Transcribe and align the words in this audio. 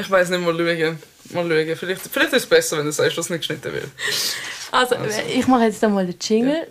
Ich 0.00 0.10
weiß 0.10 0.30
nicht, 0.30 0.40
mal 0.40 0.56
schauen. 0.56 0.98
Mal 1.30 1.48
schauen. 1.48 1.76
Vielleicht, 1.76 2.00
vielleicht 2.10 2.32
ist 2.32 2.44
es 2.44 2.48
besser, 2.48 2.78
wenn 2.78 2.86
du 2.86 2.92
sagst, 2.92 3.18
dass 3.18 3.26
es 3.26 3.30
nicht 3.30 3.40
geschnitten 3.40 3.70
wird. 3.70 3.88
Also, 4.72 4.96
also. 4.96 5.20
ich 5.28 5.46
mache 5.46 5.64
jetzt 5.64 5.84
einmal 5.84 6.06
den 6.06 6.16
Jingle. 6.18 6.66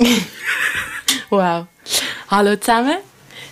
Ja. 0.00 0.06
wow. 1.30 1.66
Hallo 2.28 2.56
zusammen. 2.56 2.98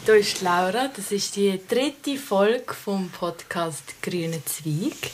Hier 0.05 0.15
ist 0.17 0.41
Laura. 0.43 0.91
Das 0.95 1.13
ist 1.13 1.37
die 1.37 1.61
dritte 1.69 2.19
Folge 2.19 2.75
vom 2.75 3.11
Podcast 3.11 4.03
Grüne 4.03 4.43
Zweig. 4.45 5.13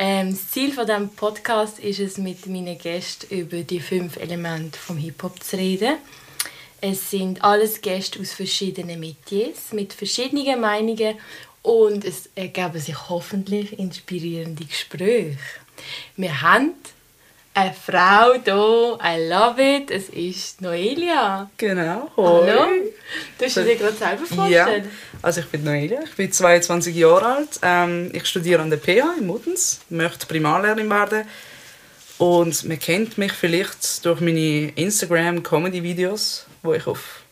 Ähm, 0.00 0.30
das 0.30 0.50
Ziel 0.50 0.72
von 0.72 0.86
diesem 0.86 1.08
Podcast 1.08 1.80
ist 1.80 1.98
es, 1.98 2.18
mit 2.18 2.46
meinen 2.46 2.78
Gästen 2.78 3.34
über 3.34 3.62
die 3.62 3.80
fünf 3.80 4.16
Elemente 4.16 4.78
vom 4.78 4.96
Hip-Hop 4.96 5.42
zu 5.42 5.56
reden. 5.56 5.96
Es 6.80 7.10
sind 7.10 7.42
alles 7.42 7.80
Gäste 7.80 8.20
aus 8.20 8.32
verschiedenen 8.32 9.00
Metiers, 9.00 9.72
mit 9.72 9.92
verschiedenen 9.92 10.60
Meinungen 10.60 11.16
und 11.62 12.04
es 12.04 12.30
ergeben 12.36 12.78
sich 12.78 13.08
hoffentlich 13.08 13.76
inspirierende 13.76 14.64
Gespräche. 14.64 15.36
Wir 16.16 16.42
haben 16.42 16.74
eine 17.58 17.74
Frau 17.74 18.34
hier. 18.34 18.98
I 19.02 19.28
love 19.28 19.60
it. 19.60 19.90
Es 19.90 20.08
ist 20.10 20.60
Noelia. 20.60 21.50
Genau. 21.56 22.10
Hoi. 22.16 22.46
Hallo. 22.46 22.66
Du 23.36 23.44
hast 23.44 23.56
dir 23.56 23.76
gerade 23.76 23.96
selber 23.96 24.26
vorstellen. 24.26 24.84
Ja, 24.84 24.90
also 25.22 25.40
ich 25.40 25.46
bin 25.48 25.64
Noelia. 25.64 26.00
Ich 26.04 26.14
bin 26.14 26.30
22 26.30 26.94
Jahre 26.94 27.26
alt. 27.26 27.58
Ähm, 27.62 28.10
ich 28.12 28.26
studiere 28.26 28.62
an 28.62 28.70
der 28.70 28.78
PH 28.78 29.18
in 29.18 29.26
Muttens. 29.26 29.80
Möchte 29.88 30.26
Primarlehrerin 30.26 30.88
werden. 30.88 31.24
Und 32.18 32.64
man 32.64 32.78
kennt 32.78 33.18
mich 33.18 33.32
vielleicht 33.32 34.04
durch 34.04 34.20
meine 34.20 34.70
Instagram-Comedy-Videos, 34.70 36.46
wo 36.62 36.74
ich 36.74 36.86
auf, 36.86 37.22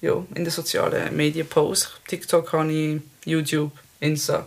ja, 0.00 0.14
in 0.34 0.44
den 0.44 0.50
sozialen 0.50 1.16
Medien 1.16 1.48
poste. 1.48 1.88
TikTok 2.08 2.52
habe 2.52 2.72
ich, 2.72 3.00
YouTube, 3.24 3.72
Insta. 4.00 4.46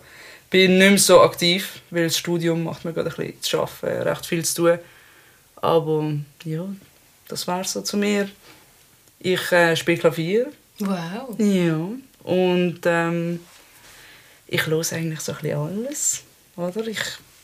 Bin 0.50 0.78
nicht 0.78 0.90
mehr 0.90 0.98
so 0.98 1.22
aktiv, 1.22 1.82
weil 1.92 2.06
das 2.06 2.18
Studium 2.18 2.64
macht 2.64 2.84
mir 2.84 2.94
gerade 2.94 3.10
ein 3.10 3.16
bisschen 3.16 3.42
zu 3.42 3.60
arbeiten, 3.62 4.08
recht 4.08 4.26
viel 4.26 4.44
zu 4.44 4.56
tun. 4.56 4.80
Aber 5.62 6.12
ja, 6.46 6.66
das 7.28 7.48
war 7.48 7.64
so 7.64 7.82
zu 7.82 7.98
mir. 7.98 8.30
Ich 9.20 9.52
äh, 9.52 9.76
spiele 9.76 9.98
Klavier. 9.98 10.52
Wow. 10.80 11.38
Ja. 11.38 11.90
Und 12.24 12.80
ähm, 12.86 13.40
ich 14.48 14.66
höre 14.66 14.86
eigentlich 14.94 15.20
so 15.20 15.34
ein 15.34 15.40
bisschen 15.40 15.58
alles. 15.58 16.24
Oder? 16.56 16.88
Ich 16.88 17.00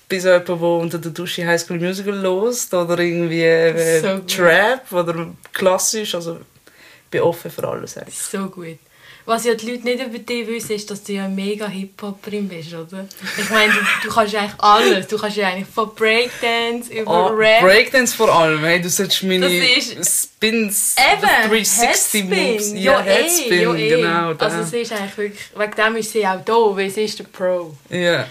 bin 0.08 0.22
so 0.22 0.30
jemand, 0.30 0.48
der 0.48 0.62
unter 0.62 0.98
der 0.98 1.12
Dusche 1.12 1.46
High 1.46 1.62
School 1.62 1.80
Musical 1.80 2.16
lost 2.16 2.74
oder 2.74 3.00
irgendwie 3.00 3.44
äh, 3.44 4.02
so 4.02 4.20
Trap 4.20 4.92
oder 4.92 5.34
klassisch. 5.54 6.16
Also 6.16 6.38
ich 6.38 7.10
bin 7.12 7.22
offen 7.22 7.52
für 7.52 7.68
alles. 7.68 7.98
Eigentlich. 7.98 8.18
So 8.18 8.48
gut. 8.48 8.80
Was 9.28 9.44
ja 9.44 9.56
die 9.56 9.72
Leute 9.72 9.86
nicht 9.86 10.06
über 10.06 10.20
dich 10.20 10.48
wissen, 10.48 10.74
ist, 10.74 10.92
dass 10.92 11.02
du 11.02 11.14
ja 11.14 11.28
mega 11.28 11.68
Hip-Hopperin 11.68 12.48
bist, 12.48 12.74
oder? 12.76 13.08
Ich 13.40 13.50
meine, 13.50 13.74
du, 13.74 13.80
du 14.04 14.14
kannst 14.14 14.34
ja 14.34 14.42
eigentlich 14.42 14.60
alles. 14.60 15.08
Du 15.08 15.18
kannst 15.18 15.38
ja 15.38 15.48
eigentlich 15.48 15.68
von 15.68 15.96
Breakdance 15.96 16.94
über 16.94 17.32
oh, 17.32 17.36
Rap... 17.36 17.62
Breakdance 17.62 18.16
vor 18.16 18.32
allem, 18.32 18.60
hey, 18.60 18.80
du 18.80 18.88
sollst 18.88 19.24
meine 19.24 19.50
Spins, 19.50 20.96
eben, 20.96 21.50
360 21.50 22.24
Moves... 22.26 22.74
Ja, 22.74 22.80
ja 22.80 23.00
Headspin, 23.02 23.52
eh, 23.52 23.64
ja, 23.64 23.74
eh. 23.74 23.90
genau. 23.90 24.34
Da. 24.36 24.46
Also 24.46 24.64
sie 24.64 24.82
ist 24.82 24.92
eigentlich 24.92 25.18
wirklich... 25.18 25.42
Wegen 25.56 25.72
dem 25.72 25.96
ist 25.96 26.12
sie 26.12 26.28
auch 26.28 26.46
da, 26.46 26.54
weil 26.54 26.90
sie 26.92 27.06
ist 27.06 27.18
der 27.18 27.24
Pro. 27.24 27.76
Ja. 27.90 28.28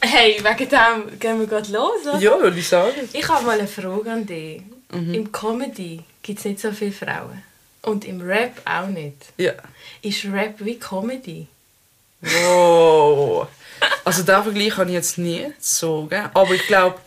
Hey, 0.00 0.38
wegen 0.38 0.68
dem 0.68 1.18
gehen 1.18 1.40
wir 1.40 1.46
gerade 1.46 1.72
los, 1.72 2.06
oder? 2.06 2.18
Ja, 2.18 2.38
würde 2.38 2.58
ich 2.58 2.68
sagen. 2.68 3.08
Ich 3.10 3.26
habe 3.26 3.46
mal 3.46 3.58
eine 3.58 3.66
Frage 3.66 4.12
an 4.12 4.26
dich. 4.26 4.60
Mhm. 4.92 5.14
Im 5.14 5.32
Comedy 5.32 6.00
gibt 6.22 6.40
es 6.40 6.44
nicht 6.44 6.60
so 6.60 6.70
viele 6.72 6.92
Frauen. 6.92 7.42
Und 7.86 8.04
im 8.04 8.20
Rap 8.20 8.60
auch 8.64 8.88
nicht. 8.88 9.16
Ja. 9.36 9.52
Ist 10.02 10.24
Rap 10.24 10.56
wie 10.58 10.76
Comedy? 10.76 11.46
Wow. 12.20 13.46
Also 14.04 14.24
den 14.24 14.42
Vergleich 14.42 14.76
habe 14.76 14.90
ich 14.90 14.94
jetzt 14.94 15.18
nie 15.18 15.44
gezogen. 15.44 16.28
Aber 16.34 16.50
ich 16.52 16.66
glaube, 16.66 16.98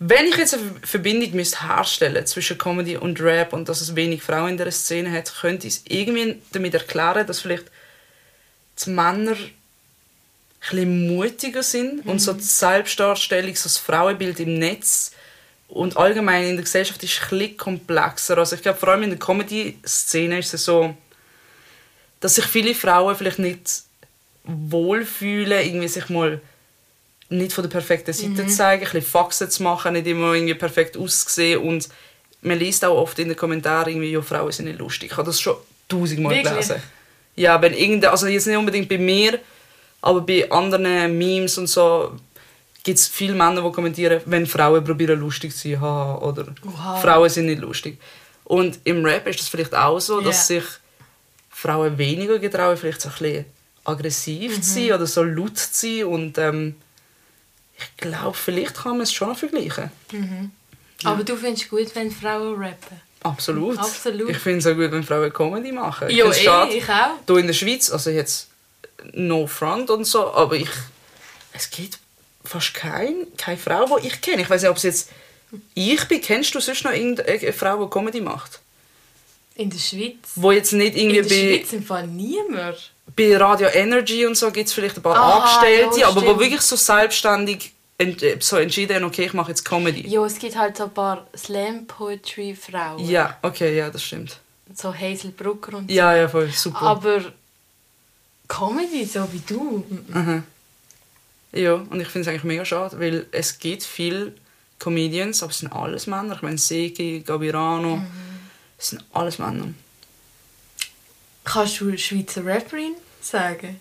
wenn 0.00 0.26
ich 0.26 0.36
jetzt 0.36 0.54
eine 0.54 0.74
Verbindung 0.82 1.36
müsste 1.36 1.68
herstellen 1.68 2.26
zwischen 2.26 2.58
Comedy 2.58 2.96
und 2.96 3.20
Rap 3.20 3.52
und 3.52 3.68
dass 3.68 3.80
es 3.80 3.94
wenig 3.94 4.24
Frauen 4.24 4.50
in 4.50 4.56
der 4.56 4.72
Szene 4.72 5.12
hat, 5.12 5.32
könnte 5.40 5.68
ich 5.68 5.74
es 5.74 5.82
irgendwie 5.86 6.42
damit 6.50 6.74
erklären, 6.74 7.24
dass 7.24 7.40
vielleicht 7.40 7.66
die 8.84 8.90
Männer 8.90 9.36
ein 10.72 11.06
mutiger 11.14 11.62
sind 11.62 12.04
mhm. 12.04 12.10
und 12.10 12.18
so 12.18 12.32
die 12.32 12.42
Selbstdarstellung, 12.42 13.54
so 13.54 13.64
das 13.64 13.78
Frauenbild 13.78 14.40
im 14.40 14.58
Netz 14.58 15.12
und 15.72 15.96
allgemein 15.96 16.44
in 16.44 16.56
der 16.56 16.64
Gesellschaft 16.64 17.02
ist 17.02 17.18
es 17.18 17.32
ein 17.32 17.56
komplexer. 17.56 18.36
Also 18.36 18.56
ich 18.56 18.62
glaube, 18.62 18.78
vor 18.78 18.90
allem 18.90 19.04
in 19.04 19.10
der 19.10 19.18
Comedy-Szene 19.18 20.38
ist 20.38 20.52
es 20.52 20.66
so, 20.66 20.94
dass 22.20 22.34
sich 22.34 22.44
viele 22.44 22.74
Frauen 22.74 23.16
vielleicht 23.16 23.38
nicht 23.38 23.82
wohlfühlen, 24.44 25.66
irgendwie 25.66 25.88
sich 25.88 26.10
mal 26.10 26.42
nicht 27.30 27.54
von 27.54 27.64
der 27.64 27.70
perfekten 27.70 28.12
Seite 28.12 28.42
mhm. 28.42 28.48
zeigen, 28.50 28.84
ein 28.84 28.92
bisschen 28.92 29.10
Faxen 29.10 29.50
zu 29.50 29.62
machen, 29.62 29.94
nicht 29.94 30.06
immer 30.06 30.34
irgendwie 30.34 30.52
perfekt 30.52 30.98
auszusehen 30.98 31.62
und 31.62 31.88
man 32.42 32.58
liest 32.58 32.84
auch 32.84 32.98
oft 32.98 33.18
in 33.18 33.28
den 33.28 33.36
Kommentaren 33.36 33.92
irgendwie, 33.92 34.12
ja, 34.12 34.20
Frauen 34.20 34.52
sind 34.52 34.66
nicht 34.66 34.78
lustig. 34.78 35.12
Ich 35.12 35.16
habe 35.16 35.26
das 35.26 35.40
schon 35.40 35.56
tausendmal 35.88 36.34
Wirklich? 36.34 36.52
gelesen. 36.52 36.82
Ja, 37.34 37.62
wenn 37.62 37.72
irgende, 37.72 38.10
also 38.10 38.26
jetzt 38.26 38.46
nicht 38.46 38.58
unbedingt 38.58 38.90
bei 38.90 38.98
mir, 38.98 39.38
aber 40.02 40.20
bei 40.20 40.50
anderen 40.50 41.16
Memes 41.16 41.56
und 41.56 41.68
so 41.68 42.12
gibt 42.82 42.98
es 42.98 43.08
viele 43.08 43.34
Männer, 43.34 43.62
die 43.62 43.72
kommentieren, 43.72 44.20
wenn 44.26 44.46
Frauen 44.46 44.84
probieren 44.84 45.20
lustig 45.20 45.54
zu 45.54 45.70
sein, 45.70 45.82
oder 45.82 46.46
wow. 46.62 47.00
Frauen 47.00 47.28
sind 47.28 47.46
nicht 47.46 47.60
lustig. 47.60 47.98
Und 48.44 48.80
im 48.84 49.04
Rap 49.04 49.26
ist 49.28 49.40
das 49.40 49.48
vielleicht 49.48 49.74
auch 49.74 50.00
so, 50.00 50.18
yeah. 50.18 50.28
dass 50.28 50.46
sich 50.48 50.64
Frauen 51.50 51.96
weniger 51.96 52.38
getrauen, 52.38 52.76
vielleicht 52.76 53.00
so 53.00 53.08
ein 53.08 53.14
bisschen 53.18 53.44
aggressiv 53.84 54.56
mhm. 54.56 54.62
zu 54.62 54.70
sein 54.70 54.92
oder 54.92 55.06
so 55.06 55.22
laut 55.22 55.58
zu 55.58 55.68
sein. 55.72 56.04
Und 56.04 56.38
ähm, 56.38 56.76
ich 57.78 57.96
glaube, 57.96 58.36
vielleicht 58.36 58.74
kann 58.74 58.92
man 58.92 59.02
es 59.02 59.12
schon 59.12 59.34
vergleichen. 59.36 59.90
Mhm. 60.10 60.50
Ja. 61.02 61.10
Aber 61.10 61.24
du 61.24 61.36
findest 61.36 61.64
es 61.64 61.70
gut, 61.70 61.94
wenn 61.94 62.10
Frauen 62.10 62.60
rappen? 62.60 63.00
Absolut. 63.22 63.78
Absolut. 63.78 64.30
Ich 64.30 64.38
finde 64.38 64.58
es 64.58 64.66
auch 64.66 64.74
gut, 64.74 64.90
wenn 64.90 65.04
Frauen 65.04 65.32
Comedy 65.32 65.72
machen. 65.72 66.10
Ja, 66.10 66.28
ich, 66.30 66.38
eh, 66.38 66.40
ich 66.76 66.88
auch. 66.88 67.16
Hier 67.26 67.36
in 67.38 67.46
der 67.46 67.54
Schweiz, 67.54 67.90
also 67.90 68.10
jetzt 68.10 68.48
no 69.12 69.46
front 69.46 69.90
und 69.90 70.04
so, 70.04 70.32
aber 70.32 70.56
ich, 70.56 70.68
es 71.52 71.70
gibt 71.70 71.98
fast 72.44 72.74
kein, 72.74 73.26
keine 73.36 73.58
Frau, 73.58 73.98
die 73.98 74.08
ich 74.08 74.20
kenne. 74.20 74.42
Ich 74.42 74.50
weiß 74.50 74.62
nicht, 74.62 74.70
ob 74.70 74.76
es 74.76 74.82
jetzt 74.82 75.10
ich 75.74 76.04
bin. 76.08 76.20
Kennst 76.20 76.54
du 76.54 76.60
sonst 76.60 76.84
noch 76.84 76.92
irgendeine 76.92 77.52
Frau, 77.52 77.84
die 77.84 77.90
Comedy 77.90 78.20
macht? 78.20 78.60
In 79.54 79.68
der 79.70 79.78
Schweiz? 79.78 80.16
Wo 80.34 80.50
jetzt 80.50 80.72
nicht 80.72 80.96
irgendwie 80.96 81.18
In 81.18 81.28
der 81.28 81.34
Schweiz 81.34 81.72
im 81.72 81.82
Fall 81.82 82.06
niemand. 82.06 82.92
Bei 83.14 83.36
Radio 83.36 83.68
Energy 83.68 84.24
und 84.24 84.36
so 84.36 84.50
gibt 84.50 84.68
es 84.68 84.72
vielleicht 84.72 84.96
ein 84.96 85.02
paar 85.02 85.16
Aha, 85.16 85.38
Angestellte, 85.40 86.00
ja, 86.00 86.08
aber 86.08 86.22
wo 86.22 86.38
wirklich 86.38 86.62
so 86.62 86.76
selbstständig 86.76 87.72
so 88.40 88.56
entschieden 88.56 88.96
haben, 88.96 89.04
okay, 89.04 89.26
ich 89.26 89.34
mache 89.34 89.50
jetzt 89.50 89.64
Comedy. 89.64 90.08
Ja, 90.08 90.24
es 90.24 90.38
gibt 90.38 90.56
halt 90.56 90.76
so 90.76 90.84
ein 90.84 90.94
paar 90.94 91.26
Slam-Poetry-Frauen. 91.36 93.08
Ja, 93.08 93.38
okay, 93.42 93.76
ja, 93.76 93.90
das 93.90 94.02
stimmt. 94.02 94.38
So 94.74 94.94
Hazel 94.94 95.30
Brucker 95.30 95.76
und 95.76 95.90
so. 95.90 95.94
Ja, 95.94 96.16
ja, 96.16 96.28
voll, 96.28 96.50
super. 96.50 96.82
Aber 96.82 97.20
Comedy, 98.48 99.04
so 99.04 99.28
wie 99.32 99.42
du. 99.46 99.84
Mhm. 100.08 100.42
Ja, 101.52 101.74
und 101.74 102.00
ich 102.00 102.08
finde 102.08 102.22
es 102.22 102.28
eigentlich 102.28 102.44
mega 102.44 102.64
schade, 102.64 102.98
weil 102.98 103.26
es 103.30 103.58
gibt 103.58 103.82
viele 103.82 104.32
Comedians, 104.78 105.42
aber 105.42 105.52
es 105.52 105.58
sind 105.58 105.72
alles 105.72 106.06
Männer. 106.06 106.34
Ich 106.34 106.42
meine, 106.42 106.58
Seki, 106.58 107.22
Gabirano, 107.26 107.96
mhm. 107.96 108.06
es 108.78 108.88
sind 108.88 109.04
alles 109.12 109.38
Männer. 109.38 109.68
Kannst 111.44 111.80
du 111.80 111.96
Schweizer 111.96 112.44
Rapperin 112.46 112.94
sagen? 113.20 113.80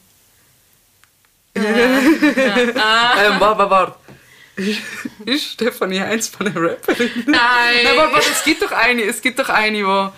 ja. 1.56 1.64
ah. 2.76 3.24
ähm, 3.26 3.40
warte, 3.40 3.70
warte. 3.70 3.96
Ist 5.26 5.54
Stefanie 5.54 6.02
Heinz 6.02 6.28
von 6.28 6.48
einer 6.48 6.62
Rapperin? 6.62 7.10
Nein! 7.26 7.26
Nein, 7.84 7.98
warte, 7.98 8.14
warte, 8.14 8.30
es 8.32 8.44
gibt 8.44 8.62
doch 8.62 8.72
eine, 8.72 9.04
es 9.04 9.22
gibt 9.22 9.40
doch 9.40 9.50
eine, 9.50 9.86
wo... 9.86 10.12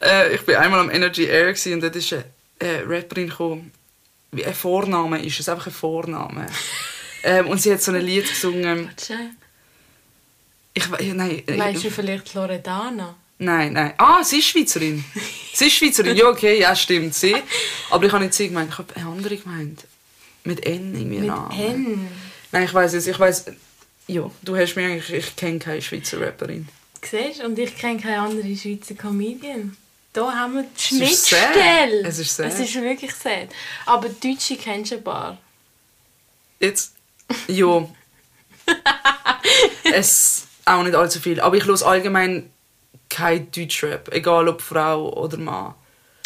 Äh, 0.00 0.34
ich 0.34 0.42
bin 0.42 0.54
einmal 0.56 0.80
am 0.80 0.90
Energy 0.90 1.24
Air 1.24 1.54
und 1.72 1.80
dort 1.80 1.96
ist 1.96 2.12
eine 2.12 2.24
äh, 2.60 2.82
Rapperin 2.86 3.30
gekommen 3.30 3.72
wie 4.32 4.44
ein 4.44 4.54
Vorname 4.54 5.24
ist 5.24 5.40
es, 5.40 5.48
einfach 5.48 5.66
ein 5.66 5.72
Vorname. 5.72 6.46
ähm, 7.22 7.48
und 7.48 7.60
sie 7.60 7.72
hat 7.72 7.82
so 7.82 7.92
ein 7.92 8.00
Lied 8.00 8.28
gesungen. 8.28 8.90
Ich 10.74 10.88
nein. 11.14 11.42
Äh, 11.46 11.56
Meinst 11.56 11.84
du 11.84 11.90
vielleicht 11.90 12.34
Loredana? 12.34 13.16
Nein, 13.38 13.72
nein. 13.72 13.94
Ah, 13.98 14.22
sie 14.22 14.38
ist 14.38 14.46
Schweizerin. 14.48 15.04
sie 15.52 15.66
ist 15.66 15.74
Schweizerin. 15.74 16.16
Ja, 16.16 16.28
okay, 16.28 16.60
ja, 16.60 16.74
stimmt, 16.74 17.14
sie. 17.14 17.36
Aber 17.90 18.04
ich 18.04 18.12
habe 18.12 18.24
nicht 18.24 18.34
sie 18.34 18.48
gemeint, 18.48 18.70
ich 18.72 18.78
habe 18.78 18.96
eine 18.96 19.06
andere 19.06 19.36
gemeint. 19.36 19.84
Mit 20.44 20.64
N 20.66 20.94
irgendwie 20.94 21.18
Mit 21.18 21.28
Namen. 21.28 21.58
N? 21.58 22.08
Nein, 22.52 22.64
ich 22.64 22.74
weiß 22.74 22.94
es. 22.94 23.06
Ich 23.06 23.18
weiß. 23.18 23.46
Ja, 24.08 24.30
du 24.42 24.56
hast 24.56 24.74
mir 24.76 24.86
eigentlich. 24.86 25.12
Ich 25.12 25.36
kenne 25.36 25.58
keine 25.58 25.82
Schweizer 25.82 26.20
Rapperin. 26.20 26.68
Siehst 27.02 27.44
Und 27.44 27.58
ich 27.58 27.76
kenne 27.76 28.00
keine 28.00 28.20
andere 28.20 28.56
Schweizer 28.56 28.94
Comedian. 28.94 29.76
Da 30.18 30.34
haben 30.34 30.54
wir 30.56 30.62
die 30.64 30.82
Schnittstelle. 30.82 32.02
Es 32.04 32.18
ist 32.18 32.34
sad. 32.34 32.46
Es 32.48 32.58
ist 32.58 32.74
wirklich 32.74 33.14
sad. 33.14 33.50
Aber 33.86 34.08
Deutsche 34.08 34.56
kennst 34.56 34.90
du 34.90 34.96
ein 34.96 35.04
paar. 35.04 35.38
Jetzt, 36.58 36.96
ja. 37.46 37.88
es 39.92 40.48
auch 40.64 40.82
nicht 40.82 40.96
allzu 40.96 41.20
viel. 41.20 41.38
Aber 41.40 41.56
ich 41.56 41.64
höre 41.66 41.86
allgemein 41.86 42.50
kein 43.08 43.48
Deutschrap. 43.52 44.12
Egal 44.12 44.48
ob 44.48 44.60
Frau 44.60 45.12
oder 45.12 45.36
Mann. 45.36 45.74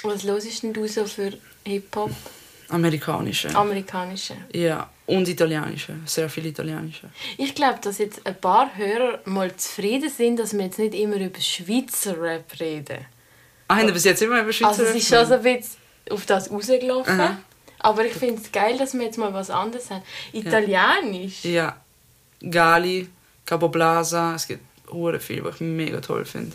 Was 0.05 0.23
hörst 0.23 0.63
denn 0.63 0.73
du 0.73 0.89
so 0.89 1.05
für 1.05 1.35
Hip-Hop? 1.67 2.13
Amerikanische. 2.71 3.55
Amerikanische. 3.55 4.37
ja. 4.55 4.89
Und 5.05 5.29
italienische. 5.29 5.97
Sehr 6.07 6.31
viel 6.31 6.47
italienische. 6.47 7.11
Ich 7.37 7.55
glaube, 7.55 7.81
dass 7.83 7.99
jetzt 7.99 8.25
ein 8.25 8.41
paar 8.41 8.75
Hörer 8.75 9.21
mal 9.27 9.55
zufrieden 9.57 10.09
sind, 10.09 10.39
dass 10.39 10.55
wir 10.55 10.65
jetzt 10.65 10.79
nicht 10.79 10.95
immer 10.95 11.17
über 11.17 11.41
Schweizer 11.41 12.19
Rap 12.19 12.59
reden. 12.59 13.05
Ah, 13.69 13.77
haben 13.77 13.87
wir 13.87 13.95
bis 13.95 14.05
jetzt 14.05 14.23
immer 14.23 14.41
über 14.41 14.53
Schweizer 14.53 14.71
Also 14.71 14.83
es 14.85 14.97
ist 14.97 15.09
schon 15.09 15.27
so 15.27 15.35
ein 15.35 15.43
bisschen 15.43 15.77
auf 16.11 16.27
das 16.27 16.51
rausgelaufen. 16.51 17.21
Aha. 17.21 17.39
Aber 17.79 18.05
ich 18.05 18.13
finde 18.13 18.41
es 18.41 18.53
geil, 18.53 18.79
dass 18.79 18.95
wir 18.95 19.03
jetzt 19.03 19.19
mal 19.19 19.33
was 19.35 19.51
anderes 19.51 19.91
haben. 19.91 20.03
Italienisch. 20.33 21.45
Ja. 21.45 21.77
Gali, 22.41 23.09
Capoblasa. 23.45 24.35
Es 24.35 24.47
gibt 24.47 24.63
hure 24.91 25.21
viel, 25.21 25.43
was 25.45 25.57
ich 25.57 25.61
mega 25.63 26.01
toll 26.01 26.25
finde. 26.25 26.53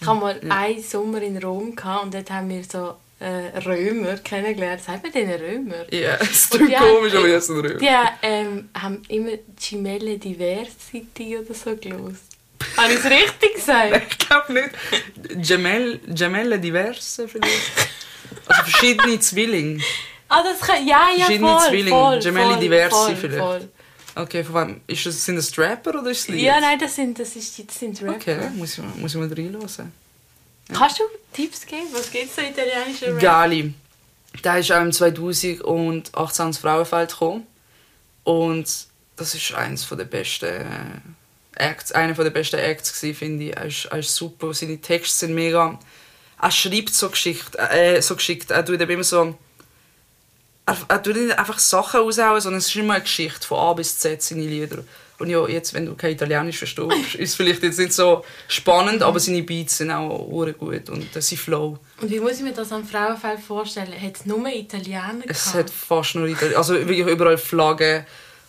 Ich 0.00 0.06
habe 0.06 0.20
mal 0.20 0.40
einen 0.48 0.82
Sommer 0.82 1.22
in 1.22 1.38
Rom 1.38 1.74
gehabt 1.74 2.04
und 2.04 2.14
dort 2.14 2.30
haben 2.30 2.48
wir 2.48 2.62
so 2.64 2.94
äh, 3.20 3.58
Römer 3.58 4.16
kennengelernt. 4.18 4.82
Sagt 4.82 5.02
man 5.02 5.12
denen 5.12 5.40
Römer? 5.40 5.92
Ja, 5.92 6.16
es 6.20 6.50
klingt 6.50 6.76
komisch, 6.76 7.14
aber 7.14 7.28
jetzt 7.28 7.50
ein 7.50 7.60
Römer. 7.60 7.78
Die 7.78 7.88
ähm, 8.22 8.68
haben 8.74 9.02
immer 9.08 9.32
Cimelle 9.58 10.18
Diversity 10.18 11.38
oder 11.38 11.54
so 11.54 11.76
gelost. 11.76 12.33
Habe 12.76 12.92
ich 12.92 12.98
es 12.98 13.04
richtig 13.04 13.54
gesagt? 13.54 14.02
Ich 14.10 14.18
glaube 14.18 14.52
nicht. 14.52 15.48
Gemell, 15.48 16.00
Gemelle 16.06 16.58
diverse 16.58 17.28
vielleicht. 17.28 17.52
Also 18.46 18.62
verschiedene 18.62 19.18
Zwillinge. 19.20 19.82
Ah, 20.28 20.42
das 20.42 20.60
kann... 20.60 20.86
Ja, 20.86 21.08
ja, 21.16 21.24
Verschiedene 21.26 21.48
voll, 21.58 21.68
Zwillinge, 21.68 21.90
voll, 21.90 22.20
Gemelli 22.20 22.50
voll, 22.50 22.60
Diversi 22.60 22.90
voll, 22.90 23.16
vielleicht. 23.16 23.38
Voll. 23.38 23.68
Okay, 24.16 24.44
von 24.44 24.54
wem? 24.54 24.80
Ist 24.86 25.06
das, 25.06 25.24
sind 25.24 25.36
das 25.36 25.56
Rapper 25.58 25.98
oder 26.00 26.10
ist 26.10 26.20
es 26.20 26.28
Lied? 26.28 26.42
Ja, 26.42 26.60
nein, 26.60 26.78
das 26.78 26.94
sind, 26.94 27.18
das 27.18 27.34
ist, 27.36 27.58
das 27.68 27.78
sind 27.78 28.00
Rapper. 28.02 28.14
Okay, 28.16 28.38
muss 28.54 28.72
ich, 28.72 28.78
mal- 28.78 28.92
muss 28.96 29.14
ich 29.14 29.20
mal 29.20 29.28
reinhören. 29.32 29.92
Kannst 30.72 30.98
du 30.98 31.02
Tipps 31.32 31.66
geben? 31.66 31.86
Was 31.92 32.10
gibt 32.10 32.26
es 32.26 32.36
so 32.36 32.42
italienische 32.42 33.06
Rap? 33.14 33.20
Gali. 33.20 33.74
Der 34.42 34.58
ist 34.58 34.72
auch 34.72 34.80
im 34.80 34.92
2018 34.92 36.46
ins 36.46 36.58
Frauenfeld 36.58 37.10
gekommen. 37.10 37.46
Und 38.24 38.66
das 39.16 39.34
ist 39.34 39.54
eines 39.54 39.86
der 39.88 39.96
besten 40.04 40.46
äh, 40.46 40.64
Acts, 41.56 41.92
einer 41.92 42.14
der 42.14 42.30
besten 42.30 42.56
Acts 42.56 42.90
finde 42.98 43.44
ich. 43.44 43.56
Er 43.56 43.66
ist, 43.66 43.84
er 43.86 43.98
ist 43.98 44.14
super, 44.14 44.52
seine 44.54 44.80
Texte 44.80 45.26
sind 45.26 45.34
mega... 45.34 45.78
Er 46.40 46.50
schreibt 46.50 46.92
so 46.92 47.08
geschickt, 47.08 47.56
äh, 47.56 48.00
so 48.02 48.16
geschickt. 48.16 48.50
Er 48.50 48.64
tut 48.64 48.80
immer 48.80 49.04
so... 49.04 49.36
Er, 50.66 50.76
er 50.88 51.02
tut 51.02 51.16
nicht 51.16 51.38
einfach 51.38 51.58
Sachen 51.58 52.00
raushauen, 52.00 52.40
sondern 52.40 52.58
es 52.58 52.68
ist 52.68 52.76
immer 52.76 52.94
eine 52.94 53.02
Geschichte 53.02 53.46
von 53.46 53.58
A 53.58 53.72
bis 53.74 53.98
Z, 53.98 54.22
seine 54.22 54.42
Lieder. 54.42 54.84
Und 55.18 55.30
ja, 55.30 55.46
jetzt, 55.46 55.72
wenn 55.74 55.86
du 55.86 55.94
kein 55.94 56.12
Italienisch 56.12 56.58
verstehst, 56.58 57.14
ist 57.14 57.30
es 57.30 57.34
vielleicht 57.34 57.62
jetzt 57.62 57.78
nicht 57.78 57.92
so 57.92 58.24
spannend, 58.48 59.02
aber 59.02 59.20
seine 59.20 59.42
Beats 59.42 59.78
sind 59.78 59.90
auch 59.90 60.26
gut 60.58 60.90
und 60.90 61.16
äh, 61.16 61.22
sein 61.22 61.38
Flow. 61.38 61.78
Und 62.00 62.10
wie 62.10 62.18
muss 62.18 62.32
ich 62.32 62.42
mir 62.42 62.52
das 62.52 62.72
am 62.72 62.84
Frauenfeld 62.86 63.40
vorstellen? 63.40 63.94
Hat 64.00 64.16
es 64.16 64.26
nur 64.26 64.44
Italiener 64.48 65.22
Es 65.26 65.44
gehabt? 65.44 65.58
hat 65.58 65.70
fast 65.70 66.16
nur 66.16 66.26
Italien, 66.26 66.56
also 66.56 66.74
wirklich 66.74 67.06
überall 67.06 67.38
Flaggen 67.38 68.04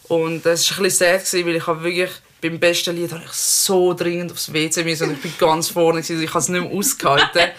und 0.07 0.46
es 0.46 0.69
war 0.72 0.78
ein 0.78 0.84
bisschen 0.84 1.19
sad, 1.19 1.46
weil 1.46 1.56
ich 1.56 1.68
habe 1.68 1.84
wirklich 1.84 2.12
beim 2.50 2.59
besten 2.59 2.95
Lied 2.95 3.12
habe 3.12 3.24
ich 3.25 3.31
so 3.31 3.94
dringend 3.94 4.31
aufs 4.31 4.51
WC 4.51 4.83
müssen 4.83 5.09
und 5.09 5.15
ich 5.15 5.21
bin 5.21 5.33
ganz 5.38 5.69
vorne 5.69 6.01
gewesen, 6.01 6.24
ich 6.24 6.30
habe 6.30 6.39
es 6.39 6.50
nicht 6.50 6.62
mehr 6.62 6.71
ausgehalten. 6.71 7.42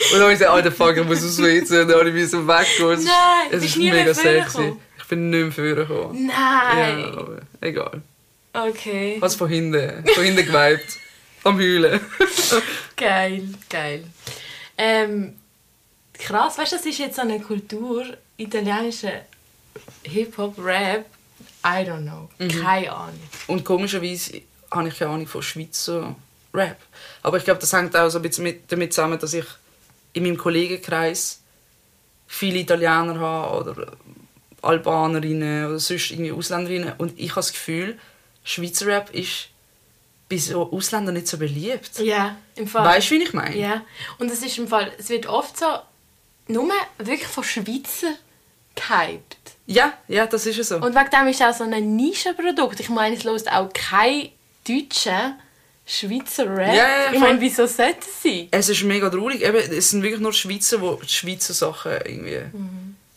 Und 0.00 0.12
dann 0.12 0.22
habe 0.22 0.32
ich 0.32 0.38
gesagt, 0.38 0.54
alter 0.54 0.72
Fuck, 0.72 0.96
ich 0.96 1.04
muss 1.04 1.22
aufs 1.22 1.42
WC 1.42 1.82
und 1.82 1.88
dann 1.88 1.98
habe 1.98 2.08
ich 2.08 2.14
müssen 2.14 2.48
weggehen. 2.48 3.04
Nein, 3.04 3.48
es 3.50 3.62
ist 3.62 3.76
mega 3.76 4.04
gewesen. 4.04 4.80
Ich 4.96 5.04
bin 5.04 5.28
nicht 5.28 5.42
mehr 5.42 5.52
vorgekommen. 5.52 6.26
Nein! 6.26 7.00
Ja, 7.00 7.06
aber 7.18 7.38
egal. 7.60 8.02
Okay. 8.54 9.20
Es 9.22 9.34
von 9.34 9.48
hinten, 9.50 10.02
von 10.14 10.24
hinten 10.24 10.46
geweibt. 10.46 10.96
Am 11.44 11.58
Heulen. 11.58 12.00
Geil, 12.96 13.48
geil. 13.68 14.04
Ähm, 14.78 15.34
krass, 16.14 16.56
weißt 16.56 16.72
du, 16.72 16.76
das 16.76 16.86
ist 16.86 16.98
jetzt 16.98 17.16
so 17.16 17.22
eine 17.22 17.40
Kultur, 17.40 18.04
italienische 18.38 19.22
Hip-Hop, 20.04 20.54
Rap, 20.58 21.04
I 21.64 21.84
don't 21.84 22.02
know, 22.02 22.28
keine 22.38 22.92
Ahnung. 22.92 23.20
Und 23.46 23.64
komischerweise 23.64 24.42
habe 24.70 24.88
ich 24.88 24.98
keine 24.98 25.12
Ahnung 25.12 25.26
von 25.26 25.42
Schweizer 25.42 26.14
Rap. 26.54 26.78
Aber 27.22 27.36
ich 27.36 27.44
glaube, 27.44 27.60
das 27.60 27.72
hängt 27.72 27.96
auch 27.96 28.08
so 28.08 28.18
ein 28.18 28.22
bisschen 28.22 28.44
mit, 28.44 28.70
damit 28.72 28.92
zusammen, 28.92 29.18
dass 29.18 29.34
ich 29.34 29.44
in 30.12 30.24
meinem 30.24 30.36
Kollegenkreis 30.36 31.40
viele 32.26 32.60
Italiener 32.60 33.18
habe 33.18 33.70
oder 33.70 33.92
Albanerinnen 34.62 35.66
oder 35.66 35.78
sonst 35.78 36.10
irgendwie 36.10 36.32
Ausländerinnen. 36.32 36.94
Und 36.98 37.18
ich 37.18 37.30
habe 37.30 37.40
das 37.40 37.52
Gefühl, 37.52 37.98
Schweizer 38.42 38.86
Rap 38.86 39.10
ist 39.14 39.48
bei 40.28 40.38
so 40.38 40.70
Ausländern 40.72 41.14
nicht 41.14 41.28
so 41.28 41.38
beliebt. 41.38 41.98
Ja, 41.98 42.36
im 42.56 42.66
Fall. 42.66 42.84
Weißt 42.84 43.10
du, 43.10 43.14
wie 43.16 43.22
ich 43.22 43.32
meine? 43.32 43.56
Ja, 43.56 43.82
und 44.18 44.30
es 44.30 44.42
ist 44.42 44.58
im 44.58 44.68
Fall, 44.68 44.92
es 44.98 45.08
wird 45.08 45.26
oft 45.26 45.58
so 45.58 45.66
nur 46.46 46.70
wirklich 46.98 47.28
von 47.28 47.44
Schweizer 47.44 48.14
gehypt. 48.88 49.36
Ja, 49.66 49.92
ja, 50.08 50.26
das 50.26 50.46
ist 50.46 50.58
es 50.58 50.68
so. 50.68 50.76
Und 50.76 50.94
wegen 50.94 51.10
dem 51.10 51.28
ist 51.28 51.40
es 51.40 51.46
auch 51.46 51.54
so 51.54 51.64
ein 51.64 51.96
Nischenprodukt. 51.96 52.80
Ich 52.80 52.88
meine, 52.88 53.16
es 53.16 53.24
lässt 53.24 53.50
auch 53.50 53.72
kein 53.72 54.30
deutscher 54.66 55.36
Schweizer 55.86 56.48
Rap. 56.48 56.68
Ja, 56.68 56.74
ja, 56.74 57.12
ich 57.12 57.20
meine, 57.20 57.40
wieso 57.40 57.66
sollte 57.66 58.00
es 58.00 58.22
sein? 58.22 58.48
Es 58.50 58.68
ist 58.68 58.82
mega 58.82 59.08
traurig. 59.10 59.42
Eben, 59.42 59.56
es 59.56 59.90
sind 59.90 60.02
wirklich 60.02 60.20
nur 60.20 60.32
Schweizer, 60.32 60.78
die 60.78 61.06
die 61.06 61.12
Schweizer 61.12 61.54
Sachen 61.54 61.92
irgendwie 61.92 62.42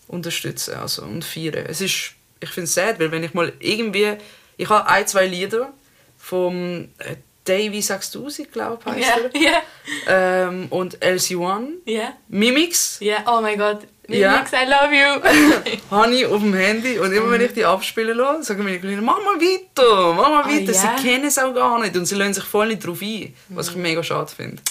unterstützen 0.08 0.76
also, 0.76 1.04
und 1.04 1.24
feiern. 1.24 1.66
Es 1.68 1.82
ist, 1.82 2.14
ich 2.40 2.50
finde 2.50 2.66
es 2.66 2.74
sad, 2.74 3.00
weil 3.00 3.12
wenn 3.12 3.24
ich 3.24 3.34
mal 3.34 3.52
irgendwie... 3.60 4.18
Ich 4.56 4.70
habe 4.70 4.88
ein, 4.88 5.08
zwei 5.08 5.26
Lieder 5.26 5.74
vom 6.20 6.90
äh, 7.00 7.16
Davy 7.46 7.82
6000, 7.82 8.52
glaube 8.52 8.80
ich, 8.96 9.06
Ja, 9.06 9.16
heißt 9.16 9.36
ja, 9.36 9.62
er. 10.06 10.48
Ähm, 10.48 10.68
und 10.70 10.98
LC1. 11.00 11.68
ja. 11.86 12.14
Mimics 12.28 12.98
Ja, 13.02 13.24
oh 13.28 13.42
mein 13.42 13.58
Gott. 13.58 13.80
Ja. 14.10 14.32
Mimix, 14.34 14.52
I 14.52 14.66
love 14.66 14.94
you. 14.94 15.72
habe 15.92 16.14
ich 16.14 16.26
auf 16.26 16.42
dem 16.42 16.54
Handy 16.54 17.00
und 17.00 17.14
immer 17.14 17.32
wenn 17.32 17.42
ich 17.42 17.54
die 17.54 17.64
abspielen 17.64 18.18
lasse, 18.18 18.44
sagen 18.44 18.64
meine 18.64 18.80
Kollegen, 18.80 19.04
mach 19.06 19.18
mal 19.24 19.40
weiter, 19.40 20.14
mach 20.14 20.30
mal 20.30 20.44
Ah, 20.44 20.48
weiter. 20.50 20.74
ja? 20.74 20.98
Sie 20.98 21.04
kennen 21.08 21.26
es 21.26 21.40
auch 21.40 21.54
gar 21.54 21.80
nicht 21.80 21.96
und 21.96 22.06
sie 22.06 22.16
lassen 22.16 22.34
sich 22.34 22.44
voll 22.44 22.68
nicht 22.68 22.86
drauf 22.86 23.02
ein, 23.02 23.34
was 23.50 23.70
ich 23.70 23.76
mega 23.78 24.04
schade 24.04 24.30
finde. 24.36 24.62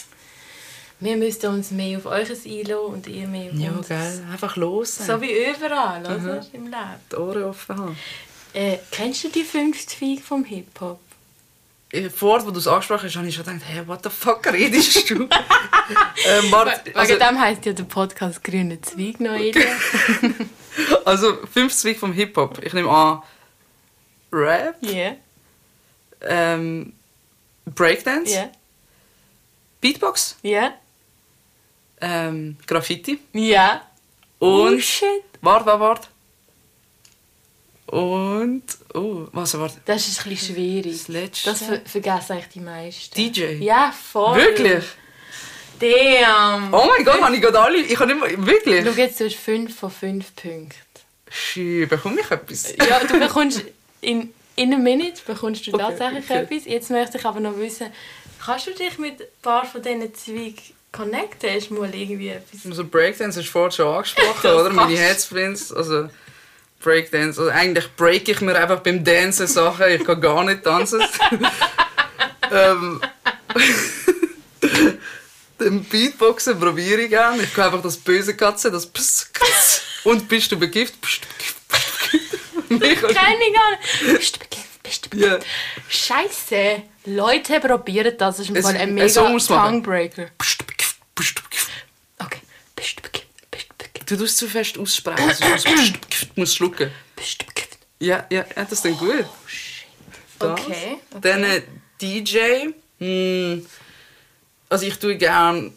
Wir 1.00 1.17
müssten 1.17 1.46
uns 1.46 1.70
mehr 1.70 1.99
auf 1.99 2.06
euch 2.06 2.29
einlassen 2.31 2.75
und 2.75 3.06
ihr 3.08 3.26
mehr 3.26 3.50
auf 3.50 3.58
Ja, 3.58 3.70
uns. 3.73 3.88
gell, 3.88 4.25
einfach 4.31 4.56
los. 4.56 4.96
So 4.99 5.20
wie 5.20 5.32
überall, 5.32 6.00
oder? 6.02 6.19
Mhm. 6.19 6.40
Im 6.52 6.64
Leben. 6.67 6.76
die 7.11 7.17
Ohren 7.17 7.43
offen 7.44 7.76
haben. 7.76 7.99
Äh, 8.55 8.76
kennst 8.90 9.25
du 9.25 9.28
die 9.31 9.44
fünfte 9.44 9.96
Feige 9.96 10.20
vom 10.20 10.44
Hip-Hop? 10.44 11.00
Äh, 11.93 12.09
Vor, 12.09 12.44
wo 12.47 12.50
du 12.50 12.59
es 12.59 12.67
angesprochen 12.67 13.05
hast, 13.06 13.17
habe 13.17 13.29
ich 13.29 13.35
schon 13.35 13.44
gedacht, 13.44 13.62
hey, 13.67 13.87
what 13.87 14.03
the 14.03 14.09
fuck 14.11 14.47
redest 14.50 15.11
du? 15.11 15.15
ähm, 15.25 15.29
warte, 16.50 16.87
Wegen 16.87 16.99
also, 16.99 17.19
dem 17.19 17.38
heisst 17.38 17.66
ja 17.66 17.75
der 17.75 17.85
Podcast 17.85 18.43
«Grüne 18.43 18.81
Zweig» 18.81 19.21
noch 19.21 19.33
also 21.05 21.47
fünf 21.52 21.75
Zweig 21.75 21.99
vom 21.99 22.12
Hip-Hop. 22.14 22.64
Ich 22.64 22.73
nehme 22.73 22.88
an 22.88 23.23
Rap, 24.33 24.76
Ja, 24.81 25.16
ähm, 26.23 26.95
Breakdance, 27.66 28.33
ja, 28.33 28.50
Beatbox, 29.83 30.38
ja, 30.43 30.73
ähm, 32.00 32.57
Graffiti 32.66 33.19
ja. 33.35 33.83
und... 34.38 34.76
Oh 34.76 34.81
shit. 34.81 35.23
Warte, 35.43 35.66
warte, 35.66 35.81
warte. 35.81 36.09
Und... 37.87 38.62
Oh, 38.95 39.27
was, 39.33 39.59
warte. 39.59 39.81
Das 39.85 40.07
ist 40.07 40.25
ein 40.25 40.31
bisschen 40.31 40.55
schwierig. 40.55 40.93
Das 40.93 41.09
letzte. 41.09 41.51
Das 41.51 41.62
ver 41.62 41.81
vergessen 41.85 42.33
eigentlich 42.33 42.49
die 42.49 42.61
meisten. 42.61 43.15
DJ? 43.15 43.43
Ja, 43.62 43.93
voll. 43.93 44.37
Wirklich? 44.37 44.85
Damn. 45.79 46.73
Oh 46.73 46.87
mein 46.87 47.05
Gott, 47.05 47.21
habe 47.21 47.35
ich 47.35 47.43
gerade 47.43 47.61
alle... 47.61 47.79
Ich 47.79 47.99
habe 47.99 48.15
nicht 48.15 48.39
mehr... 48.39 48.47
Wirklich? 48.47 48.85
Schau 48.87 48.93
jetzt, 48.93 49.19
du 49.21 49.25
hast 49.25 49.37
5 49.37 49.75
von 49.75 49.91
5 49.91 50.37
Punkten. 50.37 50.75
Schü, 51.29 51.87
bekomme 51.87 52.21
ich 52.21 52.31
etwas? 52.31 52.75
Ja, 52.89 53.01
du 53.01 53.19
bekommst 53.19 53.65
in, 54.01 54.33
in 54.55 54.73
einer 54.73 54.83
Minute 54.83 55.21
bekommst 55.27 55.67
du 55.67 55.73
Okay, 55.73 55.83
tatsächlich 55.83 56.25
okay. 56.25 56.43
etwas. 56.43 56.65
Jetzt 56.67 56.91
möchte 56.91 57.19
ich 57.19 57.25
aber 57.25 57.41
noch 57.41 57.57
wissen, 57.57 57.89
kannst 58.45 58.67
du 58.67 58.73
dich 58.73 58.99
mit 58.99 59.21
ein 59.21 59.27
paar 59.41 59.65
von 59.65 59.83
diesen 59.83 60.15
Zweigen 60.15 60.62
connecten? 60.93 61.51
Hast 61.51 61.71
du 61.71 61.75
mal 61.75 61.93
irgendwie 61.93 62.29
etwas? 62.29 62.67
Also 62.67 62.85
Breakdance 62.85 63.39
hast 63.41 63.47
du 63.49 63.51
vorhin 63.51 63.73
schon 63.73 63.87
angesprochen, 63.89 64.51
oder? 64.61 64.71
Meine. 64.71 64.97
Headsprints, 64.97 65.73
also 65.73 66.09
Breakdance. 66.83 67.39
Also 67.41 67.51
eigentlich 67.51 67.95
break 67.97 68.29
ich 68.29 68.41
mir 68.41 68.55
einfach 68.57 68.81
beim 68.81 69.03
Dancen 69.05 69.47
Sachen, 69.47 69.89
ich 69.91 70.05
kann 70.05 70.21
gar 70.21 70.45
nicht 70.45 70.62
tanzen. 70.65 71.03
ähm, 72.53 73.01
den 75.61 75.85
Beatboxen 75.85 76.59
probiere 76.59 77.03
ich 77.03 77.11
gerne. 77.11 77.43
Ich 77.43 77.55
kann 77.55 77.67
einfach 77.67 77.83
das 77.83 77.97
böse 77.97 78.37
Katze, 78.37 78.71
das 78.71 78.87
Pss, 78.87 79.33
Katze. 79.33 79.81
Und 80.05 80.29
bist 80.29 80.51
du 80.51 80.59
begift? 80.59 81.01
Bist 81.01 81.23
du 81.25 81.29
begift? 81.29 81.57
Begift? 82.69 83.03
Mega- 83.03 83.09
Keine 83.15 83.53
gar 83.53 83.71
nicht. 83.71 84.19
Bist 84.19 84.37
du 84.37 84.39
bekifft? 84.41 84.83
Bist 84.83 85.07
du 85.15 85.19
Ja. 85.19 85.29
bekifft? 85.37 85.47
Scheiße. 85.89 86.83
Leute, 87.07 87.61
probieren 87.61 88.15
das. 88.19 88.37
Das 88.37 88.41
ist 88.41 88.51
im 88.51 88.57
Es- 88.57 88.67
ein 88.67 89.09
so 89.09 89.29
mega 89.29 89.29
machen. 89.31 89.47
Tonguebreaker. 89.83 90.31
Bist 90.39 90.61
du 90.61 90.65
begift? 90.65 90.97
Bist 91.15 91.39
du 91.39 91.43
begift? 91.43 91.69
Okay. 92.19 92.41
Bist 92.75 92.99
du 92.99 93.03
bekifft? 93.03 93.22
Du 94.06 94.16
tust 94.16 94.37
zu 94.38 94.49
fest 94.49 94.78
aussprechen. 94.78 95.23
Also, 95.28 95.68
du 95.68 95.76
musst, 95.76 96.37
musst 96.37 96.56
schlucken. 96.56 96.90
Ja, 98.00 98.26
ja, 98.30 98.44
ja, 98.56 98.64
das 98.64 98.73
ist 98.73 98.85
dann 98.85 98.97
gut. 98.97 99.25
Das. 100.38 100.50
Okay. 100.61 100.99
okay. 101.11 101.21
Dann 101.21 101.44
äh, 101.44 101.62
DJ. 102.00 102.38
Hm, 102.99 103.66
Also 104.68 104.87
ich 104.87 104.99
tue 104.99 105.16
gerne 105.16 105.73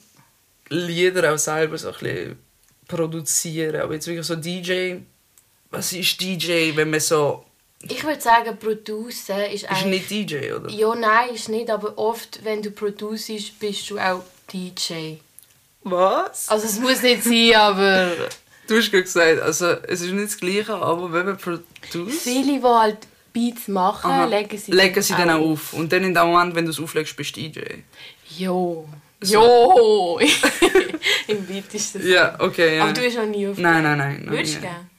Lieder 0.69 1.33
auch 1.33 1.37
selber 1.37 1.77
so 1.77 1.89
ein 1.89 1.93
bisschen 1.99 2.39
produzieren. 2.87 3.81
Aber 3.81 3.93
jetzt 3.93 4.07
wirklich 4.07 4.25
so 4.25 4.35
DJ. 4.35 4.95
Was 5.69 5.93
ist 5.93 6.21
DJ, 6.21 6.75
wenn 6.75 6.89
man 6.89 6.99
so... 6.99 7.45
Ich 7.81 8.03
würde 8.03 8.21
sagen, 8.21 8.57
Producen 8.57 9.37
ist 9.41 9.63
Ist 9.63 9.69
eigentlich... 9.69 10.09
nicht 10.09 10.31
DJ, 10.31 10.53
oder? 10.53 10.69
Ja, 10.69 10.95
nein, 10.95 11.35
ist 11.35 11.49
nicht, 11.49 11.69
aber 11.69 11.97
oft, 11.97 12.43
wenn 12.43 12.61
du 12.61 12.71
produzierst, 12.71 13.59
bist 13.59 13.89
du 13.89 13.99
auch 13.99 14.23
DJ. 14.51 15.17
Was? 15.85 16.49
Also 16.49 16.65
es 16.65 16.79
muss 16.79 17.01
nicht 17.01 17.23
sein, 17.23 17.55
aber 17.55 18.11
Du 18.67 18.75
hast 18.77 18.91
gerade 18.91 19.03
gesagt, 19.03 19.41
also 19.41 19.67
es 19.87 20.01
ist 20.01 20.11
nicht 20.11 20.25
das 20.25 20.37
Gleiche, 20.37 20.73
aber 20.73 21.13
wenn 21.13 21.25
man 21.27 21.37
produziert... 21.37 22.11
viele, 22.11 22.59
die 22.59 22.63
halt 22.63 22.97
Beats 23.31 23.67
machen, 23.67 24.09
Aha. 24.09 24.25
legen 24.25 24.57
sie, 24.57 24.71
legen 24.71 25.01
sie 25.01 25.13
dann 25.13 25.29
auch 25.29 25.41
auf. 25.41 25.73
Und 25.73 25.91
dann 25.91 26.03
in 26.03 26.13
dem 26.13 26.27
Moment, 26.27 26.55
wenn 26.55 26.65
du 26.65 26.71
es 26.71 26.79
auflegst, 26.79 27.15
bist 27.15 27.35
du 27.35 27.41
DJ. 27.41 27.59
Jo. 28.37 28.89
So. 29.21 29.33
Jo! 29.33 30.19
Im 31.27 31.45
Beat 31.45 31.73
ist 31.73 31.95
das 31.95 32.03
Ja, 32.03 32.35
okay, 32.39 32.77
ja. 32.77 32.83
Aber 32.83 32.93
du 32.93 33.05
hast 33.05 33.17
noch 33.17 33.25
nie 33.25 33.47
auf. 33.47 33.57
Nein, 33.57 33.83
nein, 33.83 33.97
nein. 33.97 34.25
Würdest 34.27 34.55
du 34.55 34.61
gerne? 34.61 34.89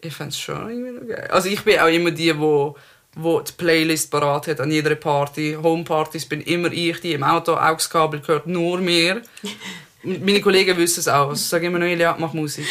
Ich 0.00 0.14
fände 0.14 0.30
es 0.30 0.38
schon 0.38 0.68
irgendwie 0.70 1.00
noch 1.00 1.06
geil. 1.06 1.28
Also 1.30 1.48
ich 1.48 1.60
bin 1.62 1.78
auch 1.78 1.88
immer 1.88 2.10
die, 2.10 2.38
wo, 2.38 2.76
wo 3.16 3.40
die 3.40 3.52
Playlist 3.52 4.10
parat 4.10 4.46
hat 4.46 4.60
an 4.60 4.70
jeder 4.70 4.94
Party. 4.94 5.56
Homepartys 5.60 6.26
bin 6.26 6.40
immer 6.40 6.72
ich, 6.72 7.00
die 7.00 7.12
im 7.12 7.22
Auto, 7.22 7.54
AUX-Kabel 7.54 8.20
gehört 8.20 8.46
nur 8.46 8.78
mir. 8.78 9.22
Meine 10.04 10.40
Kollegen 10.40 10.76
wissen 10.76 11.00
es 11.00 11.08
auch. 11.08 11.34
Sie 11.34 11.44
sagen 11.44 11.66
immer 11.66 11.78
noch, 11.78 11.86
ja, 11.86 12.16
mach 12.18 12.32
Musik. 12.32 12.66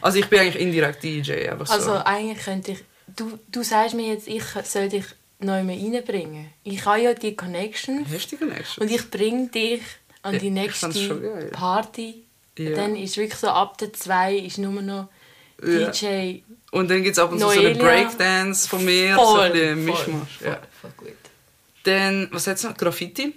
Also 0.00 0.18
ich 0.18 0.26
bin 0.26 0.40
eigentlich 0.40 0.62
indirekt 0.62 1.02
DJ, 1.02 1.48
einfach 1.48 1.66
so. 1.66 1.72
Also 1.72 1.92
eigentlich 2.04 2.44
könnte 2.44 2.72
ich... 2.72 2.78
Du, 3.16 3.38
du 3.48 3.62
sagst 3.62 3.94
mir 3.94 4.12
jetzt, 4.12 4.28
ich 4.28 4.42
soll 4.64 4.88
dich 4.88 5.04
neu 5.40 5.62
mehr 5.64 5.76
reinbringen. 5.76 6.50
Ich 6.64 6.84
habe 6.84 7.00
ja 7.00 7.14
die 7.14 7.34
Connection 7.34 8.04
Hast 8.12 8.30
du 8.32 8.36
die 8.36 8.44
Connection? 8.44 8.82
und 8.82 8.92
ich 8.94 9.10
bringe 9.10 9.48
dich 9.48 9.82
an 10.22 10.34
Ja, 10.34 10.40
die 10.40 10.50
nächste. 10.50 11.48
Party. 11.52 12.24
Ja. 12.58 12.70
Dann 12.74 12.96
ist 12.96 13.16
wirklich 13.16 13.38
so 13.38 13.48
ab 13.48 13.78
der 13.78 13.92
2 13.92 14.36
ist 14.36 14.58
nur 14.58 14.82
noch 14.82 15.08
Ja. 15.64 15.90
DJ 15.90 16.40
Und 16.70 16.90
dann 16.90 17.02
gibt 17.02 17.16
es 17.16 17.18
ab 17.18 17.32
und 17.32 17.38
zu 17.40 17.48
so 17.50 17.58
einen. 17.58 17.78
Breakdance 17.78 18.68
von 18.68 18.84
mir, 18.84 19.14
so 19.14 19.20
voll, 19.36 19.40
ein 19.40 19.52
bisschen 19.52 19.74
voll, 19.76 19.84
Mischmasch. 19.84 20.38
voll, 20.38 20.46
Ja. 20.48 20.58
voll 20.80 20.90
gut. 20.96 21.08
Dann, 21.84 22.28
was 22.32 22.46
hat 22.46 22.56
es 22.56 22.64
noch? 22.64 22.76
Graffiti? 22.76 23.34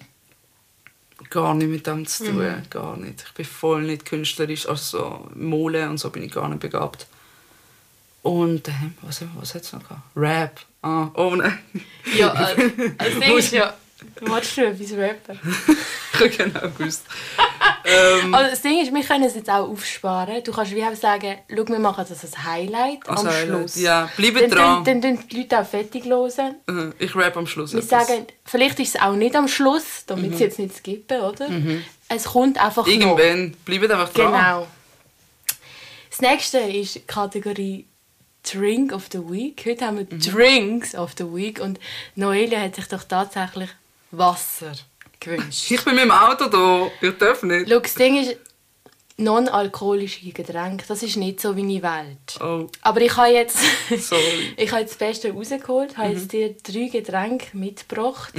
Gar 1.31 1.55
nicht 1.55 1.69
mit 1.69 1.87
dem 1.87 2.05
zu 2.05 2.25
tun, 2.25 2.37
Mhm. 2.37 2.69
gar 2.69 2.95
nicht. 2.97 3.23
Ich 3.25 3.33
bin 3.33 3.45
voll 3.45 3.81
nicht 3.83 4.05
künstlerisch, 4.05 4.67
also 4.69 4.97
so 4.97 5.29
Mole 5.35 5.89
und 5.89 5.97
so 5.97 6.09
bin 6.11 6.23
ich 6.23 6.31
gar 6.31 6.47
nicht 6.49 6.59
begabt. 6.59 7.07
Und 8.21 8.67
ähm, 8.67 8.93
was, 9.01 9.23
was 9.39 9.55
hat 9.55 9.63
es 9.63 9.73
noch 9.73 9.81
gehabt? 9.81 10.01
Rap. 10.15 10.59
Ah, 10.83 11.07
oh 11.15 11.33
nein. 11.35 11.57
Ja, 12.17 12.33
äh, 12.57 12.71
das 12.97 13.19
Ding 13.19 13.37
ist 13.37 13.51
ja... 13.51 13.73
Wolltest 14.21 14.57
du 14.57 14.65
etwas 14.65 14.91
rappen? 14.93 15.39
ich 16.13 16.19
habe 16.19 16.29
genau 16.29 16.69
gewusst. 16.77 17.03
ähm, 17.85 18.33
Also 18.33 18.49
das 18.51 18.61
Ding 18.61 18.81
ist, 18.81 18.93
wir 18.93 19.03
können 19.03 19.23
es 19.25 19.35
jetzt 19.35 19.49
auch 19.49 19.69
aufsparen. 19.69 20.43
Du 20.43 20.51
kannst 20.51 20.73
wie 20.73 20.83
auch 20.83 20.95
sagen, 20.95 21.37
schau, 21.49 21.67
wir 21.67 21.79
machen 21.79 22.05
das 22.07 22.23
als 22.23 22.37
Highlight 22.43 23.07
also, 23.07 23.27
am 23.27 23.33
Schluss. 23.33 23.75
Ja, 23.79 24.09
bleibt 24.17 24.41
Dann, 24.41 24.49
dran. 24.49 24.83
dann, 24.83 25.01
dann 25.01 25.27
die 25.27 25.37
Leute 25.41 25.59
auch 25.59 25.65
fertig 25.67 26.05
hören. 26.05 26.55
Äh, 26.67 27.03
ich 27.03 27.15
rap 27.15 27.37
am 27.37 27.47
Schluss. 27.47 27.73
Wir 27.73 27.79
etwas. 27.83 28.07
sagen, 28.07 28.25
vielleicht 28.45 28.79
ist 28.79 28.95
es 28.95 29.01
auch 29.01 29.13
nicht 29.15 29.35
am 29.35 29.47
Schluss, 29.47 30.03
damit 30.07 30.33
es 30.33 30.39
jetzt 30.39 30.59
nicht 30.59 30.75
skippen, 30.75 31.21
oder? 31.21 31.47
Es 32.09 32.25
kommt 32.25 32.59
einfach 32.61 32.85
noch. 32.85 32.91
Irgendwann. 32.93 33.55
Bleibt 33.65 33.91
einfach 33.91 34.13
dran. 34.13 34.31
Genau. 34.33 34.67
Das 36.09 36.21
nächste 36.21 36.57
ist 36.59 36.95
die 36.95 36.99
Kategorie 37.01 37.85
Drink 38.43 38.91
of 38.91 39.03
the 39.11 39.19
Week. 39.19 39.63
Heute 39.65 39.85
haben 39.85 39.97
wir 39.99 40.07
Mhm. 40.09 40.19
Drinks 40.19 40.95
of 40.95 41.11
the 41.17 41.23
Week 41.25 41.59
und 41.61 41.79
Noelia 42.15 42.59
hat 42.59 42.75
sich 42.75 42.85
doch 42.87 43.03
tatsächlich 43.03 43.69
Wasser 44.11 44.73
gewünscht. 45.19 45.71
Ich 45.71 45.83
bin 45.83 45.95
mit 45.95 46.03
dem 46.03 46.11
Auto 46.11 46.47
da. 46.47 46.89
Ich 47.05 47.17
darf 47.17 47.43
nicht. 47.43 47.69
Schau, 47.69 47.79
das 47.79 47.95
Ding 47.95 48.15
ist, 48.21 48.37
non-alkoholische 49.17 50.31
Getränke, 50.31 50.85
das 50.87 51.03
ist 51.03 51.15
nicht 51.17 51.39
so 51.39 51.55
wie 51.55 51.63
meine 51.63 51.83
Welt. 51.83 52.39
Oh, 52.41 52.67
Aber 52.81 53.01
ich 53.01 53.15
habe 53.15 53.29
jetzt, 53.29 53.57
sorry. 53.99 54.53
ich 54.57 54.71
habe 54.71 54.81
jetzt 54.81 54.91
das 54.91 54.97
Beste 54.97 55.31
rausgeholt, 55.31 55.97
habe 55.97 56.09
Mhm. 56.09 56.15
jetzt 56.15 56.31
dir 56.33 56.55
drei 56.63 56.87
Getränke 56.87 57.55
mitgebracht. 57.55 58.33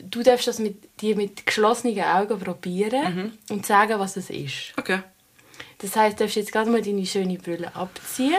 Du 0.00 0.22
darfst 0.22 0.46
das 0.46 0.58
mit 0.58 1.00
dir 1.00 1.16
mit 1.16 1.44
geschlossenen 1.46 1.98
Augen 2.04 2.38
probieren 2.38 3.14
Mhm. 3.14 3.54
und 3.54 3.66
sagen, 3.66 3.98
was 3.98 4.16
es 4.16 4.30
ist. 4.30 4.72
Okay. 4.76 5.00
Das 5.78 5.96
heißt, 5.96 6.18
du 6.20 6.24
darfst 6.24 6.36
jetzt 6.36 6.52
gerade 6.52 6.70
mal 6.70 6.82
deine 6.82 7.04
schöne 7.04 7.36
Brille 7.38 7.74
abziehen. 7.74 8.36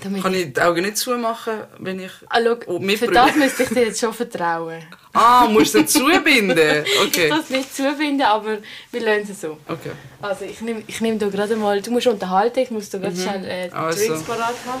Damit 0.00 0.22
Kann 0.22 0.34
ich 0.34 0.52
die 0.52 0.60
Augen 0.60 0.82
nicht 0.82 0.96
zumachen, 0.96 1.64
wenn 1.78 2.00
ich... 2.00 2.10
Ah, 2.28 2.38
schau, 2.42 2.56
Oh, 2.66 2.80
für 2.80 3.06
das 3.08 3.36
müsste 3.36 3.64
ich 3.64 3.68
dir 3.68 3.86
jetzt 3.86 4.00
schon 4.00 4.12
vertrauen. 4.14 4.82
Ah, 5.14 5.46
musst 5.46 5.74
du 5.74 5.84
zubinden? 5.84 6.56
Ich 6.86 7.00
Okay. 7.06 7.28
kann 7.28 7.40
es 7.40 7.50
nicht 7.50 7.76
zubinden, 7.76 8.22
aber 8.22 8.56
wir 8.90 9.00
lernen 9.02 9.28
es 9.30 9.42
so. 9.42 9.58
Okay. 9.68 9.90
Also 10.22 10.46
ich 10.46 10.62
nehme 10.62 10.82
ich 10.86 11.02
nehm 11.02 11.18
da 11.18 11.28
gerade 11.28 11.54
mal, 11.54 11.82
du 11.82 11.90
musst 11.90 12.06
unterhalten, 12.06 12.60
ich 12.60 12.70
muss 12.70 12.88
da 12.88 12.96
gerade 12.96 13.14
schnell 13.14 13.44
äh, 13.44 13.70
Also. 13.74 14.06
Drinks 14.06 14.22
parat 14.22 14.54
haben. 14.66 14.80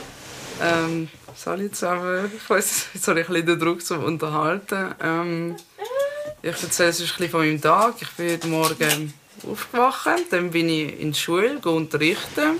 Ähm, 0.62 1.08
Salut 1.36 1.76
zusammen. 1.76 2.32
Ich 2.34 2.48
weiss, 2.48 2.86
jetzt 2.94 3.06
habe 3.08 3.20
ich 3.20 3.28
ein 3.28 3.32
bisschen 3.34 3.46
den 3.46 3.58
Druck 3.58 3.84
zum 3.84 4.04
Unterhalten. 4.04 4.94
Ähm, 5.02 5.56
ich 6.40 6.62
erzähle 6.62 6.88
es 6.88 7.00
ein 7.00 7.06
bisschen 7.08 7.28
von 7.28 7.40
meinem 7.40 7.60
Tag. 7.60 7.96
Ich 8.00 8.10
bin 8.12 8.32
heute 8.32 8.48
Morgen 8.48 9.12
aufgewacht, 9.50 10.08
dann 10.30 10.50
bin 10.50 10.68
ich 10.70 10.98
in 10.98 11.12
die 11.12 11.18
Schule, 11.18 11.58
gehe 11.62 11.72
unterrichten, 11.72 12.56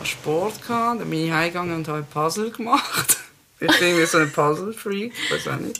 habe 0.00 0.08
Sport 0.08 0.62
gehabt, 0.66 1.00
dann 1.00 1.10
bin 1.10 1.26
ich 1.26 1.30
heimgegangen 1.32 1.76
und 1.76 1.88
habe 1.88 2.02
Puzzle 2.02 2.50
gemacht. 2.50 3.16
Ich 3.62 3.78
bin 3.78 3.88
irgendwie 3.88 4.06
so 4.06 4.16
ein 4.16 4.32
Puzzle-Freak, 4.32 5.12
ich 5.12 5.30
weiß 5.30 5.48
auch 5.48 5.56
nicht. 5.60 5.78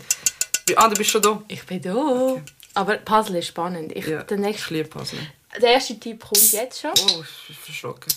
Ah, 0.76 0.86
du 0.86 0.94
bist 0.96 1.08
schon 1.08 1.22
da? 1.22 1.42
Ich 1.48 1.64
bin 1.64 1.80
da. 1.80 2.36
Aber 2.74 2.98
Puzzle 2.98 3.36
ist 3.38 3.46
spannend. 3.46 3.92
Ich, 3.96 4.06
Ja, 4.06 4.22
der, 4.22 4.36
ich 4.36 4.44
nächste, 4.44 4.74
liebe 4.74 4.90
Puzzle. 4.90 5.18
der 5.62 5.70
erste 5.70 5.98
Tipp 5.98 6.20
kommt 6.20 6.52
jetzt 6.52 6.78
schon. 6.82 6.90
Oh, 6.90 7.24
ich 7.24 7.46
bin 7.46 7.56
verschrocken. 7.56 8.12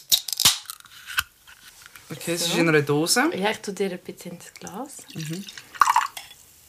Okay, 2.11 2.33
es 2.33 2.41
ist 2.41 2.55
in 2.57 2.67
einer 2.67 2.81
Dose. 2.81 3.23
Ja, 3.33 3.51
ich 3.51 3.59
tue 3.59 3.73
dir 3.73 3.89
ein 3.89 3.99
bisschen 3.99 4.33
ins 4.33 4.53
Glas. 4.53 4.97
Mhm. 5.13 5.45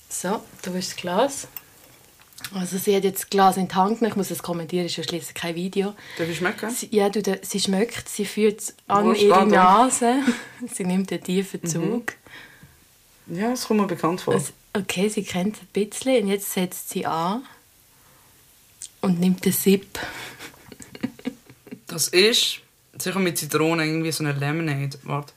So, 0.08 0.44
du 0.62 0.74
hast 0.76 0.90
das 0.90 0.96
Glas. 0.96 1.48
Also 2.52 2.78
sie 2.78 2.94
hat 2.94 3.04
jetzt 3.04 3.30
Glas 3.30 3.56
in 3.56 3.68
die 3.68 3.74
Hand 3.74 3.98
genommen. 3.98 4.12
Ich 4.12 4.16
muss 4.16 4.30
es 4.30 4.42
kommentieren, 4.42 4.86
ist 4.86 4.96
ja 4.96 5.02
schließlich 5.04 5.34
kein 5.34 5.54
Video. 5.54 5.94
Darf 6.18 6.28
ich 6.28 6.38
schmecken? 6.38 6.70
Sie, 6.70 6.88
ja, 6.92 7.08
du, 7.08 7.20
sie 7.42 7.60
schmeckt, 7.60 8.08
sie 8.08 8.24
führt 8.26 8.60
es 8.60 8.74
an 8.86 9.06
Wo 9.06 9.12
ihre? 9.12 9.46
Nase. 9.46 10.20
sie 10.72 10.84
nimmt 10.84 11.10
einen 11.10 11.22
tiefen 11.22 11.60
Mhm. 11.62 11.68
Zug. 11.68 12.12
Ja, 13.26 13.50
das 13.50 13.66
kommt 13.66 13.80
mir 13.80 13.86
bekannt 13.86 14.20
vor. 14.20 14.34
Also, 14.34 14.52
okay, 14.74 15.08
sie 15.08 15.24
kennt 15.24 15.56
es 15.56 15.62
ein 15.62 15.68
bisschen 15.72 16.22
und 16.24 16.28
jetzt 16.28 16.52
setzt 16.52 16.90
sie 16.90 17.06
an 17.06 17.42
und 19.00 19.18
nimmt 19.18 19.44
den 19.44 19.52
Sip. 19.52 19.98
Das 21.86 22.08
ist 22.08 22.60
sicher 22.98 23.18
mit 23.18 23.38
Zitrone 23.38 23.84
irgendwie 23.84 24.12
so 24.12 24.22
eine 24.22 24.32
Lemonade. 24.38 24.98
Warte. 25.04 25.32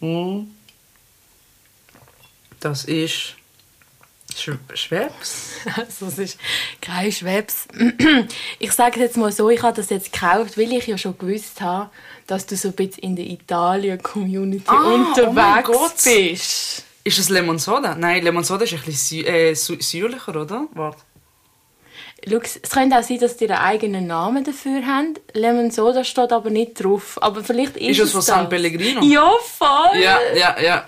Mm. 0.00 0.44
Das 2.60 2.84
ist 2.84 3.34
Sch 4.42 4.50
Schweppes. 4.74 5.50
Also 5.76 6.06
es 6.06 6.18
ist 6.18 6.38
kein 6.80 7.12
Schwebs. 7.12 7.66
Ich 8.58 8.72
sage 8.72 8.96
es 8.96 9.00
jetzt 9.00 9.16
mal 9.16 9.30
so, 9.32 9.48
ich 9.50 9.62
habe 9.62 9.76
das 9.76 9.90
jetzt 9.90 10.12
gekauft, 10.12 10.56
weil 10.58 10.72
ich 10.72 10.86
ja 10.86 10.98
schon 10.98 11.16
gewusst 11.18 11.60
habe, 11.60 11.90
dass 12.26 12.46
du 12.46 12.56
so 12.56 12.68
ein 12.68 12.74
bisschen 12.74 13.02
in 13.02 13.16
der 13.16 13.26
Italien-Community 13.26 14.64
Ah, 14.66 14.82
oh 14.84 14.94
unterwegs 14.94 15.68
Gott. 15.68 15.94
bist. 16.04 16.84
Ist 17.04 17.18
das 17.18 17.28
Lemon 17.28 17.58
Soda? 17.58 17.94
Nein, 17.96 18.22
Lemon 18.22 18.44
Soda 18.44 18.64
ist 18.64 18.74
ein 18.74 18.80
bisschen 18.82 19.24
äh, 19.26 19.54
säuerlicher, 19.54 20.36
oder? 20.36 20.66
Warte. 20.72 20.98
Schau, 22.28 22.36
es 22.38 22.70
könnte 22.70 22.96
auch 22.96 23.02
sein, 23.02 23.18
dass 23.18 23.36
die 23.36 23.48
einen 23.50 23.58
eigenen 23.58 24.06
Namen 24.06 24.44
dafür 24.44 24.86
haben. 24.86 25.14
Lemon 25.32 25.72
Soda 25.72 26.04
steht 26.04 26.30
aber 26.32 26.50
nicht 26.50 26.74
drauf. 26.82 27.18
Aber 27.20 27.42
vielleicht 27.42 27.76
ist, 27.76 27.88
Ist 27.88 27.98
das 28.00 28.06
es 28.06 28.12
von 28.12 28.22
San 28.22 28.48
Pellegrino? 28.48 29.02
Ja, 29.02 29.32
voll! 29.58 30.00
Ja, 30.00 30.18
ja, 30.36 30.60
ja. 30.60 30.86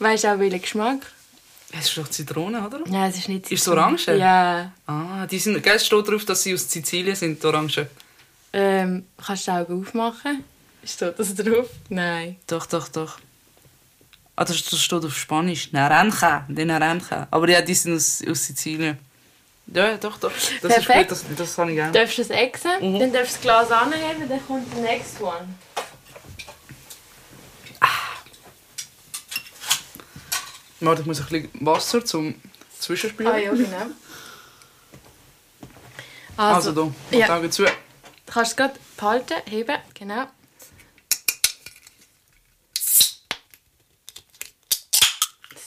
Weißt 0.00 0.24
du 0.24 0.34
auch, 0.34 0.38
welchen 0.40 0.60
Geschmack? 0.60 0.98
Es 1.72 1.86
ist 1.88 1.98
doch 1.98 2.08
Zitrone, 2.08 2.66
oder? 2.66 2.80
Nein, 2.86 3.10
es 3.10 3.18
ist 3.18 3.28
nicht 3.28 3.44
Ist 3.44 3.52
es 3.52 3.64
Zitrone. 3.64 3.82
Orange? 3.82 4.16
Ja. 4.16 4.72
Ah, 4.86 5.26
die 5.26 5.38
sind, 5.38 5.62
gell, 5.62 5.76
es 5.76 5.86
steht 5.86 6.08
drauf, 6.08 6.24
dass 6.24 6.42
sie 6.42 6.54
aus 6.54 6.70
Sizilien 6.70 7.14
sind, 7.14 7.42
die 7.42 7.46
Orangen. 7.46 7.86
Ähm, 8.52 9.04
kannst 9.24 9.46
du 9.46 9.50
die 9.52 9.56
Augen 9.58 9.82
aufmachen? 9.82 10.44
Steht 10.84 11.18
das 11.18 11.34
drauf? 11.34 11.68
Nein. 11.90 12.36
Doch, 12.46 12.64
doch, 12.66 12.88
doch. 12.88 13.18
Ah, 14.36 14.44
das, 14.44 14.64
das 14.64 14.80
steht 14.80 15.04
auf 15.04 15.16
Spanisch. 15.16 15.72
Naranja, 15.72 16.46
de 16.48 16.64
Naranja. 16.64 17.26
Aber 17.30 17.48
ja, 17.48 17.60
die 17.60 17.74
sind 17.74 17.96
aus, 17.96 18.22
aus 18.26 18.44
Sizilien. 18.44 18.96
Ja, 19.66 19.96
doch, 19.98 20.16
doch. 20.18 20.30
Das 20.32 20.50
ist 20.78 20.86
Perfekt. 20.86 21.10
gut, 21.10 21.10
das, 21.10 21.24
das 21.36 21.56
kann 21.56 21.68
ich 21.68 21.74
gerne. 21.74 21.92
Darfst 21.92 22.16
du 22.16 22.22
es 22.22 22.30
exen? 22.30 22.70
Mhm. 22.80 23.00
Dann 23.00 23.12
darfst 23.12 23.32
du 23.44 23.48
das 23.48 23.68
Glas 23.68 23.70
anheben, 23.70 24.26
dann 24.26 24.46
kommt 24.46 24.72
der 24.74 24.82
next 24.82 25.20
one. 25.20 25.46
Warte, 30.80 31.00
ich 31.02 31.06
muss 31.06 31.20
ein 31.20 31.26
bisschen 31.26 31.50
Wasser 31.66 32.04
zum 32.04 32.34
Zwischenspülen. 32.78 33.32
Ah 33.32 33.36
ja, 33.38 33.52
genau. 33.52 33.86
Also, 36.36 36.70
Also, 36.70 36.72
da, 37.10 37.16
ja. 37.16 37.26
die 37.26 37.32
Augen 37.32 37.50
zu. 37.52 37.64
du 37.64 37.70
kannst 38.26 38.52
es 38.52 38.56
gerade 38.56 38.74
behalten, 38.96 39.34
heben, 39.46 39.76
genau. 39.94 40.26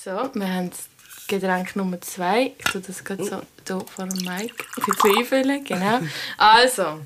So, 0.03 0.11
wir 0.33 0.47
haben 0.53 0.69
es 0.71 0.87
Getränk 1.27 1.75
Nummer 1.75 1.99
zwei. 2.01 2.53
Ich 2.57 2.65
tue 2.65 2.81
das 2.81 3.03
gerade 3.03 3.23
so 3.23 3.41
hier 3.67 3.85
vor 3.87 4.05
dem 4.07 4.17
Mic 4.25 4.53
ein 4.77 4.83
bisschen 4.85 5.17
einfüllen. 5.17 5.63
Genau. 5.63 5.99
Also, 6.37 7.01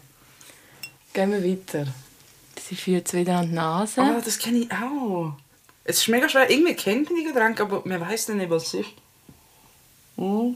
gehen 1.13 1.31
wir 1.31 1.43
weiter. 1.43 1.87
Sie 2.61 2.75
führt 2.75 3.07
es 3.07 3.13
wieder 3.13 3.37
an 3.39 3.47
die 3.49 3.53
Nase. 3.53 4.01
Ah, 4.01 4.21
das 4.23 4.39
kenne 4.39 4.59
ich 4.59 4.71
auch. 4.71 5.33
Es 5.87 5.99
ist 5.99 6.07
mega 6.07 6.27
schwer. 6.27 6.49
Irgendwie 6.49 6.75
kennt 6.75 7.09
man 7.09 7.19
die 7.19 7.25
Getränke, 7.25 7.61
aber 7.63 7.81
man 7.85 8.01
weiß 8.01 8.29
nicht, 8.29 8.49
was 8.49 8.67
es 8.67 8.73
ist. 8.73 8.89
Mm. 10.17 10.55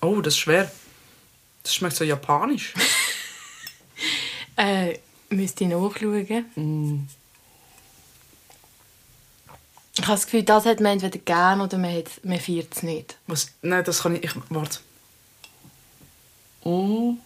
Oh, 0.00 0.20
das 0.20 0.34
ist 0.34 0.38
schwer. 0.38 0.70
Das 1.62 1.74
schmeckt 1.74 1.96
so 1.96 2.04
japanisch. 2.04 2.72
Äh, 4.54 4.98
müsst 5.30 5.62
ihr 5.62 5.68
nachschauen. 5.68 6.44
Mm. 6.56 7.08
Ich 9.94 10.02
habe 10.02 10.12
das 10.12 10.26
Gefühl, 10.26 10.42
das 10.42 10.66
hat 10.66 10.80
man 10.80 10.92
entweder 10.92 11.18
gern 11.18 11.62
oder 11.62 11.78
man, 11.78 11.96
hat, 11.96 12.10
man 12.22 12.38
feiert 12.38 12.76
es 12.76 12.82
nicht. 12.82 13.16
Was? 13.26 13.50
Nein, 13.62 13.82
das 13.82 14.02
kann 14.02 14.14
ich. 14.14 14.24
ich 14.24 14.32
warte. 14.50 14.80
Mm. 16.64 17.18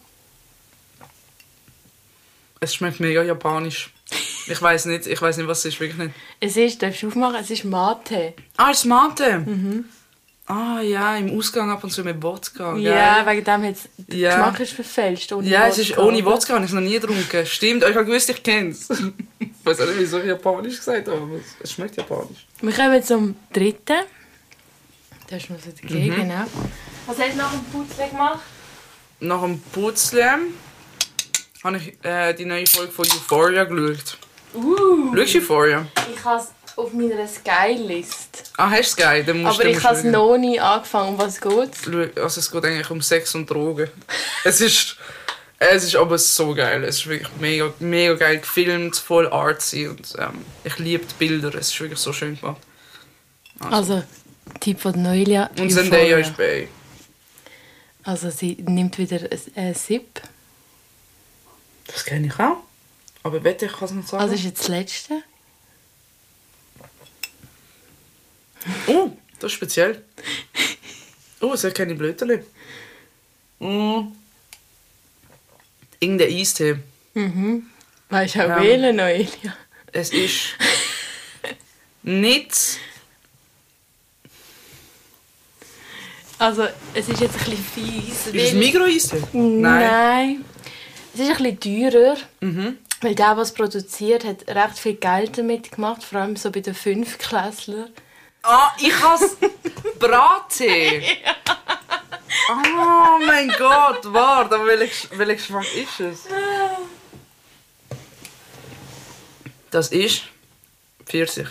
Es 2.61 2.75
schmeckt 2.75 3.01
mega 3.01 3.23
japanisch. 3.23 3.91
Ich 4.49 4.61
weiß 4.61 4.85
nicht, 4.85 5.07
ich 5.07 5.21
weiß 5.21 5.37
nicht, 5.37 5.47
was 5.47 5.59
es 5.59 5.65
ist, 5.73 5.79
wirklich 5.79 5.97
nicht. 5.97 6.15
Es 6.39 6.55
ist, 6.57 6.81
darfst 6.81 7.03
du 7.03 7.07
aufmachen, 7.07 7.35
es 7.41 7.49
ist 7.49 7.63
Mate. 7.65 8.33
Ah, 8.55 8.69
es 8.71 8.79
ist 8.79 8.85
Mate. 8.85 9.45
Ah 10.49 10.79
ja, 10.79 11.17
im 11.17 11.37
Ausgang 11.37 11.69
ab 11.69 11.83
und 11.83 11.89
zu 11.91 12.03
mit 12.05 12.23
Wodka. 12.23 12.73
gell? 12.75 12.83
Ja, 12.83 13.25
wegen 13.27 13.43
dem 13.43 13.63
jetzt 13.65 13.89
der 13.97 14.17
Ja. 14.17 14.29
Geschmack 14.29 14.59
ist 14.61 14.71
verfälscht. 14.73 15.33
Ohne 15.33 15.49
Ja, 15.49 15.67
es 15.67 15.77
ist 15.77 15.89
Wodka, 15.89 16.03
ohne? 16.03 16.23
Wodka, 16.23 16.53
habe 16.53 16.63
ich 16.63 16.71
es 16.71 16.73
noch 16.73 16.81
nie 16.81 16.93
getrunken. 16.97 17.45
Stimmt, 17.45 17.83
ich 17.83 17.93
habe 17.93 18.05
gewusst, 18.05 18.29
ich 18.29 18.41
kenne 18.41 18.69
es. 18.69 18.89
ich 19.39 19.49
weiß 19.65 19.81
auch 19.81 19.85
nicht, 19.87 19.99
wieso 19.99 20.19
ich 20.19 20.25
japanisch 20.27 20.77
gesagt 20.77 21.09
habe, 21.09 21.17
aber 21.21 21.39
es- 21.61 21.69
schmeckt 21.73 21.97
japanisch. 21.97 22.47
Wir 22.61 22.71
kommen 22.73 23.03
zum 23.03 23.35
dritten. 23.51 23.97
Das 25.29 25.43
ist 25.43 25.49
mir 25.49 25.59
so 25.59 25.69
dagegen, 25.81 26.15
Mhm. 26.15 26.21
genau. 26.21 26.45
Was 27.07 27.19
hast 27.19 27.33
du 27.33 27.37
nach 27.37 27.51
dem 27.51 27.63
Putzle 27.65 28.07
gemacht? 28.09 28.39
Nach 29.19 29.41
dem 29.41 29.59
Putzle 29.59 30.25
habe 31.63 31.77
ich 31.77 32.05
äh, 32.05 32.33
die 32.33 32.45
neue 32.45 32.65
Folge 32.67 32.93
von 32.93 33.05
Euphoria 33.05 33.65
geschaut. 33.65 34.17
Uh, 34.57 35.15
Schaust 35.15 35.33
du 35.33 35.37
Euphoria? 35.37 35.87
ich 36.13 36.23
habe 36.23 36.41
es 36.41 36.51
auf 36.75 36.93
meiner 36.93 37.27
Sky-List. 37.27 38.51
Ah, 38.57 38.69
hast 38.69 38.97
du 38.97 39.01
geil? 39.01 39.23
Dann 39.23 39.41
musst 39.41 39.55
Aber 39.55 39.63
dann 39.63 39.77
ich 39.77 39.83
habe 39.83 39.95
es 39.95 40.03
noch 40.03 40.37
nie 40.37 40.59
angefangen. 40.59 41.09
Um 41.09 41.17
was 41.17 41.37
schauen. 41.37 41.69
Also 42.15 42.39
es 42.39 42.51
geht 42.51 42.65
eigentlich 42.65 42.89
um 42.91 43.01
Sex 43.01 43.33
und 43.35 43.49
Drogen. 43.49 43.89
es 44.43 44.61
ist... 44.61 44.97
Es 45.59 45.83
ist 45.83 45.95
aber 45.95 46.19
so 46.19 46.53
geil. 46.53 46.83
Es 46.83 46.97
ist 46.97 47.07
wirklich 47.07 47.31
mega, 47.39 47.73
mega 47.79 48.13
geil 48.13 48.37
gefilmt, 48.37 48.95
voll 48.95 49.27
artsy 49.27 49.87
und 49.87 50.13
ähm, 50.19 50.45
ich 50.63 50.77
liebe 50.77 51.03
die 51.03 51.15
Bilder. 51.15 51.55
Es 51.55 51.69
ist 51.69 51.81
wirklich 51.81 51.97
so 51.97 52.13
schön 52.13 52.39
gemacht. 52.39 52.61
Also, 53.59 54.03
Tipp 54.59 54.79
von 54.79 55.01
Neulia. 55.01 55.49
Und 55.57 55.71
Zendaya 55.71 56.19
ist 56.19 56.37
bei. 56.37 56.67
Also, 58.03 58.29
sie 58.29 58.55
nimmt 58.67 58.99
wieder 58.99 59.17
ein, 59.17 59.39
ein 59.55 59.73
Sip. 59.73 60.21
Das 61.87 62.05
kenne 62.05 62.27
ich 62.27 62.39
auch. 62.39 62.66
Aber 63.27 63.43
wette, 63.43 63.65
ich 63.65 63.73
kann 63.73 63.83
es 63.83 63.91
nicht 63.91 64.07
sagen. 64.07 64.23
Also, 64.23 64.35
ist 64.35 64.43
jetzt 64.45 64.59
das 64.61 64.67
letzte. 64.69 65.21
Oh, 68.87 69.11
das 69.39 69.51
ist 69.51 69.55
speziell. 69.57 70.01
Oh, 71.41 71.51
es 71.51 71.61
hat 71.65 71.75
keine 71.75 71.93
Blöterli. 71.93 72.39
Mm. 73.59 74.13
Irgendein 75.99 76.31
Eistee. 76.33 76.77
Mhm. 77.15 77.65
Weißt 78.09 78.35
du 78.35 78.43
auch 78.45 78.47
Ja. 78.47 78.61
wählen, 78.61 78.95
Neulia? 78.95 79.57
Es 79.91 80.13
ist 80.13 80.55
nicht. 82.03 82.79
Also, 86.39 86.65
es 86.93 87.09
ist 87.09 87.19
jetzt 87.19 87.35
ein 87.39 87.43
bisschen 87.45 87.57
fies. 87.75 88.27
Ist 88.27 88.27
es 88.27 88.33
weil- 88.33 88.53
Migro-Eistee? 88.53 89.21
Nein. 89.33 90.45
Es 91.13 91.19
ist 91.19 91.29
ein 91.41 91.57
bisschen 91.57 91.91
teurer. 91.91 92.15
Mhm. 92.39 92.77
Weil 93.01 93.15
der, 93.15 93.37
es 93.37 93.53
produziert, 93.53 94.23
hat 94.23 94.47
recht 94.47 94.79
viel 94.79 94.95
Geld 94.95 95.37
damit 95.37 95.71
gemacht. 95.71 96.03
Vor 96.03 96.19
allem 96.19 96.35
so 96.35 96.51
bei 96.51 96.61
den 96.61 96.73
Fünfklässlern. 96.73 97.89
Ah, 98.43 98.71
ich 98.79 98.93
has 99.01 99.37
Brattee. 99.99 101.03
Oh 102.49 103.19
mein 103.25 103.49
Gott, 103.49 104.01
warte, 104.13 104.55
aber 104.55 104.67
welcher 104.67 105.09
welcher 105.17 105.35
Geschmack 105.35 105.75
ist 105.75 105.99
es? 105.99 106.23
Das 109.69 109.89
ist 109.89 110.23
Pfirsich. 111.05 111.47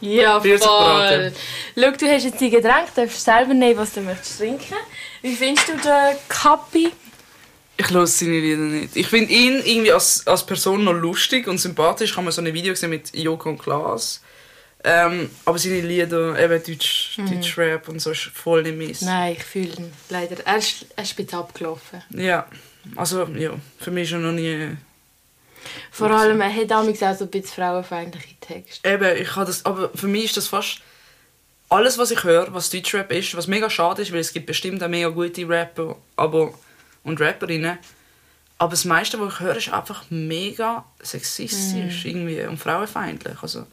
Ja, 0.00 0.32
voll. 0.32 0.42
Pfirsichbraten. 0.42 1.34
Schau, 1.74 1.90
du 1.90 2.06
hast 2.12 2.24
jetzt 2.24 2.40
die 2.40 2.50
Getränke, 2.50 2.90
du 2.94 3.00
darfst 3.02 3.24
selber 3.24 3.54
nehmen, 3.54 3.78
was 3.78 3.92
du 3.92 4.00
möchtest 4.02 4.38
trinken. 4.38 4.74
Wie 5.22 5.34
findest 5.34 5.68
du 5.68 5.72
den 5.76 6.16
Kappi? 6.28 6.92
Ich 7.76 7.90
höre 7.90 8.06
seine 8.06 8.38
Lieder 8.38 8.62
nicht. 8.62 8.96
Ich 8.96 9.08
finde 9.08 9.32
ihn 9.32 9.62
irgendwie 9.64 9.92
als, 9.92 10.26
als 10.26 10.46
Person 10.46 10.84
noch 10.84 10.92
lustig 10.92 11.48
und 11.48 11.58
sympathisch. 11.58 12.10
Ich 12.10 12.16
habe 12.16 12.24
mal 12.24 12.32
so 12.32 12.40
ein 12.40 12.52
Video 12.54 12.72
gesehen 12.72 12.90
mit 12.90 13.14
Joko 13.14 13.50
und 13.50 13.58
Klaas. 13.58 14.22
Ähm, 14.86 15.30
aber 15.44 15.58
seine 15.58 15.80
Lieder, 15.80 16.38
eben 16.38 16.62
Deutsch, 16.62 17.16
Deutsch 17.16 17.56
Rap 17.56 17.88
und 17.88 18.00
so, 18.00 18.10
ist 18.10 18.30
voll 18.34 18.62
nicht 18.62 18.76
meins. 18.76 19.00
Nein, 19.00 19.32
ich 19.32 19.42
fühle 19.42 19.72
ihn 19.76 19.92
leider. 20.10 20.36
Er 20.46 20.58
ist, 20.58 20.86
er 20.94 21.02
ist 21.02 21.12
ein 21.12 21.24
bisschen 21.24 21.38
abgelaufen. 21.38 22.02
Ja, 22.10 22.46
also 22.94 23.24
ja, 23.24 23.52
für 23.78 23.90
mich 23.90 24.04
ist 24.04 24.12
er 24.12 24.18
noch 24.18 24.32
nie... 24.32 24.76
Vor 25.90 26.10
allem, 26.10 26.42
er 26.42 26.54
hat 26.54 26.70
damals 26.70 27.02
auch 27.02 27.16
so 27.16 27.24
ein 27.24 27.30
bisschen 27.30 27.54
frauenfeindliche 27.54 28.34
Texte. 28.40 28.86
Eben, 28.86 29.16
ich 29.16 29.34
habe 29.34 29.46
das, 29.46 29.64
aber 29.64 29.90
für 29.94 30.08
mich 30.08 30.24
ist 30.26 30.36
das 30.36 30.48
fast 30.48 30.80
alles, 31.70 31.96
was 31.96 32.10
ich 32.10 32.22
höre, 32.22 32.52
was 32.52 32.68
Deutschrap 32.68 33.10
ist, 33.10 33.34
was 33.34 33.46
mega 33.46 33.70
schade 33.70 34.02
ist, 34.02 34.12
weil 34.12 34.20
es 34.20 34.34
gibt 34.34 34.44
bestimmt 34.44 34.82
auch 34.82 34.88
mega 34.88 35.08
gute 35.08 35.48
Rapper 35.48 35.96
aber, 36.16 36.52
und 37.04 37.20
Rapperinnen. 37.20 37.78
Aber 38.58 38.70
das 38.70 38.84
meiste, 38.84 39.20
was 39.20 39.34
ich 39.34 39.40
höre, 39.40 39.56
ist 39.56 39.72
einfach 39.72 40.04
mega 40.10 40.84
sexistisch 41.02 42.04
irgendwie 42.04 42.40
und 42.42 42.58
frauenfeindlich. 42.58 43.36
Also, 43.42 43.66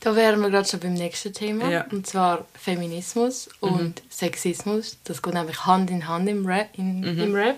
Da 0.00 0.16
wären 0.16 0.40
wir 0.40 0.50
gerade 0.50 0.68
schon 0.68 0.80
beim 0.80 0.94
nächsten 0.94 1.32
Thema. 1.32 1.68
Ja. 1.70 1.86
Und 1.90 2.06
zwar 2.06 2.46
Feminismus 2.54 3.48
und 3.60 4.02
Sexismus. 4.08 4.96
Das 5.04 5.22
geht 5.22 5.34
nämlich 5.34 5.64
Hand 5.66 5.90
in 5.90 6.08
Hand 6.08 6.28
im 6.28 6.46
Rap. 6.46 6.70
In, 6.76 7.02
im 7.04 7.34
Rap. 7.34 7.56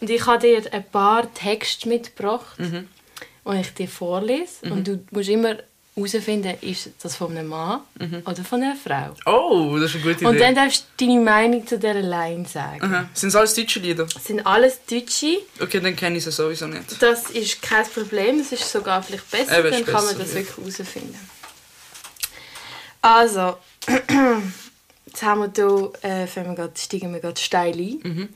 Und 0.00 0.10
ich 0.10 0.26
habe 0.26 0.40
dir 0.40 0.62
ein 0.72 0.84
paar 0.84 1.32
Texte 1.34 1.88
mitgebracht, 1.88 2.58
die 2.58 3.60
ich 3.60 3.74
dir 3.74 3.88
vorlese. 3.88 4.70
Und 4.70 4.86
du 4.88 5.04
musst 5.10 5.28
immer 5.28 5.56
herausfinden, 6.06 6.54
ist 6.60 6.90
das 7.02 7.16
von 7.16 7.36
einem 7.36 7.48
Mann 7.48 7.80
oder 8.24 8.44
von 8.44 8.62
einer 8.62 8.76
Frau. 8.76 9.14
oh, 9.26 9.76
das 9.78 9.94
ist 9.94 10.04
eine 10.04 10.14
gute 10.14 10.26
Und 10.26 10.34
Idee. 10.36 10.44
dann 10.44 10.54
darfst 10.54 10.86
du 10.96 11.06
deine 11.06 11.20
Meinung 11.20 11.66
zu 11.66 11.78
dieser 11.78 11.94
Line 11.94 12.46
sagen. 12.46 12.82
Aha. 12.82 13.08
Sind 13.14 13.30
es 13.30 13.36
alles 13.36 13.54
deutsche 13.54 13.80
Lieder? 13.80 14.04
Das 14.06 14.24
sind 14.24 14.46
alles 14.46 14.78
Deutsche. 14.88 15.38
Okay, 15.60 15.80
dann 15.80 15.96
kenne 15.96 16.18
ich 16.18 16.24
sie 16.24 16.30
sowieso 16.32 16.66
nicht. 16.66 17.00
Das 17.02 17.30
ist 17.30 17.60
kein 17.62 17.84
Problem, 17.86 18.40
es 18.40 18.52
ist 18.52 18.70
sogar 18.70 19.02
vielleicht 19.02 19.30
besser, 19.30 19.58
Eben, 19.58 19.70
dann 19.70 19.84
kann 19.84 20.04
man 20.04 20.18
das 20.18 20.34
wirklich 20.34 20.56
herausfinden. 20.56 21.18
Also, 23.00 23.56
jetzt 25.06 25.22
haben 25.22 25.40
wir 25.40 25.52
hier, 26.02 26.10
äh, 26.10 26.26
wir 26.26 26.54
grad, 26.54 26.78
steigen 26.78 27.12
wir 27.12 27.20
gerade 27.20 27.40
steil 27.40 27.74
ein. 27.74 28.00
Mhm. 28.02 28.28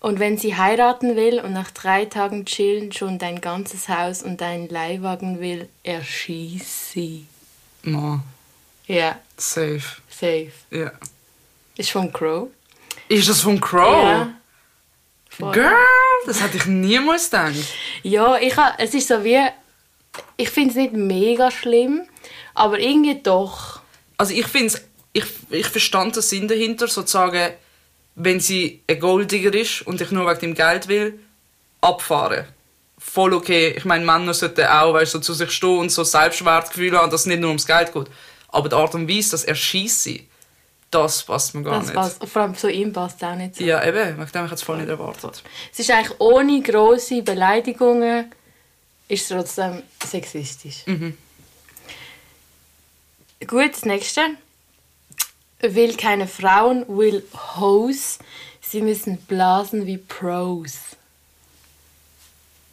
Und 0.00 0.20
wenn 0.20 0.38
sie 0.38 0.56
heiraten 0.56 1.16
will 1.16 1.40
und 1.40 1.52
nach 1.52 1.70
drei 1.72 2.04
Tagen 2.04 2.44
chillen 2.46 2.92
schon 2.92 3.18
dein 3.18 3.40
ganzes 3.40 3.88
Haus 3.88 4.22
und 4.22 4.40
deinen 4.40 4.68
Leihwagen 4.68 5.40
will, 5.40 5.68
erschieß 5.82 6.92
sie. 6.92 7.26
No, 7.82 8.20
Ja, 8.86 9.18
safe. 9.36 9.82
safe. 10.08 10.52
Ja. 10.70 10.92
Ist 11.76 11.90
von 11.90 12.12
Crow. 12.12 12.48
Ist 13.08 13.28
das 13.28 13.40
von 13.40 13.60
Crow? 13.60 14.02
Ja. 14.02 14.34
Voll. 15.30 15.52
Girl, 15.52 15.72
das 16.26 16.42
hätte 16.42 16.56
ich 16.58 16.66
niemals 16.66 17.30
gedacht. 17.30 17.54
Ja, 18.02 18.36
ich 18.38 18.56
ha, 18.56 18.74
es 18.78 18.94
ist 18.94 19.08
so 19.08 19.22
wie, 19.24 19.40
ich 20.36 20.50
finde 20.50 20.70
es 20.70 20.76
nicht 20.76 20.92
mega 20.94 21.50
schlimm, 21.50 22.02
aber 22.54 22.78
irgendwie 22.80 23.20
doch. 23.22 23.80
Also 24.16 24.34
ich 24.34 24.46
finde 24.46 24.74
ich, 25.12 25.24
ich 25.50 25.66
verstand 25.66 26.16
den 26.16 26.22
Sinn 26.22 26.48
dahinter, 26.48 26.88
sozusagen, 26.88 27.52
wenn 28.18 28.40
sie 28.40 28.82
ein 28.88 28.98
Golddigger 28.98 29.54
ist 29.54 29.82
und 29.86 30.00
ich 30.00 30.10
nur 30.10 30.26
wegen 30.26 30.40
dem 30.40 30.54
Geld 30.54 30.88
will, 30.88 31.18
abfahren. 31.80 32.44
Voll 32.98 33.32
okay. 33.32 33.74
Ich 33.76 33.84
meine, 33.84 34.04
Männer 34.04 34.34
sollten 34.34 34.66
auch 34.66 34.92
weißt, 34.92 35.12
so 35.12 35.20
zu 35.20 35.34
sich 35.34 35.50
stehen 35.52 35.78
und 35.78 35.90
so 35.90 36.02
Selbstwertgefühl 36.02 36.98
haben, 36.98 37.10
dass 37.10 37.20
es 37.22 37.26
nicht 37.26 37.40
nur 37.40 37.48
ums 37.50 37.66
Geld 37.66 37.92
geht. 37.92 38.06
Aber 38.48 38.68
die 38.68 38.74
Art 38.74 38.94
und 38.94 39.08
Weise, 39.08 39.30
das 39.30 39.44
erschießt 39.44 40.02
sie, 40.02 40.26
das 40.90 41.22
passt 41.22 41.54
mir 41.54 41.62
gar 41.62 41.74
Das 41.78 41.84
nicht. 41.86 41.94
passt, 41.94 42.26
vor 42.26 42.42
allem 42.42 42.56
zu 42.56 42.70
ihm 42.70 42.92
passt 42.92 43.22
auch 43.22 43.36
nicht 43.36 43.56
so. 43.56 43.64
Ja, 43.64 43.84
eben. 43.86 44.18
Wegen 44.18 44.32
dem 44.32 44.46
ich 44.46 44.52
es 44.52 44.62
voll 44.62 44.78
nicht 44.78 44.88
erwartet. 44.88 45.42
Es 45.72 45.78
ist 45.78 45.90
eigentlich 45.90 46.18
ohne 46.18 46.60
grosse 46.62 47.22
Beleidigungen, 47.22 48.32
ist 49.06 49.22
es 49.22 49.28
trotzdem 49.28 49.82
sexistisch. 50.04 50.82
Mhm. 50.86 51.16
Gut, 53.46 53.72
das 53.72 53.84
nächste. 53.84 54.22
Will 55.60 55.96
keine 55.96 56.28
Frauen, 56.28 56.84
will 56.88 57.22
Hoes. 57.56 58.18
Sie 58.60 58.80
müssen 58.80 59.16
blasen 59.16 59.86
wie 59.86 59.98
Pros. 59.98 60.78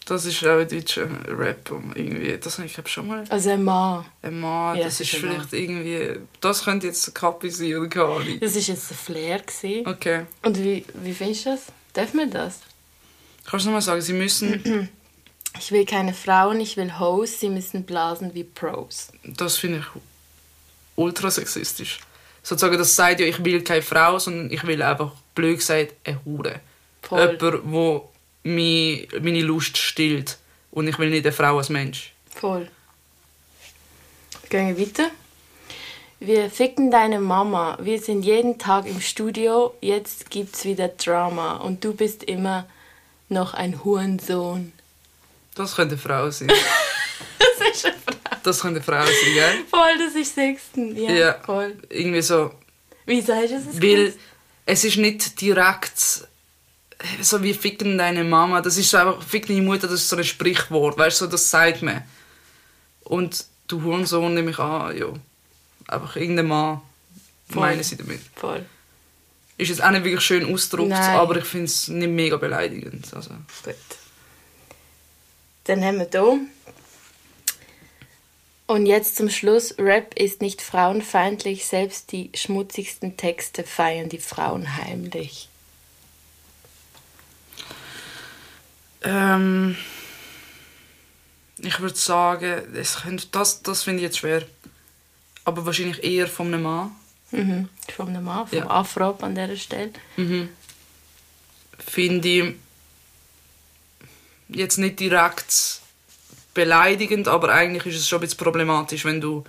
Das 0.06 0.26
ist 0.26 0.44
auch 0.46 0.60
ein 0.60 0.68
deutscher 0.68 1.08
Rap. 1.28 1.72
Irgendwie. 1.96 2.38
Das 2.38 2.58
habe 2.60 2.68
ich 2.68 2.74
glaub, 2.76 2.88
schon 2.88 3.08
mal. 3.08 3.24
Also 3.30 3.50
ein 3.50 3.64
Mann. 3.64 4.06
Ein 4.22 4.40
Mann, 4.40 4.78
Ja, 4.78 4.84
das 4.84 5.02
ist 5.02 5.16
ein 5.16 5.20
vielleicht 5.22 5.54
irgendwie. 5.54 6.20
Das 6.42 6.64
könnte 6.64 6.86
jetzt 6.88 7.08
ein 7.08 7.14
Kappi 7.16 7.50
sein 7.50 7.76
oder 7.76 7.88
keine 7.88 8.06
Ahnung. 8.06 8.40
Das 8.40 8.54
war 8.54 8.62
jetzt 8.62 8.90
der 8.92 8.98
Flair. 8.98 9.40
Gewesen. 9.40 9.88
Okay. 9.88 10.26
Und 10.44 10.64
wie, 10.64 10.86
wie 10.94 11.14
findest 11.14 11.46
du 11.48 11.50
das? 11.52 11.62
Darf 11.94 12.14
man 12.14 12.30
das? 12.30 12.60
Kannst 13.46 13.66
du 13.66 13.70
nochmal 13.70 13.82
sagen, 13.82 14.02
sie 14.02 14.14
müssen. 14.14 14.90
Ich 15.58 15.72
will 15.72 15.86
keine 15.86 16.14
Frauen, 16.14 16.60
ich 16.60 16.76
will 16.76 17.00
Hoes, 17.00 17.40
sie 17.40 17.48
müssen 17.48 17.86
blasen 17.86 18.34
wie 18.34 18.44
Pros. 18.44 19.08
das 19.24 19.56
finde 19.56 19.78
ich 19.78 19.86
ultra 20.98 21.32
sexistisch. 21.32 22.02
Sozusagen, 22.48 22.78
das 22.78 22.96
sagt 22.96 23.20
ja, 23.20 23.26
ich 23.26 23.44
will 23.44 23.64
keine 23.64 23.82
Frau, 23.82 24.20
sondern 24.20 24.52
ich 24.52 24.64
will 24.68 24.82
einfach, 24.84 25.12
blöd 25.34 25.58
gesagt, 25.58 25.94
eine 26.04 26.20
Hure. 26.26 26.60
Voll. 27.02 27.38
Jemand, 27.42 27.62
wo 27.66 28.10
mi- 28.44 29.08
meine 29.20 29.42
Lust 29.42 29.78
stillt. 29.78 30.38
Und 30.70 30.88
ich 30.88 31.00
will 31.00 31.10
nicht 31.10 31.26
eine 31.26 31.34
Frau 31.34 31.58
als 31.58 31.70
Mensch. 31.70 32.14
Voll. 32.30 32.70
Gehen 34.50 34.78
wir 34.78 34.88
weiter. 34.88 35.10
Wir 36.20 36.50
ficken 36.52 36.92
deine 36.92 37.20
Mama. 37.20 37.78
Wir 37.82 38.00
sind 38.00 38.22
jeden 38.24 38.58
Tag 38.60 38.86
im 38.86 39.02
Studio. 39.02 39.74
Jetzt 39.82 40.30
gibt's 40.30 40.66
wieder 40.66 40.90
Drama. 40.90 41.56
Und 41.58 41.84
du 41.84 41.94
bist 41.96 42.24
immer 42.24 42.68
noch 43.28 43.54
ein 43.56 43.84
Hurensohn. 43.84 44.72
Das 45.56 45.76
könnte 45.76 45.94
eine 45.96 46.02
Frau 46.02 46.30
sein. 46.30 46.52
Das 47.40 47.76
ist 47.76 47.86
eine 47.86 47.96
Frage. 47.96 48.15
Das 48.46 48.60
könnte 48.62 48.78
eine 48.80 48.84
Frau 48.84 49.06
sein, 49.06 49.34
gell? 49.34 49.56
Voll, 49.70 49.98
das 49.98 50.16
ist 50.16 50.36
Sechsten. 50.36 50.96
Ja, 50.96 51.12
Ja. 51.12 51.40
voll. 51.46 51.76
Irgendwie 51.90 52.22
so. 52.22 52.52
Wie 53.06 53.22
sagst 53.22 53.52
du 53.52 53.56
das? 53.66 53.82
Weil 53.82 54.14
es 54.66 54.84
ist 54.84 54.98
nicht 54.98 55.40
direkt 55.42 56.28
so 57.22 57.44
wie 57.44 57.54
ficken 57.54 57.98
deine 57.98 58.24
Mama. 58.24 58.62
Das 58.62 58.78
ist 58.78 58.90
so 58.90 58.98
einfach, 58.98 59.22
fick 59.22 59.48
deine 59.48 59.62
Mutter, 59.62 59.88
das 59.88 60.02
ist 60.02 60.10
so 60.10 60.16
ein 60.16 60.24
Sprichwort. 60.24 60.98
Weißt 60.98 61.20
du, 61.22 61.26
so, 61.26 61.32
das 61.32 61.50
sagt 61.50 61.82
man. 61.82 62.04
Und 63.04 63.46
du 63.68 63.82
Hurensohn 63.84 64.34
nehme 64.34 64.52
ich 64.52 64.60
an, 64.60 64.98
ja. 64.98 65.08
Einfach 65.88 66.16
irgendein 66.16 66.48
Mann, 66.48 66.82
Voll. 67.50 67.62
meinen 67.62 67.84
sie 67.84 67.98
damit. 67.98 68.22
Voll. 68.36 68.66
Ist 69.58 69.70
jetzt 69.70 69.84
auch 69.84 69.92
nicht 69.92 70.04
wirklich 70.04 70.24
schön 70.26 70.52
ausgedrückt, 70.54 70.90
Nein. 70.90 71.16
aber 71.16 71.38
ich 71.38 71.46
finde 71.46 71.66
es 71.66 71.88
nicht 71.88 72.10
mega 72.10 72.38
beleidigend. 72.38 73.06
Also. 73.14 73.32
Gut. 73.64 73.76
Dann 75.66 75.84
haben 75.84 76.00
wir 76.00 76.08
hier. 76.12 76.40
Und 78.68 78.88
jetzt 78.88 79.16
zum 79.16 79.30
Schluss. 79.30 79.76
Rap 79.78 80.16
ist 80.18 80.42
nicht 80.42 80.62
frauenfeindlich. 80.62 81.66
Selbst 81.66 82.12
die 82.12 82.32
schmutzigsten 82.34 83.16
Texte 83.16 83.64
feiern 83.64 84.10
die 84.10 84.18
Frauen 84.18 84.78
heimlich. 84.78 85.50
Ähm, 89.04 89.78
ich 91.60 91.80
würde 91.80 91.96
sagen, 91.96 92.76
es 92.76 93.02
könnte, 93.04 93.28
das, 93.32 93.62
das 93.62 93.84
finde 93.84 93.98
ich 94.00 94.04
jetzt 94.04 94.18
schwer. 94.18 94.44
Aber 95.44 95.66
wahrscheinlich 95.68 96.04
eher 96.04 96.28
von 96.28 96.48
einem 96.48 96.64
Mann. 96.64 96.96
Mhm. 97.30 97.70
Von 97.96 98.10
einem 98.10 98.24
Mann, 98.24 98.48
vom 98.48 98.58
Ja. 98.58 98.68
Afro 98.68 99.12
an 99.22 99.36
dieser 99.36 99.58
Stelle. 99.58 99.94
Mhm. 100.18 100.50
Finde 101.78 102.28
ich 102.28 102.56
jetzt 104.50 104.78
nicht 104.78 105.00
direkt 105.00 105.82
beleidigend, 106.56 107.28
aber 107.28 107.50
eigentlich 107.50 107.86
ist 107.94 108.02
es 108.02 108.08
schon 108.10 108.18
ein 108.18 108.22
bisschen 108.22 108.40
problematisch, 108.40 109.06
wenn 109.06 109.22
du 109.22 109.44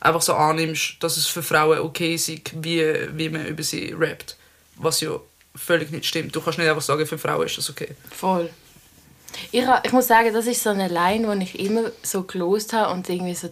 einfach 0.00 0.20
so 0.20 0.34
annimmst, 0.34 0.96
dass 1.00 1.16
es 1.16 1.26
für 1.26 1.42
Frauen 1.42 1.78
okay 1.78 2.14
ist, 2.14 2.28
wie, 2.62 2.84
wie 3.14 3.28
man 3.30 3.46
über 3.46 3.62
sie 3.62 3.94
rappt. 3.98 4.36
Was 4.76 5.00
ja 5.00 5.18
völlig 5.54 5.90
nicht 5.90 6.04
stimmt. 6.04 6.34
Du 6.34 6.40
kannst 6.42 6.58
nicht 6.58 6.68
einfach 6.68 6.82
sagen, 6.82 7.06
für 7.06 7.18
Frauen 7.18 7.46
ist 7.46 7.56
das 7.56 7.70
okay. 7.70 7.94
Voll. 8.10 8.50
Ich, 9.50 9.64
ich 9.84 9.92
muss 9.92 10.06
sagen, 10.06 10.32
das 10.34 10.46
ist 10.46 10.62
so 10.62 10.70
eine 10.70 10.88
Line, 10.88 11.36
die 11.36 11.44
ich 11.44 11.58
immer 11.58 11.90
so 12.02 12.24
gelost 12.24 12.74
habe 12.74 12.92
und 12.92 13.08
irgendwie 13.08 13.34
so, 13.34 13.48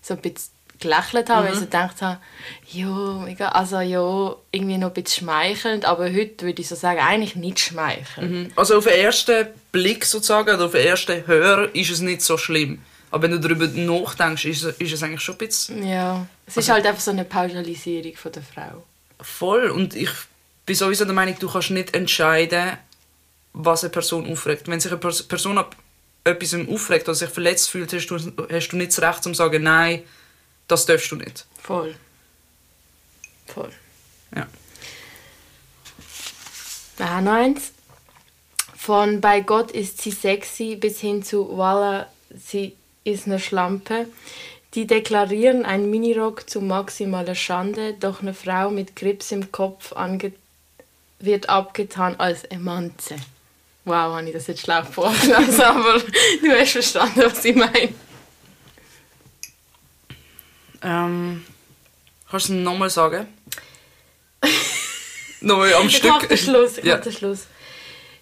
so 0.00 0.14
ein 0.14 0.20
bisschen 0.20 0.50
gelächelt 0.82 1.30
habe, 1.30 1.46
weil 1.46 1.52
ich 1.54 1.58
so 1.58 1.64
gedacht 1.64 2.02
habe, 2.02 2.18
ja, 2.70 2.86
mega, 3.24 3.48
also 3.48 3.80
ja, 3.80 4.34
irgendwie 4.50 4.78
noch 4.78 4.88
ein 4.88 4.94
bisschen 5.02 5.24
schmeichelnd, 5.24 5.84
aber 5.84 6.04
heute 6.12 6.44
würde 6.46 6.60
ich 6.60 6.68
so 6.68 6.74
sagen, 6.74 7.00
eigentlich 7.00 7.36
nicht 7.36 7.58
schmeichelnd. 7.60 8.52
Also 8.56 8.76
auf 8.78 8.84
den 8.84 8.94
ersten 9.00 9.46
Blick 9.72 10.04
sozusagen, 10.04 10.54
oder 10.54 10.66
auf 10.66 10.72
den 10.72 10.86
ersten 10.86 11.26
Hör 11.26 11.74
ist 11.74 11.90
es 11.90 12.00
nicht 12.00 12.22
so 12.22 12.36
schlimm. 12.36 12.82
Aber 13.10 13.24
wenn 13.24 13.32
du 13.32 13.40
darüber 13.40 13.66
nachdenkst, 13.66 14.44
ist 14.46 14.62
es, 14.64 14.76
ist 14.76 14.92
es 14.92 15.02
eigentlich 15.02 15.20
schon 15.20 15.34
ein 15.34 15.38
bisschen 15.46 15.86
Ja, 15.86 16.26
es 16.46 16.56
ist 16.56 16.70
halt 16.70 16.86
einfach 16.86 17.00
so 17.02 17.10
eine 17.10 17.24
Pauschalisierung 17.24 18.16
von 18.16 18.32
der 18.32 18.42
Frau. 18.42 18.82
voll. 19.20 19.68
Und 19.70 19.94
ich 19.94 20.10
bin 20.64 20.74
sowieso 20.76 21.04
der 21.04 21.12
Meinung, 21.14 21.36
du 21.38 21.50
kannst 21.50 21.70
nicht 21.70 21.94
entscheiden, 21.94 22.72
was 23.52 23.84
eine 23.84 23.90
Person 23.90 24.30
aufregt. 24.30 24.66
Wenn 24.68 24.80
sich 24.80 24.90
eine 24.92 25.00
Pers- 25.00 25.22
Person 25.28 25.58
ab 25.58 25.76
etwas 26.24 26.54
aufregt 26.54 27.06
oder 27.08 27.14
sich 27.14 27.28
verletzt 27.28 27.68
fühlt, 27.68 27.92
hast 27.92 28.06
du, 28.06 28.16
hast 28.16 28.68
du 28.68 28.76
nicht 28.76 28.96
das 28.96 29.02
Recht, 29.02 29.26
um 29.26 29.34
zu 29.34 29.38
sagen, 29.38 29.62
nein, 29.62 30.02
das 30.72 30.86
darfst 30.86 31.10
du 31.10 31.16
nicht. 31.16 31.44
Voll. 31.60 31.94
Voll. 33.46 33.70
Ja. 34.34 34.46
Ah, 36.98 37.20
noch 37.20 37.32
eins. 37.32 37.72
Von 38.76 39.20
bei 39.20 39.40
Gott 39.40 39.70
ist 39.70 40.00
sie 40.00 40.10
sexy 40.10 40.76
bis 40.76 40.98
hin 41.00 41.22
zu 41.22 41.56
Voila, 41.56 42.08
sie 42.34 42.74
ist 43.04 43.26
eine 43.26 43.38
Schlampe. 43.38 44.06
Die 44.74 44.86
deklarieren 44.86 45.66
einen 45.66 45.90
Minirock 45.90 46.48
zu 46.48 46.62
maximaler 46.62 47.34
Schande, 47.34 47.92
doch 47.92 48.22
eine 48.22 48.32
Frau 48.32 48.70
mit 48.70 48.96
Krebs 48.96 49.30
im 49.30 49.52
Kopf 49.52 49.92
wird 51.18 51.48
abgetan 51.50 52.16
als 52.18 52.44
Emanze. 52.44 53.16
Wow, 53.84 54.16
habe 54.16 54.26
ich 54.26 54.32
das 54.32 54.46
jetzt 54.46 54.62
schlau 54.62 54.82
vorgelesen, 54.84 55.60
aber 55.60 55.98
du 55.98 56.50
hast 56.58 56.72
verstanden, 56.72 57.22
was 57.24 57.44
ich 57.44 57.54
meine. 57.54 57.92
Ähm, 60.82 61.44
kannst 62.30 62.48
du 62.48 62.54
es 62.54 62.58
nochmal 62.64 62.90
sagen? 62.90 63.26
nochmal 65.40 65.74
am 65.74 65.86
Ich 65.86 65.96
Stück. 65.96 66.10
mach 66.10 66.26
den 66.26 66.38
Schluss, 66.38 66.78
ich 66.78 66.84
Ja. 66.84 66.96
mach 66.96 67.04
den 67.04 67.12
Schluss. 67.12 67.46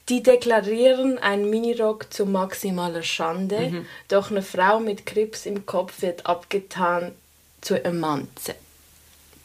Die 0.09 0.23
deklarieren 0.23 1.19
einen 1.19 1.49
Minirock 1.51 2.13
zu 2.13 2.27
maximaler 2.27 3.03
Schande, 3.03 3.61
Mhm. 3.71 3.87
doch 4.09 4.31
eine 4.31 4.43
Frau 4.43 4.81
mit 4.81 5.07
Krebs 5.07 5.47
im 5.47 5.67
Kopf 5.67 6.03
wird 6.03 6.27
abgetan 6.27 7.13
zu 7.61 7.83
Emanze. 7.85 8.55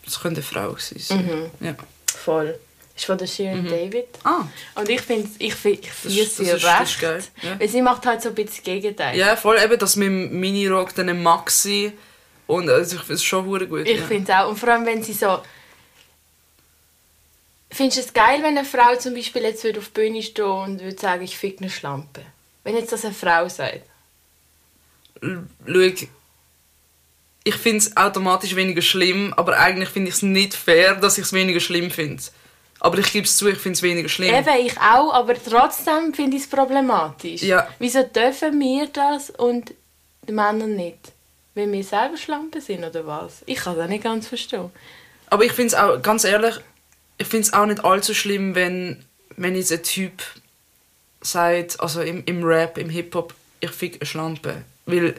Das 0.05 0.19
könnte 0.19 0.39
eine 0.41 0.45
Frau 0.47 0.75
sein. 0.77 1.25
Mhm. 1.61 1.65
Ja. 1.65 1.75
Voll. 2.07 2.57
Ist 2.95 3.05
von 3.05 3.17
der 3.17 3.27
Sharon 3.27 3.65
David. 3.65 4.05
Ah, 4.23 4.45
Und 4.75 4.87
ich 4.87 5.01
finde 5.01 5.29
ich, 5.39 5.53
find, 5.53 5.79
ich 5.81 5.87
Das- 5.89 5.97
fühle 5.99 6.23
das 6.23 6.37
sie 6.37 6.43
ist- 6.43 6.53
recht. 6.63 6.79
das 6.81 6.89
ist 6.91 6.99
geil, 7.01 7.23
ja. 7.41 7.59
Weil 7.59 7.67
sie 7.69 7.81
macht 7.81 8.05
halt 8.05 8.21
so 8.21 8.29
ein 8.29 8.35
bisschen 8.35 8.55
das 8.55 8.63
Gegenteil. 8.63 9.17
ja, 9.17 9.35
voll 9.35 9.57
eben, 9.61 9.77
dass 9.77 9.97
mit 9.97 10.07
dem 10.07 10.39
Minirock 10.39 10.95
dann 10.95 11.09
ein 11.09 11.21
Maxi 11.21 11.91
und 12.47 12.69
also 12.69 12.95
ich 12.95 13.01
finde 13.01 13.13
es 13.15 13.23
schon 13.23 13.45
gut. 13.45 13.61
Ich 13.85 13.99
ja. 13.99 14.05
finde 14.05 14.31
es 14.31 14.37
auch. 14.37 14.49
Und 14.49 14.57
vor 14.57 14.69
allem, 14.69 14.85
wenn 14.85 15.03
sie 15.03 15.13
so... 15.13 15.39
Findest 17.71 17.97
du 17.97 18.01
es 18.03 18.13
geil, 18.13 18.37
wenn 18.41 18.57
eine 18.57 18.63
Frau 18.63 18.95
zum 18.97 19.15
Beispiel 19.15 19.41
jetzt 19.41 19.63
würde 19.63 19.79
auf 19.79 19.87
die 19.87 20.01
Bühne 20.01 20.21
stehen 20.21 20.45
und 20.45 20.81
würde 20.81 20.99
sagen, 20.99 21.23
ich 21.23 21.37
fick 21.37 21.59
eine 21.59 21.69
Schlampe? 21.69 22.21
Wenn 22.63 22.75
jetzt 22.75 22.91
das 22.91 23.03
eine 23.03 23.13
Frau 23.13 23.49
sagt. 23.49 23.81
Schau, 25.21 26.07
ich 27.47 27.55
finde 27.55 27.77
es 27.77 27.95
automatisch 27.95 28.55
weniger 28.55 28.81
schlimm, 28.81 29.33
aber 29.37 29.57
eigentlich 29.59 29.89
finde 29.89 30.09
ich 30.09 30.15
es 30.15 30.21
nicht 30.23 30.55
fair, 30.55 30.95
dass 30.95 31.17
ich 31.17 31.25
es 31.25 31.33
weniger 31.33 31.59
schlimm 31.59 31.91
finde. 31.91 32.23
Aber 32.79 32.97
ich 32.97 33.11
gebe 33.11 33.25
es 33.25 33.37
zu, 33.37 33.47
ich 33.47 33.59
finde 33.59 33.77
es 33.77 33.83
weniger 33.83 34.09
schlimm. 34.09 34.33
Eben, 34.33 34.65
ich 34.65 34.77
auch, 34.79 35.13
aber 35.13 35.35
trotzdem 35.41 36.13
finde 36.13 36.37
ich 36.37 36.43
es 36.43 36.49
problematisch. 36.49 37.43
Ja. 37.43 37.67
Wieso 37.79 38.03
dürfen 38.03 38.59
wir 38.59 38.87
das 38.87 39.29
und 39.29 39.73
die 40.27 40.31
Männer 40.31 40.67
nicht? 40.67 41.11
Weil 41.55 41.71
wir 41.71 41.83
selber 41.83 42.17
Schlampen 42.17 42.61
sind 42.61 42.83
oder 42.83 43.07
was? 43.07 43.41
Ich 43.45 43.59
kann 43.59 43.77
das 43.77 43.89
nicht 43.89 44.03
ganz 44.03 44.27
verstehen. 44.27 44.69
Aber 45.27 45.45
ich 45.45 45.53
finde 45.53 45.67
es 45.67 45.73
auch, 45.73 46.01
ganz 46.01 46.25
ehrlich, 46.25 46.55
ich 47.17 47.27
finde 47.27 47.47
es 47.47 47.53
auch 47.53 47.65
nicht 47.65 47.83
allzu 47.83 48.13
schlimm, 48.13 48.55
wenn, 48.55 49.03
wenn 49.37 49.55
jetzt 49.55 49.71
ein 49.71 49.81
Typ 49.83 50.21
sagt, 51.21 51.79
also 51.79 52.01
im, 52.01 52.23
im 52.25 52.43
Rap, 52.43 52.77
im 52.77 52.89
Hip-Hop, 52.89 53.33
ich 53.61 53.71
fick 53.71 53.95
eine 53.95 54.05
Schlampe. 54.05 54.63
Weil 54.85 55.15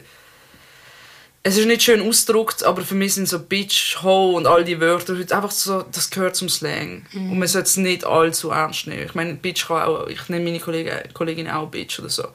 es 1.43 1.57
ist 1.57 1.65
nicht 1.65 1.81
schön 1.81 2.07
ausgedrückt, 2.07 2.63
aber 2.63 2.83
für 2.83 2.95
mich 2.95 3.15
sind 3.15 3.27
so 3.27 3.39
Bitch, 3.39 4.01
Ho 4.03 4.31
und 4.35 4.47
all 4.47 4.63
die 4.63 4.79
Wörter 4.79 5.13
einfach 5.13 5.51
so, 5.51 5.83
das 5.91 6.09
gehört 6.09 6.35
zum 6.35 6.49
Slang. 6.49 7.05
Und 7.13 7.39
man 7.39 7.47
sollte 7.47 7.67
es 7.67 7.77
nicht 7.77 8.05
allzu 8.05 8.49
ernst 8.49 8.87
nehmen. 8.87 9.05
Ich 9.05 9.15
meine, 9.15 9.33
Bitch 9.33 9.67
kann 9.67 9.83
auch, 9.83 10.07
ich 10.07 10.29
nenne 10.29 10.43
meine 10.43 10.59
Kollegin, 10.59 10.93
Kollegin 11.13 11.49
auch 11.49 11.69
Bitch 11.69 11.99
oder 11.99 12.09
so. 12.09 12.27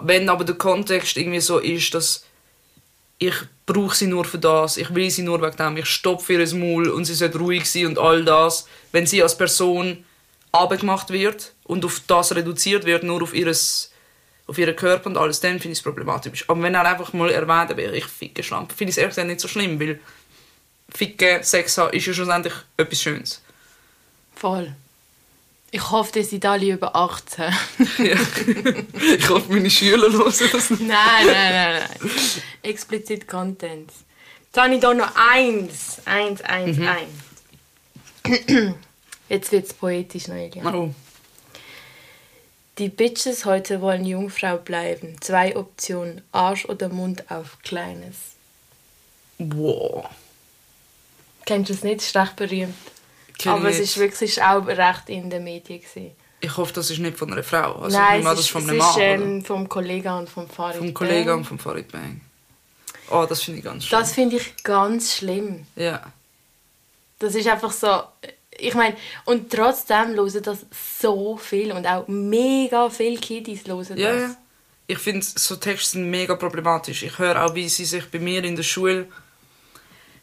Wenn 0.00 0.28
aber 0.28 0.44
der 0.44 0.54
Kontext 0.54 1.16
irgendwie 1.16 1.40
so 1.40 1.58
ist, 1.58 1.92
dass 1.94 2.24
ich 3.18 3.34
brauche 3.64 3.96
sie 3.96 4.06
nur 4.06 4.24
für 4.24 4.38
das, 4.38 4.76
ich 4.76 4.94
will 4.94 5.10
sie 5.10 5.22
nur 5.22 5.40
wegen 5.40 5.56
dem, 5.56 5.76
ich 5.76 5.86
stopfe 5.86 6.34
ihr 6.34 6.54
Maul 6.54 6.88
und 6.88 7.04
sie 7.04 7.14
sollte 7.14 7.38
ruhig 7.38 7.70
sein 7.70 7.86
und 7.86 7.98
all 7.98 8.24
das. 8.24 8.68
Wenn 8.92 9.06
sie 9.06 9.22
als 9.22 9.36
Person 9.36 10.04
abgemacht 10.52 11.10
wird 11.10 11.52
und 11.64 11.84
auf 11.84 12.00
das 12.06 12.34
reduziert 12.34 12.84
wird, 12.84 13.02
nur 13.02 13.22
auf, 13.22 13.34
ihres, 13.34 13.92
auf 14.46 14.58
ihren 14.58 14.76
Körper 14.76 15.06
und 15.06 15.16
alles, 15.16 15.40
dann 15.40 15.58
finde 15.58 15.72
ich 15.72 15.78
es 15.78 15.82
problematisch. 15.82 16.44
Aber 16.48 16.62
wenn 16.62 16.74
er 16.74 16.84
einfach 16.84 17.12
mal 17.12 17.30
erwähnt 17.30 17.76
wäre, 17.76 17.96
ich 17.96 18.06
ficke 18.06 18.42
Schlampe, 18.42 18.74
finde 18.74 18.90
ich 18.90 18.94
es 18.94 18.98
ehrlich 18.98 19.12
gesagt 19.12 19.28
nicht 19.28 19.40
so 19.40 19.48
schlimm, 19.48 19.80
weil 19.80 20.00
Ficken, 20.94 21.42
Sex 21.42 21.78
haben, 21.78 21.92
ist 21.92 22.06
ja 22.06 22.14
schlussendlich 22.14 22.54
etwas 22.76 23.02
Schönes. 23.02 23.42
Voll. 24.34 24.74
Ich 25.76 25.90
hoffe, 25.90 26.20
ihr 26.20 26.24
seid 26.24 26.46
alle 26.46 26.70
über 26.72 26.96
18. 26.96 27.44
Ja. 27.98 28.16
ich 29.18 29.28
hoffe, 29.28 29.52
meine 29.52 29.68
Schüler 29.68 30.10
hören 30.10 30.24
das 30.24 30.70
nicht. 30.70 30.80
nein, 30.80 31.26
nein, 31.26 31.52
nein, 31.52 31.82
nein. 32.00 32.10
Explizit 32.62 33.28
Content. 33.28 33.90
Jetzt 34.46 34.56
habe 34.56 34.74
ich 34.74 34.80
hier 34.80 34.94
noch 34.94 35.14
eins. 35.14 35.98
Eins, 36.06 36.40
eins, 36.40 36.78
Mhm. 36.78 36.88
eins. 36.88 38.74
Jetzt 39.28 39.52
wird 39.52 39.66
es 39.66 39.74
poetisch, 39.74 40.28
Noelia. 40.28 40.64
Oh. 40.72 40.94
Die 42.78 42.88
Bitches 42.88 43.44
heute 43.44 43.82
wollen 43.82 44.06
Jungfrau 44.06 44.56
bleiben. 44.56 45.16
Zwei 45.20 45.56
Optionen. 45.56 46.22
Arsch 46.32 46.64
oder 46.64 46.88
Mund 46.88 47.30
auf 47.30 47.58
Kleines. 47.62 48.16
Wow. 49.38 50.06
Kennst 51.44 51.68
du 51.68 51.74
es 51.74 51.84
nicht? 51.84 52.00
Ist 52.00 52.16
recht 52.16 52.36
berühmt. 52.36 52.74
Aber 53.44 53.68
es 53.68 53.78
ist 53.78 53.98
wirklich 53.98 54.30
ist 54.30 54.42
auch 54.42 54.66
recht 54.66 55.08
in 55.08 55.28
den 55.30 55.44
Medien. 55.44 55.80
Gewesen. 55.80 56.12
Ich 56.40 56.56
hoffe, 56.56 56.72
das 56.72 56.90
ist 56.90 56.98
nicht 56.98 57.18
von 57.18 57.32
einer 57.32 57.42
Frau. 57.42 57.76
Also, 57.76 57.98
Nein, 57.98 58.20
es 58.20 58.26
das 58.26 58.40
ist, 58.40 58.50
von 58.50 58.62
einem 58.62 58.78
ist 58.78 58.84
Mann. 58.84 58.94
oder? 58.94 59.04
ähm, 59.04 59.44
vom 59.44 59.68
Kollegen 59.68 60.08
und 60.12 60.28
vom 60.28 60.48
Farid. 60.48 60.76
Vom 60.78 60.94
Kollegen 60.94 61.26
Bang. 61.26 61.38
und 61.38 61.44
vom 61.44 61.58
Farid 61.58 61.90
Bang. 61.90 62.20
Oh, 63.10 63.24
das 63.28 63.42
finde 63.42 63.58
ich 63.58 63.64
ganz 63.64 63.84
schön. 63.84 63.98
Das 63.98 64.12
finde 64.12 64.36
ich 64.36 64.62
ganz 64.62 65.16
schlimm. 65.16 65.66
Ja. 65.76 66.02
Das 67.18 67.34
ist 67.34 67.46
einfach 67.48 67.72
so. 67.72 68.02
Ich 68.58 68.74
meine, 68.74 68.96
und 69.24 69.52
trotzdem 69.52 70.14
hören 70.14 70.42
das 70.42 70.58
so 71.00 71.36
viel 71.36 71.72
und 71.72 71.86
auch 71.86 72.08
mega 72.08 72.88
viele 72.90 73.18
Kiddies 73.18 73.66
hören 73.66 73.86
das. 73.88 73.98
Ja, 73.98 74.14
ja. 74.14 74.36
Ich 74.86 74.98
finde, 74.98 75.24
so 75.24 75.56
Texte 75.56 75.92
sind 75.92 76.10
mega 76.10 76.36
problematisch. 76.36 77.02
Ich 77.02 77.18
höre 77.18 77.44
auch, 77.44 77.54
wie 77.54 77.68
sie 77.68 77.84
sich 77.84 78.10
bei 78.10 78.18
mir 78.18 78.44
in 78.44 78.56
der 78.56 78.62
Schule... 78.62 79.06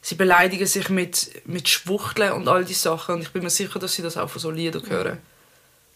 Sie 0.05 0.15
beleidigen 0.15 0.67
sich 0.67 0.89
mit, 0.89 1.31
mit 1.45 1.69
Schwuchteln 1.69 2.33
und 2.33 2.49
all 2.49 2.65
die 2.65 2.73
Sachen. 2.73 3.15
Und 3.15 3.21
ich 3.21 3.29
bin 3.29 3.41
mir 3.41 3.49
sicher, 3.49 3.79
dass 3.79 3.93
sie 3.93 4.01
das 4.01 4.17
auch 4.17 4.29
von 4.29 4.41
so 4.41 4.51
Liedern 4.51 4.87
hören. 4.89 5.17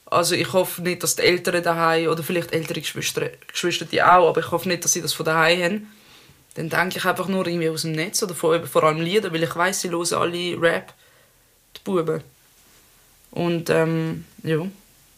Also 0.06 0.34
ich 0.34 0.54
hoffe 0.54 0.82
nicht, 0.82 1.04
dass 1.04 1.18
die 1.18 1.24
Eltern 1.24 1.62
daheim 1.62 2.08
oder 2.08 2.24
vielleicht 2.24 2.54
ältere 2.54 2.80
Geschwister, 2.80 3.30
Geschwister 3.52 3.84
die 3.84 4.02
auch, 4.02 4.30
aber 4.30 4.40
ich 4.40 4.50
hoffe 4.50 4.70
nicht, 4.70 4.86
dass 4.86 4.94
sie 4.94 5.02
das 5.02 5.12
von 5.12 5.26
daheim 5.26 5.62
haben. 5.62 5.94
Dann 6.54 6.70
denke 6.70 7.00
ich 7.00 7.06
einfach 7.06 7.28
nur 7.28 7.46
irgendwie 7.46 7.68
aus 7.68 7.82
dem 7.82 7.92
Netz 7.92 8.24
oder 8.24 8.34
vor, 8.34 8.66
vor 8.66 8.84
allem 8.86 9.02
Lieder, 9.02 9.34
weil 9.34 9.44
ich 9.44 9.54
weiß, 9.54 9.82
sie 9.82 9.90
hören 9.90 10.14
alle 10.14 10.62
Rap, 10.62 10.94
die 11.76 11.82
Buben. 11.84 12.24
Und 13.32 13.70
ähm, 13.70 14.24
ja, 14.44 14.60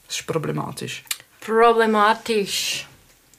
das 0.08 0.18
ist 0.18 0.26
problematisch. 0.26 1.04
Problematisch. 1.42 2.88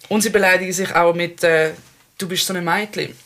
Und 0.08 0.22
sie 0.22 0.30
beleidigen 0.30 0.72
sich 0.72 0.94
auch 0.94 1.12
mit 1.12 1.42
äh, 1.42 1.72
«Du 2.16 2.28
bist 2.28 2.46
so 2.46 2.54
ein 2.54 2.64
Mädchen». 2.64 3.16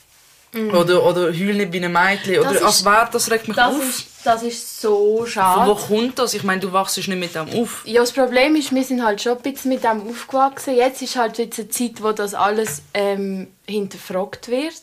Oder, 0.73 1.05
oder 1.05 1.23
«Heul 1.33 1.55
nicht 1.55 1.73
wie 1.73 1.85
ein 1.85 1.93
Mädchen». 1.93 2.39
Oder 2.41 2.51
Mhm. 2.51 2.55
Das 2.55 2.63
«Als 2.63 2.77
ist- 2.77 2.85
wer, 2.85 3.09
das 3.13 3.31
regt 3.31 3.49
mich 3.49 3.57
Das 3.57 3.75
auf». 3.75 3.83
ist, 3.83 4.07
das 4.25 4.43
ist 4.43 4.81
so 4.81 5.19
Von 5.19 5.27
schade. 5.27 5.71
wo 5.71 5.75
kommt 5.75 6.19
das? 6.19 6.33
Ich 6.35 6.45
meine, 6.45 6.61
du 6.61 6.73
wachst 6.73 6.97
nicht 6.97 7.09
mit 7.09 7.35
dem 7.35 7.49
auf. 7.61 7.83
Ja, 7.87 8.01
das 8.01 8.13
Problem 8.13 8.55
ist, 8.57 8.75
wir 8.75 8.85
sind 8.85 9.05
halt 9.05 9.21
schon 9.21 9.37
ein 9.37 9.43
bisschen 9.43 9.71
mit 9.73 9.83
dem 9.85 10.09
aufgewachsen. 10.09 10.75
Jetzt 10.77 11.03
ist 11.03 11.17
halt 11.17 11.39
jetzt 11.39 11.59
eine 11.59 11.69
Zeit, 11.69 12.03
wo 12.03 12.13
das 12.13 12.35
alles 12.35 12.83
ähm, 12.95 13.49
hinterfragt 13.67 14.49
wird. 14.49 14.75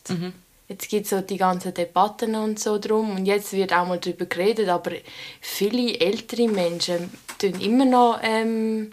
Jetzt 0.67 0.88
gibt 0.89 1.03
es 1.05 1.10
so 1.10 1.19
die 1.21 1.36
ganzen 1.38 1.73
Debatten 1.73 2.34
und 2.36 2.57
so 2.60 2.77
drum 2.77 3.15
und 3.17 3.25
jetzt 3.25 3.51
wird 3.51 3.73
auch 3.73 3.86
mal 3.88 3.97
darüber 3.97 4.25
geredet, 4.25 4.69
aber 4.69 4.91
viele 5.41 5.99
ältere 5.99 6.47
Menschen 6.47 7.12
tun 7.39 7.60
immer 7.60 7.84
noch, 7.84 8.19
ähm, 8.23 8.91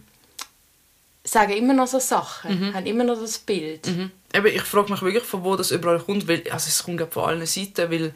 sagen 1.30 1.52
immer 1.52 1.74
noch 1.74 1.86
so 1.86 1.98
Sachen, 1.98 2.74
haben 2.74 2.86
immer 2.86 3.04
noch 3.04 3.20
das 3.20 3.38
Bild. 3.38 3.86
Mhm. 3.86 4.10
Eben, 4.32 4.46
ich 4.46 4.62
frage 4.62 4.90
mich 4.92 5.02
wirklich, 5.02 5.24
von 5.24 5.44
wo 5.44 5.56
das 5.56 5.70
überall 5.70 5.98
kommt. 6.00 6.28
Weil, 6.28 6.42
also 6.50 6.68
es 6.68 6.82
kommt 6.82 7.02
von 7.12 7.24
allen 7.24 7.46
Seiten, 7.46 7.90
weil 7.90 8.14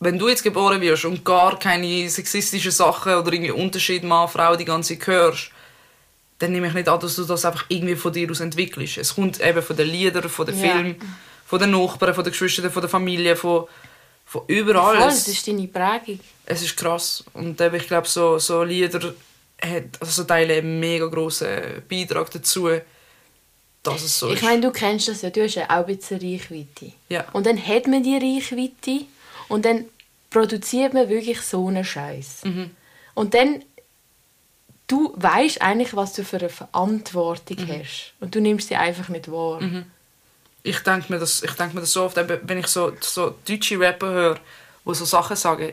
wenn 0.00 0.18
du 0.18 0.28
jetzt 0.28 0.42
geboren 0.42 0.80
wirst 0.80 1.04
und 1.04 1.24
gar 1.24 1.58
keine 1.58 2.08
sexistischen 2.08 2.70
Sachen 2.70 3.14
oder 3.14 3.32
irgendwie 3.32 3.50
Unterschied 3.50 4.02
Mann, 4.02 4.28
Frau 4.28 4.56
die 4.56 4.64
ganze 4.64 4.98
Zeit 4.98 5.06
hörst, 5.06 5.50
dann 6.38 6.52
nehme 6.52 6.68
ich 6.68 6.72
nicht 6.72 6.88
an, 6.88 6.98
dass 6.98 7.16
du 7.16 7.24
das 7.24 7.44
einfach 7.44 7.66
irgendwie 7.68 7.96
von 7.96 8.12
dir 8.12 8.30
aus 8.30 8.40
entwickelst. 8.40 8.96
Es 8.96 9.14
kommt 9.14 9.40
eben 9.40 9.62
von 9.62 9.76
den 9.76 9.88
Liedern, 9.88 10.28
von 10.28 10.46
den 10.46 10.58
Ja. 10.58 10.72
Filmen, 10.72 10.96
von 11.44 11.58
den 11.58 11.70
Nachbarn, 11.70 12.14
von 12.14 12.24
den 12.24 12.30
Geschwistern, 12.30 12.70
von 12.70 12.80
der 12.80 12.88
Familie, 12.88 13.36
von, 13.36 13.66
von 14.24 14.42
überall. 14.46 14.96
Voll, 14.96 15.04
das 15.06 15.28
ist 15.28 15.46
deine 15.46 15.68
Prägung. 15.68 16.20
es 16.46 16.62
ist 16.62 16.76
krass. 16.76 17.22
Und 17.34 17.60
eben, 17.60 17.74
ich 17.76 17.86
glaube, 17.86 18.08
so, 18.08 18.38
so 18.38 18.62
Lieder 18.62 19.12
hat, 19.62 19.84
also 20.00 20.24
teilen 20.24 20.58
einen 20.58 20.80
mega 20.80 21.06
grossen 21.06 21.82
Beitrag 21.88 22.30
dazu, 22.30 22.68
dass 23.82 24.02
es 24.02 24.18
so 24.18 24.28
Ich 24.28 24.36
ist. 24.36 24.42
meine, 24.42 24.60
du 24.60 24.70
kennst 24.70 25.08
das 25.08 25.22
ja, 25.22 25.30
du 25.30 25.42
hast 25.42 25.54
ja 25.54 25.64
auch 25.64 25.86
ein 25.86 25.96
bisschen 25.96 26.20
Reichweite. 26.20 26.92
Ja. 27.08 27.26
Und 27.32 27.46
dann 27.46 27.58
hat 27.66 27.86
man 27.86 28.02
die 28.02 28.16
Reichweite 28.16 29.06
und 29.48 29.64
dann 29.64 29.86
produziert 30.30 30.92
man 30.94 31.08
wirklich 31.08 31.40
so 31.40 31.66
einen 31.68 31.84
Scheiß. 31.84 32.44
Mhm. 32.44 32.70
Und 33.14 33.34
dann, 33.34 33.62
du 34.86 35.12
weißt 35.16 35.60
eigentlich, 35.62 35.94
was 35.94 36.12
du 36.14 36.24
für 36.24 36.38
eine 36.38 36.48
Verantwortung 36.48 37.56
Mhm. 37.58 37.80
hast. 37.80 38.12
Und 38.20 38.34
du 38.34 38.40
nimmst 38.40 38.68
sie 38.68 38.76
einfach 38.76 39.08
nicht 39.08 39.30
wahr. 39.30 39.60
ich 40.62 40.78
denke 40.80 41.10
mir, 41.12 41.18
das- 41.18 41.42
ich 41.42 41.52
denk 41.52 41.72
mir 41.74 41.80
das 41.80 41.92
so 41.92 42.04
oft, 42.04 42.16
wenn 42.16 42.58
ich 42.58 42.66
so, 42.66 42.92
so 43.00 43.34
deutsche 43.48 43.80
Rapper 43.80 44.08
höre, 44.10 44.40
die 44.86 44.94
so 44.94 45.04
Sachen 45.06 45.36
sagen, 45.36 45.72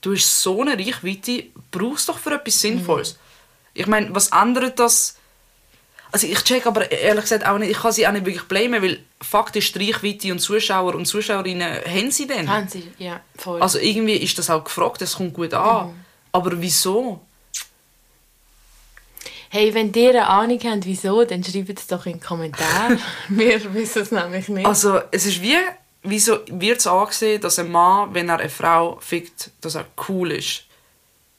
du 0.00 0.12
hast 0.14 0.42
so 0.42 0.60
eine 0.60 0.76
Reichweite, 0.76 1.44
brauchst 1.70 2.08
doch 2.08 2.18
für 2.18 2.34
etwas 2.34 2.60
Sinnvolles. 2.60 3.16
Ich 3.74 3.86
meine, 3.86 4.14
was 4.14 4.28
ändert 4.28 4.78
das? 4.78 5.16
Also 6.12 6.28
ich 6.28 6.42
check 6.44 6.66
aber 6.66 6.90
ehrlich 6.92 7.22
gesagt 7.22 7.44
auch 7.44 7.58
nicht, 7.58 7.70
ich 7.70 7.78
kann 7.78 7.90
sie 7.90 8.06
auch 8.06 8.12
nicht 8.12 8.24
wirklich 8.24 8.44
blamen, 8.44 8.80
weil 8.82 9.00
faktisch 9.20 9.74
Reichweite 9.74 10.30
und 10.30 10.38
Zuschauer 10.38 10.94
und 10.94 11.06
Zuschauerinnen 11.06 11.80
haben 11.84 12.10
sie 12.12 12.26
denn. 12.26 12.48
Haben 12.48 12.68
sie, 12.68 12.92
ja, 12.98 13.20
voll. 13.36 13.60
Also 13.60 13.78
irgendwie 13.80 14.16
ist 14.16 14.38
das 14.38 14.48
auch 14.48 14.62
gefragt, 14.62 15.02
es 15.02 15.16
kommt 15.16 15.34
gut 15.34 15.52
an. 15.54 15.92
Aber 16.30 16.60
wieso? 16.60 17.20
hey, 19.54 19.72
wenn 19.72 19.92
ihr 19.94 20.10
eine 20.10 20.26
Ahnung 20.26 20.58
habt, 20.64 20.84
wieso, 20.84 21.24
dann 21.24 21.44
schreibt 21.44 21.78
es 21.78 21.86
doch 21.86 22.06
in 22.06 22.14
die 22.14 22.20
Kommentare. 22.20 22.98
Wir 23.28 23.72
wissen 23.72 24.02
es 24.02 24.10
nämlich 24.10 24.48
nicht. 24.48 24.66
Also 24.66 25.00
es 25.12 25.26
ist 25.26 25.40
wie, 25.40 25.56
wieso 26.02 26.40
wird 26.48 26.80
es 26.80 26.88
angesehen, 26.88 27.40
dass 27.40 27.60
ein 27.60 27.70
Mann, 27.70 28.12
wenn 28.12 28.28
er 28.28 28.40
eine 28.40 28.50
Frau 28.50 28.98
fickt, 29.00 29.52
dass 29.60 29.76
er 29.76 29.86
cool 30.08 30.32
ist. 30.32 30.64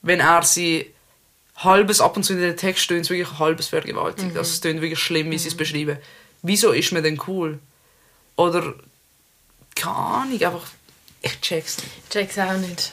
Wenn 0.00 0.20
er 0.20 0.42
sie 0.42 0.94
halbes, 1.56 2.00
ab 2.00 2.16
und 2.16 2.22
zu 2.24 2.32
in 2.34 2.40
den 2.40 2.56
Text 2.56 2.82
stöhnt 2.84 3.04
es 3.06 3.10
wirklich 3.10 3.38
halbes 3.38 3.68
vergewaltigt. 3.68 4.32
Mhm. 4.32 4.36
Also 4.38 4.50
es 4.50 4.60
tönt 4.60 4.80
wirklich 4.80 4.98
schlimm, 4.98 5.30
wie 5.30 5.38
sie 5.38 5.48
es 5.48 5.56
beschreiben. 5.56 5.98
Wieso 6.42 6.72
ist 6.72 6.92
man 6.92 7.02
denn 7.02 7.20
cool? 7.26 7.58
Oder, 8.36 8.74
keine 9.74 9.96
Ahnung, 9.96 10.32
einfach, 10.42 10.66
ich 11.22 11.40
check's 11.40 11.78
nicht. 11.78 12.10
Check's 12.10 12.38
auch 12.38 12.56
nicht. 12.58 12.92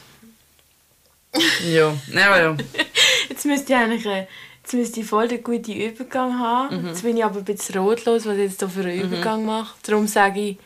Ja, 1.65 1.93
ja, 2.13 2.39
ja. 2.41 2.58
Jetzt 3.30 3.45
müsste 3.45 3.73
ich 3.73 3.80
eigentlich 3.80 4.06
jetzt 4.06 4.73
müsste 4.73 4.99
ich 5.02 5.06
voll 5.08 5.28
den 5.28 5.43
guten 5.43 5.73
Übergang 5.73 6.39
haben. 6.39 6.82
Mhm. 6.84 6.88
Jetzt 6.88 7.02
bin 7.04 7.17
ich 7.17 7.26
aber 7.26 7.39
ein 7.39 7.43
bisschen 7.45 7.78
rotlos, 7.80 8.26
was 8.26 8.38
ich 8.38 8.43
jetzt 8.43 8.60
hier 8.60 8.69
für 8.69 8.82
einen 8.82 9.02
Übergang 9.02 9.45
mache. 9.45 9.76
Darum 9.84 10.08
sage 10.08 10.39
ich, 10.39 10.58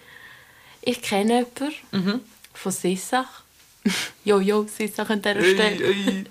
ich 0.82 1.02
kenne 1.02 1.46
jemanden 1.62 1.74
Mhm. 2.14 2.22
von 2.54 2.72
Sissach. 2.72 3.42
Jojo, 4.26 4.68
Sissach 4.68 5.10
an 5.10 5.22
dieser 5.22 5.42
Stelle. 5.42 5.84
Ey, 5.84 6.06
ey. 6.08 6.26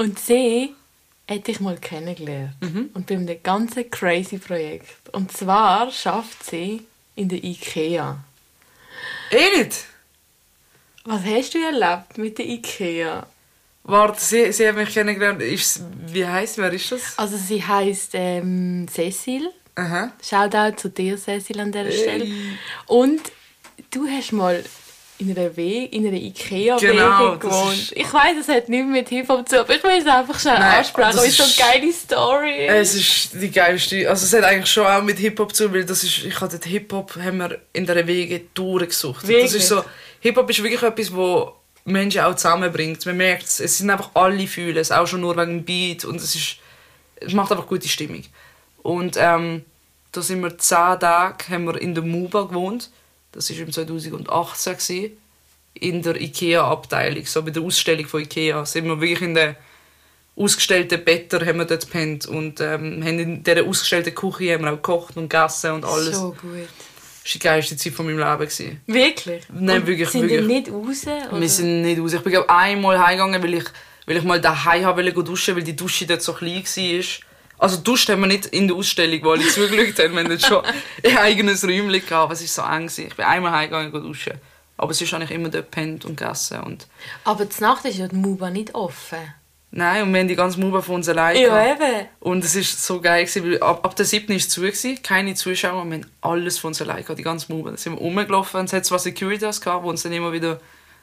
Und 0.00 0.18
sie 0.18 0.74
hätte 1.26 1.50
ich 1.50 1.60
mal 1.60 1.76
kennengelernt. 1.76 2.54
Mhm. 2.60 2.88
Und 2.94 3.06
bei 3.06 3.16
einem 3.16 3.42
ganzen 3.42 3.90
crazy 3.90 4.38
Projekt. 4.38 5.10
Und 5.12 5.30
zwar 5.30 5.90
schafft 5.90 6.42
sie 6.42 6.86
in 7.16 7.28
der 7.28 7.44
Ikea. 7.44 8.24
Nicht? 9.30 9.84
Was 11.04 11.22
hast 11.22 11.52
du 11.52 11.58
erlebt 11.58 12.16
mit 12.16 12.38
der 12.38 12.46
Ikea? 12.46 13.26
Warte, 13.82 14.18
sie, 14.18 14.50
sie 14.52 14.68
haben 14.68 14.78
mich 14.78 14.88
kennengelernt. 14.88 15.42
Ist, 15.42 15.82
wie 16.06 16.26
heisst, 16.26 16.56
wer 16.56 16.72
ist 16.72 16.90
das? 16.92 17.18
Also 17.18 17.36
sie 17.36 17.62
heißt 17.62 18.12
ähm, 18.14 18.86
Cecil. 18.90 19.50
Aha. 19.74 20.12
Shoutout 20.22 20.78
zu 20.78 20.88
dir, 20.88 21.18
Cecil, 21.18 21.60
an 21.60 21.72
dieser 21.72 21.92
Stelle. 21.92 22.26
Und 22.86 23.20
du 23.90 24.08
hast 24.08 24.32
mal 24.32 24.64
in 25.20 25.36
einer, 25.36 25.56
We 25.56 25.84
in 25.90 26.06
einer 26.06 26.16
Ikea-Wege 26.16 26.92
Genau, 26.92 27.36
gewohnt. 27.36 27.92
Ich 27.94 28.12
weiß, 28.12 28.36
es 28.40 28.48
hat 28.48 28.68
nichts 28.68 28.88
mit 28.88 29.08
Hip-Hop 29.08 29.48
zu 29.48 29.60
aber 29.60 29.74
ich 29.76 29.82
will 29.84 29.98
es 29.98 30.06
einfach 30.06 30.38
schnell 30.40 30.58
Nein, 30.58 30.78
ansprechen, 30.78 31.10
das 31.12 31.20
weil 31.22 31.28
es 31.28 31.36
so 31.36 31.42
eine 31.64 31.72
geile 31.72 31.92
Story 31.92 32.66
Es 32.66 32.94
ist. 32.94 33.30
die 33.34 33.50
geilste. 33.50 34.08
Also 34.08 34.24
es 34.24 34.32
hat 34.32 34.44
eigentlich 34.50 34.70
schon 34.72 34.86
auch 34.86 35.02
mit 35.02 35.18
Hip-Hop 35.18 35.54
zu, 35.54 35.72
weil 35.72 35.84
das 35.84 36.02
ist, 36.02 36.24
ich 36.24 36.40
habe 36.40 36.58
den 36.58 36.70
Hip-Hop 36.70 37.16
haben 37.16 37.38
wir 37.38 37.58
in 37.72 37.86
der 37.86 38.06
Wege 38.06 38.42
durchgesucht. 38.54 39.24
Das 39.24 39.52
ist 39.54 39.68
so, 39.68 39.84
Hip-Hop 40.20 40.48
ist 40.50 40.62
wirklich 40.62 40.82
etwas, 40.82 41.14
wo 41.14 41.52
Menschen 41.84 42.20
auch 42.22 42.34
zusammenbringt. 42.36 43.04
Man 43.06 43.16
merkt 43.16 43.44
es, 43.44 43.60
es 43.60 43.78
sind 43.78 43.90
einfach 43.90 44.10
alle 44.14 44.46
fühlen 44.46 44.76
es, 44.76 44.90
auch 44.92 45.06
schon 45.06 45.20
nur 45.20 45.36
wegen 45.36 45.58
dem 45.58 45.64
Beat 45.64 46.04
und 46.04 46.16
es 46.16 46.34
ist, 46.34 46.56
es 47.16 47.32
macht 47.32 47.50
einfach 47.52 47.66
gute 47.66 47.88
Stimmung. 47.88 48.22
Und 48.82 49.16
ähm, 49.18 49.64
da 50.12 50.22
sind 50.22 50.42
wir 50.42 50.56
zehn 50.58 50.98
Tage, 51.00 51.48
haben 51.50 51.64
wir 51.66 51.80
in 51.80 51.94
der 51.94 52.02
Muba 52.04 52.42
gewohnt. 52.42 52.90
Das 53.32 53.50
war 53.50 53.58
im 53.58 53.72
2018 53.72 54.72
gewesen, 54.72 55.16
in 55.74 56.02
der 56.02 56.20
Ikea-Abteilung, 56.20 57.24
so 57.26 57.42
bei 57.42 57.50
der 57.50 57.62
Ausstellung 57.62 58.06
von 58.06 58.22
Ikea. 58.22 58.64
Sind 58.66 58.86
wir 58.86 59.00
wirklich 59.00 59.22
in 59.22 59.34
der 59.34 59.56
ausgestellten 60.36 61.04
Betten 61.04 61.46
haben 61.46 61.58
wir 61.58 61.64
dort 61.64 61.84
gepennt 61.86 62.26
und 62.26 62.60
ähm, 62.60 63.02
haben 63.04 63.18
in 63.18 63.42
dieser 63.42 63.64
ausgestellten 63.64 64.14
Küche 64.14 64.54
haben 64.54 64.64
wir 64.64 64.72
auch 64.72 64.76
gekocht 64.76 65.16
und 65.16 65.28
gegessen 65.28 65.72
und 65.72 65.84
alles. 65.84 66.16
So 66.16 66.30
gut. 66.40 66.68
Das 67.22 67.34
war 67.34 67.34
die 67.34 67.38
geilste 67.38 67.76
Zeit 67.76 67.92
von 67.92 68.06
meinem 68.06 68.18
Leben. 68.18 68.38
Gewesen. 68.38 68.80
Wirklich? 68.86 69.42
Nein, 69.52 69.80
Und 69.80 69.86
wirklich, 69.86 70.08
sind 70.08 70.22
wirklich. 70.22 70.46
nicht 70.46 70.70
raus? 70.70 71.02
Oder? 71.04 71.40
Wir 71.40 71.48
sind 71.48 71.82
nicht 71.82 72.00
raus. 72.00 72.14
Ich 72.14 72.20
bin 72.22 72.32
glaub, 72.32 72.48
einmal 72.48 72.98
heimgegangen, 72.98 73.42
weil 73.42 73.54
ich, 73.54 73.64
weil 74.06 74.16
ich 74.16 74.24
mal 74.24 74.40
daheim 74.40 74.84
wollte 74.84 75.12
duschen, 75.22 75.56
weil 75.56 75.62
die 75.62 75.76
Dusche 75.76 76.06
dort 76.06 76.22
so 76.22 76.32
klein 76.32 76.64
war. 76.64 77.04
Also 77.60 77.76
duscht 77.76 78.08
haben 78.08 78.20
wir 78.22 78.26
nicht 78.26 78.46
in 78.46 78.68
der 78.68 78.76
Ausstellung, 78.76 79.22
wo 79.22 79.30
alle 79.32 79.46
zugeschaut 79.46 79.98
haben. 79.98 80.14
Wir 80.14 80.24
hatten 80.24 80.40
schon 80.40 80.64
ein 81.04 81.18
eigenes 81.18 81.62
Räumchen 81.62 81.90
gehabt, 81.92 82.12
aber 82.12 82.32
es 82.32 82.56
war 82.58 82.66
so 82.66 82.74
eng. 82.74 82.90
Ich 83.08 83.14
bin 83.14 83.24
einmal 83.24 83.52
heimgegangen 83.52 83.92
duschen. 83.92 84.32
Aber 84.78 84.92
es 84.92 85.00
ist 85.02 85.12
eigentlich 85.12 85.30
immer 85.32 85.50
dort 85.50 85.70
gepennt 85.70 86.06
und 86.06 86.16
gegessen. 86.16 86.60
Und 86.60 86.86
Aber 87.24 87.48
zur 87.50 87.68
Nacht 87.68 87.84
ist 87.84 87.98
ja 87.98 88.08
die 88.08 88.16
Muba 88.16 88.48
nicht 88.48 88.74
offen. 88.74 89.18
Nein, 89.72 90.02
und 90.02 90.12
wir 90.12 90.20
haben 90.20 90.26
die 90.28 90.34
ganze 90.36 90.58
Mube 90.58 90.82
von 90.82 90.96
uns 90.96 91.08
allein 91.08 91.36
Ja, 91.36 91.48
gehabt. 91.74 91.80
eben. 91.82 92.06
Und 92.18 92.44
es 92.44 92.56
war 92.56 92.62
so 92.62 93.00
geil, 93.00 93.24
gewesen, 93.24 93.44
weil 93.44 93.62
ab, 93.62 93.84
ab 93.84 93.94
der 93.94 94.06
7. 94.06 94.28
war 94.30 94.36
es 94.36 94.48
zu, 94.48 94.62
gewesen, 94.62 95.00
keine 95.02 95.34
Zuschauer, 95.34 95.84
wir 95.84 95.98
haben 95.98 96.06
alles 96.22 96.58
von 96.58 96.68
uns 96.68 96.80
allein 96.82 97.02
gehabt, 97.02 97.18
die 97.18 97.22
ganze 97.22 97.52
Mube. 97.52 97.68
Dann 97.68 97.76
sind 97.76 97.92
wir 97.92 97.98
rumgelaufen 98.00 98.58
und 98.58 98.66
es 98.66 98.72
hat 98.72 98.84
zwar 98.86 98.98
Securitas 98.98 99.60
gehabt, 99.60 99.84
die 99.84 99.88
uns 99.90 100.02
dann 100.02 100.12
immer 100.12 100.32
wieder 100.32 100.60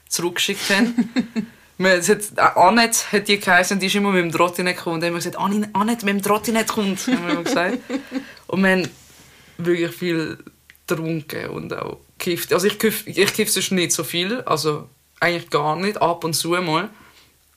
zurückgeschickt 0.09 0.69
haben. 0.71 1.13
Es 1.79 2.09
hat, 2.09 2.57
Annette 2.57 3.11
hat 3.11 3.27
die 3.27 3.39
geheißen, 3.39 3.79
die 3.79 3.85
ist 3.85 3.95
immer 3.95 4.11
mit 4.11 4.23
dem 4.23 4.31
Trottinett 4.31 4.77
gekommen. 4.77 4.95
Und 4.95 5.01
dann 5.01 5.13
haben 5.13 5.23
wir 5.23 5.31
gesagt, 5.31 5.75
Annette, 5.75 6.05
mit 6.05 6.15
dem 6.15 6.21
Trottinett 6.23 6.67
kommt, 6.67 6.99
haben 7.07 7.25
wir 7.25 7.33
immer 7.33 7.43
gesagt. 7.43 7.77
Und 8.47 8.63
wir 8.63 8.71
haben 8.71 8.89
wirklich 9.57 9.95
viel 9.95 10.37
getrunken 10.87 11.49
und 11.49 11.73
auch 11.73 11.97
gekifft. 12.17 12.53
Also 12.53 12.67
ich 12.67 12.79
kiff, 12.79 13.05
ich 13.05 13.33
kiff 13.33 13.51
sonst 13.51 13.71
nicht 13.71 13.91
so 13.91 14.03
viel, 14.03 14.41
also 14.41 14.89
eigentlich 15.19 15.49
gar 15.49 15.75
nicht, 15.75 16.01
ab 16.01 16.23
und 16.23 16.33
zu 16.33 16.49
mal. 16.49 16.89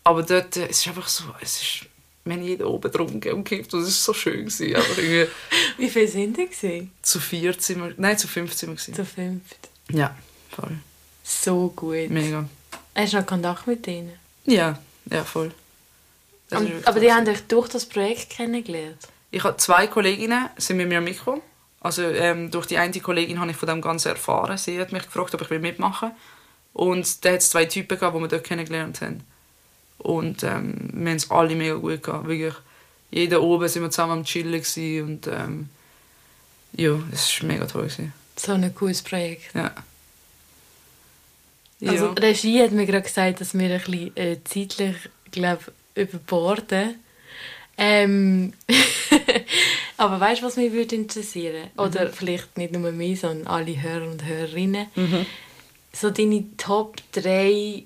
Aber 0.02 0.22
dort, 0.22 0.56
es 0.56 0.78
ist 0.78 0.88
einfach 0.88 1.08
so, 1.08 1.24
es 1.40 1.62
ist, 1.62 1.86
wir 2.24 2.34
haben 2.34 2.42
jeden 2.42 2.64
oben 2.64 2.90
getrunken 2.90 3.32
und 3.32 3.48
gekifft 3.48 3.72
und 3.74 3.80
es 3.80 3.86
war 3.86 4.14
so 4.14 4.14
schön. 4.14 4.46
Gewesen, 4.46 4.68
irgendwie 4.68 5.26
Wie 5.78 5.88
viele 5.88 6.08
sind 6.08 6.36
die? 6.36 6.46
gewesen? 6.46 6.90
zu 7.02 7.20
vier 7.20 7.54
sind 7.58 7.82
wir, 7.82 7.94
nein, 7.96 8.18
zu 8.18 8.26
fünf 8.26 8.52
sind 8.52 8.70
wir. 8.70 8.76
Gewesen. 8.76 8.94
Zu 8.94 9.04
fünft. 9.04 9.68
Ja, 9.90 10.16
voll. 10.50 10.78
So 11.22 11.72
gut. 11.76 12.10
Mega. 12.10 12.48
Hast 12.94 13.12
du 13.12 13.18
noch 13.18 13.26
Kontakt 13.26 13.66
mit 13.66 13.86
ihnen? 13.86 14.12
Ja, 14.44 14.78
ja, 15.10 15.24
voll. 15.24 15.52
Das 16.48 16.60
ist 16.60 16.66
Und, 16.66 16.72
wirklich 16.72 16.88
aber 16.88 17.00
die 17.00 17.12
haben 17.12 17.24
dich 17.24 17.46
durch 17.46 17.68
das 17.68 17.86
Projekt 17.86 18.30
kennengelernt? 18.30 19.08
Ich 19.30 19.44
habe 19.44 19.56
zwei 19.58 19.86
Kolleginnen, 19.86 20.48
sind 20.56 20.76
mit 20.76 20.88
mir 20.88 21.00
mitgekommen. 21.00 21.42
Also 21.80 22.02
ähm, 22.02 22.50
durch 22.50 22.66
die 22.66 22.76
eine 22.76 23.00
Kollegin 23.00 23.40
habe 23.40 23.50
ich 23.50 23.56
von 23.56 23.68
dem 23.68 23.80
Ganzen 23.80 24.08
erfahren. 24.08 24.58
Sie 24.58 24.78
hat 24.78 24.92
mich 24.92 25.04
gefragt, 25.04 25.34
ob 25.34 25.40
ich 25.40 25.60
mitmachen 25.60 26.10
will. 26.10 26.16
Und 26.72 27.24
da 27.24 27.30
hat 27.32 27.38
es 27.40 27.50
zwei 27.50 27.64
Typen 27.64 27.98
gehabt, 27.98 28.16
die 28.16 28.20
wir 28.20 28.28
dort 28.28 28.44
kennengelernt 28.44 29.00
haben. 29.00 29.24
Und 29.98 30.42
ähm, 30.42 30.90
wir 30.92 31.10
haben 31.10 31.16
es 31.16 31.30
alle 31.30 31.54
mega 31.54 31.74
gut 31.74 32.02
gehabt. 32.02 32.26
Wirklich. 32.26 32.54
Jeder 33.10 33.42
oben 33.42 33.68
sind 33.68 33.82
wir 33.82 33.90
zusammen 33.90 34.12
am 34.12 34.24
Chillen 34.24 34.62
und 35.02 35.26
ähm, 35.26 35.68
ja, 36.72 36.96
es 37.12 37.40
war 37.40 37.48
mega 37.48 37.66
toll. 37.66 37.82
Gewesen. 37.82 38.12
So 38.36 38.52
ein 38.52 38.74
cooles 38.74 39.02
Projekt. 39.02 39.54
Ja. 39.54 39.72
Also 41.86 42.06
ja. 42.06 42.14
die 42.14 42.22
Regie 42.22 42.62
hat 42.62 42.72
mir 42.72 42.86
gerade 42.86 43.02
gesagt, 43.02 43.40
dass 43.40 43.54
wir 43.54 43.70
ein 43.70 43.80
bisschen 43.80 44.16
äh, 44.16 44.36
zeitlich, 44.44 44.96
glaube 45.30 45.72
überborden. 45.94 46.96
Ähm, 47.78 48.52
aber 49.96 50.20
weißt 50.20 50.42
du, 50.42 50.46
was 50.46 50.56
mich 50.56 50.72
würde 50.72 50.96
interessieren? 50.96 51.70
Oder 51.78 52.10
vielleicht 52.10 52.58
nicht 52.58 52.72
nur 52.72 52.92
mich, 52.92 53.20
sondern 53.20 53.46
alle 53.46 53.80
Hörer 53.80 54.06
und 54.06 54.24
Hörerinnen. 54.24 54.86
Mhm. 54.94 55.26
So 55.92 56.10
deine 56.10 56.44
Top 56.58 56.96
3 57.12 57.84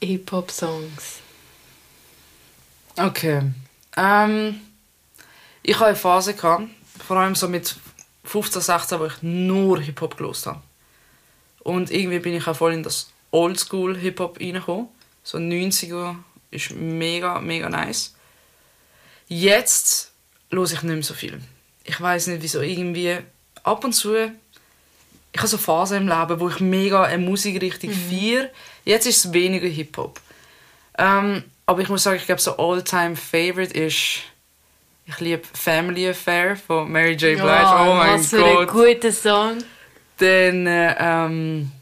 Hip-Hop-Songs. 0.00 1.20
Okay. 2.96 3.42
Ähm, 3.96 4.60
ich 5.62 5.76
hatte 5.76 5.86
eine 5.86 5.96
Phase, 5.96 6.34
gehabt, 6.34 6.68
vor 7.06 7.16
allem 7.16 7.34
so 7.34 7.48
mit 7.48 7.76
15, 8.24 8.60
16, 8.60 8.98
wo 9.00 9.06
ich 9.06 9.22
nur 9.22 9.80
Hip-Hop 9.80 10.16
gelost 10.16 10.46
habe. 10.46 10.60
Und 11.62 11.90
irgendwie 11.90 12.18
bin 12.18 12.34
ich 12.34 12.46
auch 12.46 12.56
voll 12.56 12.72
in 12.72 12.82
das 12.82 13.10
Oldschool-Hip-Hop 13.30 14.40
reingekommen. 14.40 14.88
So 15.22 15.38
90er 15.38 16.16
ist 16.50 16.72
mega, 16.72 17.40
mega 17.40 17.68
nice. 17.68 18.14
Jetzt 19.28 20.12
höre 20.50 20.64
ich 20.64 20.82
nicht 20.82 20.84
mehr 20.84 21.02
so 21.02 21.14
viel. 21.14 21.40
Ich 21.84 22.00
weiß 22.00 22.28
nicht, 22.28 22.42
wieso. 22.42 22.60
Irgendwie 22.60 23.18
ab 23.62 23.84
und 23.84 23.92
zu. 23.92 24.14
Ich 25.34 25.38
habe 25.38 25.48
so 25.48 25.56
Phasen 25.56 25.98
im 25.98 26.08
Leben, 26.08 26.40
wo 26.40 26.48
ich 26.48 26.60
mega 26.60 27.04
eine 27.04 27.24
Musikrichtung 27.24 27.90
feiere. 27.90 28.50
Jetzt 28.84 29.06
ist 29.06 29.24
es 29.24 29.32
weniger 29.32 29.68
Hip-Hop. 29.68 30.20
Ähm, 30.98 31.44
aber 31.64 31.80
ich 31.80 31.88
muss 31.88 32.02
sagen, 32.02 32.16
ich 32.16 32.26
glaube, 32.26 32.40
so 32.40 32.56
all-time 32.56 33.16
favorite 33.16 33.72
ist. 33.72 34.20
Ich 35.06 35.18
liebe 35.18 35.42
Family 35.54 36.08
Affair 36.08 36.56
von 36.56 36.90
Mary 36.90 37.12
J. 37.12 37.36
Blige. 37.36 37.42
oh 37.42 37.94
mein 37.94 38.20
was 38.20 38.28
für 38.28 38.44
ein 38.44 38.66
Gott. 38.66 38.68
guter 38.68 39.12
Song. 39.12 39.58
Dann, 40.22 40.66
äh, 40.68 40.94
ähm, 40.98 41.72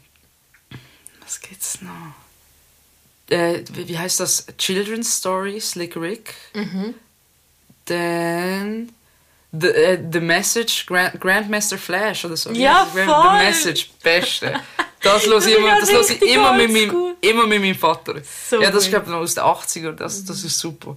was 1.21 1.39
gibt's 1.39 1.79
noch? 1.81 1.91
Äh, 3.29 3.63
wie 3.73 3.97
heißt 3.97 4.19
das? 4.19 4.47
Children's 4.57 5.17
Story, 5.17 5.61
Slick 5.61 5.95
Rick. 5.95 6.33
Dann 7.85 8.91
The, 9.51 9.67
äh, 9.67 9.99
The 10.11 10.19
Message, 10.19 10.85
Grand, 10.85 11.19
Grandmaster 11.19 11.77
Flash 11.77 12.25
oder 12.25 12.37
so. 12.37 12.51
Ja, 12.51 12.85
das? 12.85 13.05
voll. 13.05 13.05
The 13.05 13.45
Message, 13.45 13.91
beste. 14.01 14.59
Das 15.01 15.25
höre 15.27 15.45
ich 15.45 15.57
immer, 15.57 15.79
das 15.79 16.09
ich 16.09 16.21
immer, 16.21 16.53
mit 16.53 16.71
meinem, 16.71 17.15
immer 17.21 17.45
mit 17.45 17.61
meinem 17.61 17.75
Vater. 17.75 18.15
So 18.49 18.61
ja, 18.61 18.71
das 18.71 18.85
ist 18.85 18.89
glaube 18.89 19.05
ich 19.05 19.11
noch 19.11 19.19
aus 19.19 19.35
den 19.35 19.43
80ern, 19.43 19.93
das, 19.93 20.23
das 20.23 20.43
ist 20.43 20.57
super. 20.57 20.95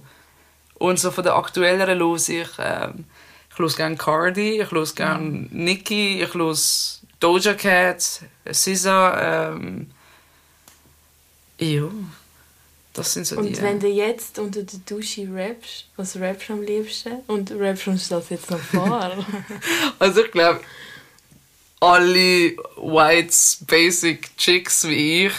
Und 0.75 0.99
so 0.99 1.11
von 1.11 1.23
den 1.23 1.33
aktuelleren 1.33 1.99
höre 1.99 2.15
ich, 2.15 2.47
ähm, 2.57 3.05
ich 3.51 3.59
höre 3.59 3.69
gerne 3.69 3.97
Cardi, 3.97 4.61
ich 4.61 4.71
höre 4.71 4.85
gerne 4.85 5.47
Nicki, 5.51 6.23
ich 6.23 6.33
höre 6.33 6.55
Doja 7.25 7.55
Cat, 7.55 8.21
SZA, 8.51 9.49
ähm, 9.49 9.87
ja, 11.57 11.89
das 12.93 13.13
sind 13.13 13.25
so 13.25 13.41
die. 13.41 13.47
Und 13.47 13.61
wenn 13.63 13.79
du 13.79 13.87
jetzt 13.87 14.37
unter 14.37 14.61
der 14.61 14.79
Dusche 14.85 15.27
rappst, 15.33 15.87
was 15.95 16.15
rappst 16.17 16.49
du 16.49 16.53
am 16.53 16.61
liebsten? 16.61 17.21
Und 17.25 17.51
rappst 17.51 17.87
du 17.87 17.91
uns 17.91 18.09
das 18.09 18.29
jetzt 18.29 18.51
noch 18.51 18.59
vor? 18.59 19.25
Also 19.97 20.23
ich 20.23 20.31
glaube, 20.31 20.59
alle 21.79 22.55
Whites 22.77 23.57
Basic 23.65 24.37
Chicks 24.37 24.87
wie 24.87 25.25
ich 25.25 25.33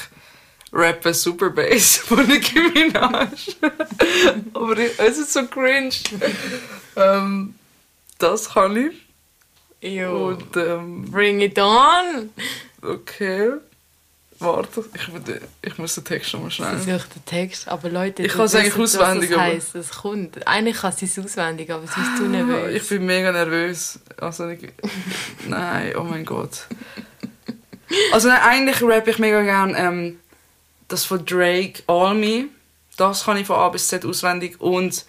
rappen 0.72 1.14
Super 1.14 1.50
Bass 1.50 1.98
von 1.98 2.26
Nicki 2.26 2.58
Minaj. 2.58 3.28
Aber 4.54 4.76
ich, 4.76 4.98
es 4.98 5.18
ist 5.18 5.32
so 5.32 5.46
cringe. 5.46 5.94
ähm, 6.96 7.54
das 8.18 8.50
kann 8.50 8.76
ich. 8.76 9.05
Jo. 9.88 10.28
Und 10.28 10.56
ähm, 10.56 11.10
Bring 11.10 11.40
it 11.40 11.58
on! 11.58 12.30
okay. 12.82 13.52
Warte, 14.38 14.84
ich, 14.94 15.08
ich 15.62 15.78
muss 15.78 15.94
den 15.94 16.04
Text 16.04 16.30
schon 16.30 16.42
mal 16.42 16.50
schnell. 16.50 16.78
sucht 16.78 17.14
den 17.14 17.24
Text, 17.24 17.68
aber 17.68 17.88
Leute, 17.88 18.22
Ich 18.22 18.28
ihr 18.30 18.36
kann's 18.36 18.54
eigentlich 18.54 18.76
auswendig, 18.76 19.30
das 19.30 19.38
heisst, 19.38 19.74
es 19.74 19.90
kommt. 19.90 20.46
Eigentlich 20.46 20.76
kann 20.76 20.92
sie 20.92 21.06
es 21.06 21.18
auswendig, 21.18 21.70
aber 21.70 21.86
sie 21.86 22.00
ist 22.00 22.16
zu 22.18 22.24
nervös. 22.24 22.82
Ich 22.82 22.88
bin 22.88 23.06
mega 23.06 23.32
nervös. 23.32 23.98
Also 24.18 24.48
ich, 24.48 24.60
nein, 25.48 25.94
oh 25.96 26.02
mein 26.02 26.26
Gott. 26.26 26.66
Also 28.12 28.28
nein, 28.28 28.40
eigentlich 28.42 28.82
rappe 28.82 29.10
ich 29.10 29.18
mega 29.18 29.40
gern 29.42 29.74
ähm, 29.74 30.18
das 30.88 31.04
von 31.04 31.24
Drake, 31.24 31.82
All 31.86 32.14
Me. 32.14 32.46
Das 32.96 33.24
kann 33.24 33.36
ich 33.38 33.46
von 33.46 33.56
A 33.56 33.68
bis 33.70 33.88
Z 33.88 34.04
auswendig. 34.04 34.60
Und 34.60 35.06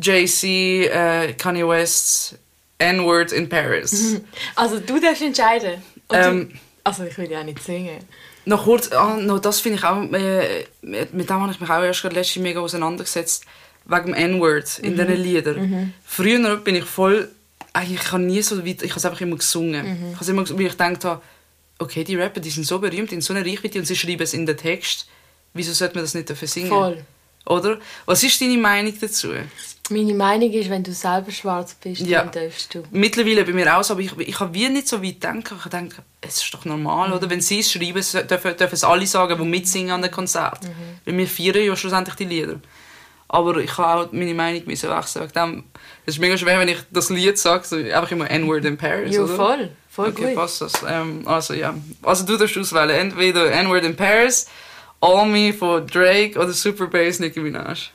Jay-Z, 0.00 0.44
äh, 0.44 1.32
Kanye 1.34 1.66
West, 1.66 2.38
N-Word 2.78 3.32
in 3.32 3.48
Paris. 3.48 4.20
Also 4.54 4.78
du 4.78 5.00
darfst 5.00 5.22
entscheiden. 5.22 5.82
Ähm, 6.10 6.50
du, 6.50 6.58
also 6.84 7.04
ich 7.04 7.16
will 7.18 7.30
ja 7.30 7.42
nicht 7.42 7.62
singen. 7.62 7.98
Noch 8.44 8.64
kurz, 8.64 8.90
ah, 8.92 9.16
noch 9.16 9.40
das 9.40 9.60
finde 9.60 9.78
ich 9.78 9.84
auch, 9.84 10.02
äh, 10.12 10.64
mit 10.80 11.28
dem 11.28 11.40
habe 11.40 11.52
ich 11.52 11.60
mich 11.60 11.68
auch 11.68 11.82
erst 11.82 12.02
gerade 12.02 12.14
letztens 12.14 12.42
mega 12.42 12.60
auseinandergesetzt, 12.60 13.44
wegen 13.84 14.06
dem 14.06 14.14
N-Word 14.14 14.78
in 14.78 14.96
diesen 14.96 15.22
Liedern. 15.22 15.94
Früher 16.04 16.56
bin 16.56 16.76
ich 16.76 16.84
voll, 16.84 17.28
eigentlich 17.72 18.00
ich 18.00 18.12
habe 18.12 18.22
nie 18.22 18.40
so 18.42 18.64
weit, 18.64 18.82
ich 18.82 18.90
habe 18.90 18.98
es 18.98 19.04
einfach 19.04 19.20
immer 19.20 19.36
gesungen. 19.36 20.12
Ich 20.14 20.20
habe 20.20 20.30
immer, 20.30 20.48
weil 20.48 20.66
ich 20.66 20.72
gedacht 20.72 21.04
habe, 21.04 21.20
okay, 21.78 22.04
die 22.04 22.16
Rapper, 22.16 22.40
die 22.40 22.50
sind 22.50 22.66
so 22.66 22.78
berühmt, 22.78 23.10
die 23.10 23.16
haben 23.16 23.20
so 23.20 23.34
eine 23.34 23.44
Reichweite 23.44 23.78
und 23.78 23.84
sie 23.84 23.96
schreiben 23.96 24.22
es 24.22 24.34
in 24.34 24.46
den 24.46 24.56
Text, 24.56 25.08
wieso 25.52 25.72
sollte 25.72 25.94
man 25.96 26.04
das 26.04 26.14
nicht 26.14 26.30
dafür 26.30 26.48
singen? 26.48 26.68
Voll. 26.68 27.04
Oder? 27.46 27.78
Was 28.06 28.22
ist 28.22 28.40
deine 28.40 28.58
Meinung 28.58 28.94
dazu? 29.00 29.28
Meine 29.90 30.14
Meinung 30.14 30.50
ist, 30.52 30.70
wenn 30.70 30.82
du 30.82 30.92
selber 30.92 31.30
schwarz 31.30 31.74
bist, 31.74 32.00
Ja. 32.02 32.22
dann 32.24 32.30
darfst 32.32 32.74
du. 32.74 32.82
Mittlerweile 32.90 33.44
bei 33.44 33.52
mir 33.52 33.76
auch 33.76 33.82
so, 33.84 33.94
aber 33.94 34.02
ich, 34.02 34.16
ich 34.18 34.38
habe 34.40 34.52
wie 34.54 34.68
nicht 34.68 34.88
so 34.88 35.02
weit 35.02 35.20
gedacht. 35.20 35.44
Ich 35.64 35.70
denke, 35.70 35.96
es 36.20 36.42
ist 36.42 36.52
doch 36.54 36.64
normal, 36.64 37.12
oder? 37.12 37.28
Wenn 37.30 37.40
sie 37.40 37.60
es 37.60 37.70
schreiben, 37.72 37.94
dürfen, 37.94 38.56
dürfen 38.56 38.74
es 38.74 38.84
alle 38.84 39.06
sagen, 39.06 39.38
die 39.38 39.44
mitsingen 39.48 39.92
an 39.92 40.02
den 40.02 40.10
Konzert. 40.10 40.60
Weil 41.04 41.16
wir 41.16 41.26
feiern 41.26 41.64
ja 41.64 41.76
schlussendlich 41.76 42.16
die 42.16 42.24
Lieder. 42.24 42.56
Aber 43.30 43.58
ich 43.58 43.76
habe 43.76 44.08
auch 44.08 44.12
meine 44.12 44.32
Meinung 44.34 44.62
müssen 44.66 44.88
wechseln. 44.90 45.28
Dem, 45.36 45.64
es 46.06 46.14
ist 46.14 46.20
mega 46.20 46.36
schwer, 46.38 46.58
wenn 46.58 46.68
ich 46.68 46.78
das 46.90 47.10
Lied 47.10 47.36
sage, 47.38 47.64
so 47.66 47.76
einfach 47.76 48.10
immer 48.10 48.30
N-Word 48.30 48.64
in 48.64 48.78
Paris, 48.78 49.14
Ja, 49.14 49.22
oder? 49.22 49.34
voll. 49.34 49.70
Voll 49.90 50.08
okay, 50.08 50.26
gut. 50.28 50.34
passt 50.36 50.62
das. 50.62 50.72
Ähm, 50.88 51.26
also 51.26 51.52
ja, 51.54 51.74
also 52.02 52.24
du 52.24 52.36
darfst 52.38 52.56
auswählen. 52.56 52.90
Entweder 52.90 53.50
N-Word 53.52 53.84
in 53.84 53.96
Paris, 53.96 54.46
All 55.00 55.26
Me 55.26 55.52
von 55.52 55.86
Drake 55.86 56.38
oder 56.38 56.52
Super 56.52 56.86
Bass 56.86 57.18
Nicki 57.20 57.40
Minaj. 57.40 57.90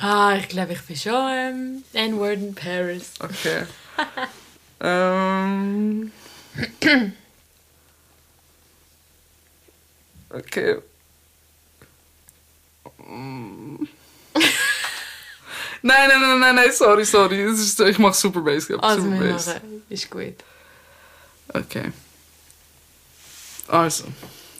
Ah, 0.00 0.36
ich 0.38 0.48
glaube, 0.48 0.74
ich 0.74 0.82
bin 0.82 0.96
schon 0.96 1.28
ähm, 1.30 1.84
N-Word 1.92 2.38
in 2.38 2.54
Paris. 2.54 3.12
Okay. 3.20 3.64
ähm. 4.80 6.12
Okay. 10.30 10.76
nein, 15.82 16.08
nein, 16.08 16.20
nein, 16.20 16.40
nein, 16.40 16.54
nein, 16.54 16.72
sorry, 16.72 17.04
sorry. 17.04 17.42
Ist, 17.44 17.80
ich 17.80 17.98
mach 17.98 18.12
Super 18.14 18.40
Bass. 18.40 18.66
Super 18.66 18.84
Also, 18.84 19.10
wir 19.10 19.32
Bass. 19.32 19.54
Ist 19.88 20.10
gut. 20.10 20.34
Okay. 21.48 21.90
Also. 23.68 24.04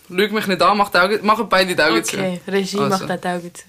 Lüg 0.09 0.33
mich 0.33 0.47
nicht 0.47 0.63
an, 0.63 0.79
mach, 0.79 0.89
die 0.89 0.99
Augen, 0.99 1.19
mach 1.23 1.43
beide 1.45 1.77
die 1.77 1.83
Augen 1.83 1.99
Okay, 1.99 2.41
zu. 2.45 2.51
Regie 2.51 2.79
Also. 2.81 3.07
macht 3.07 3.25
die 3.25 3.29
Augen 3.29 3.55
zu. 3.55 3.65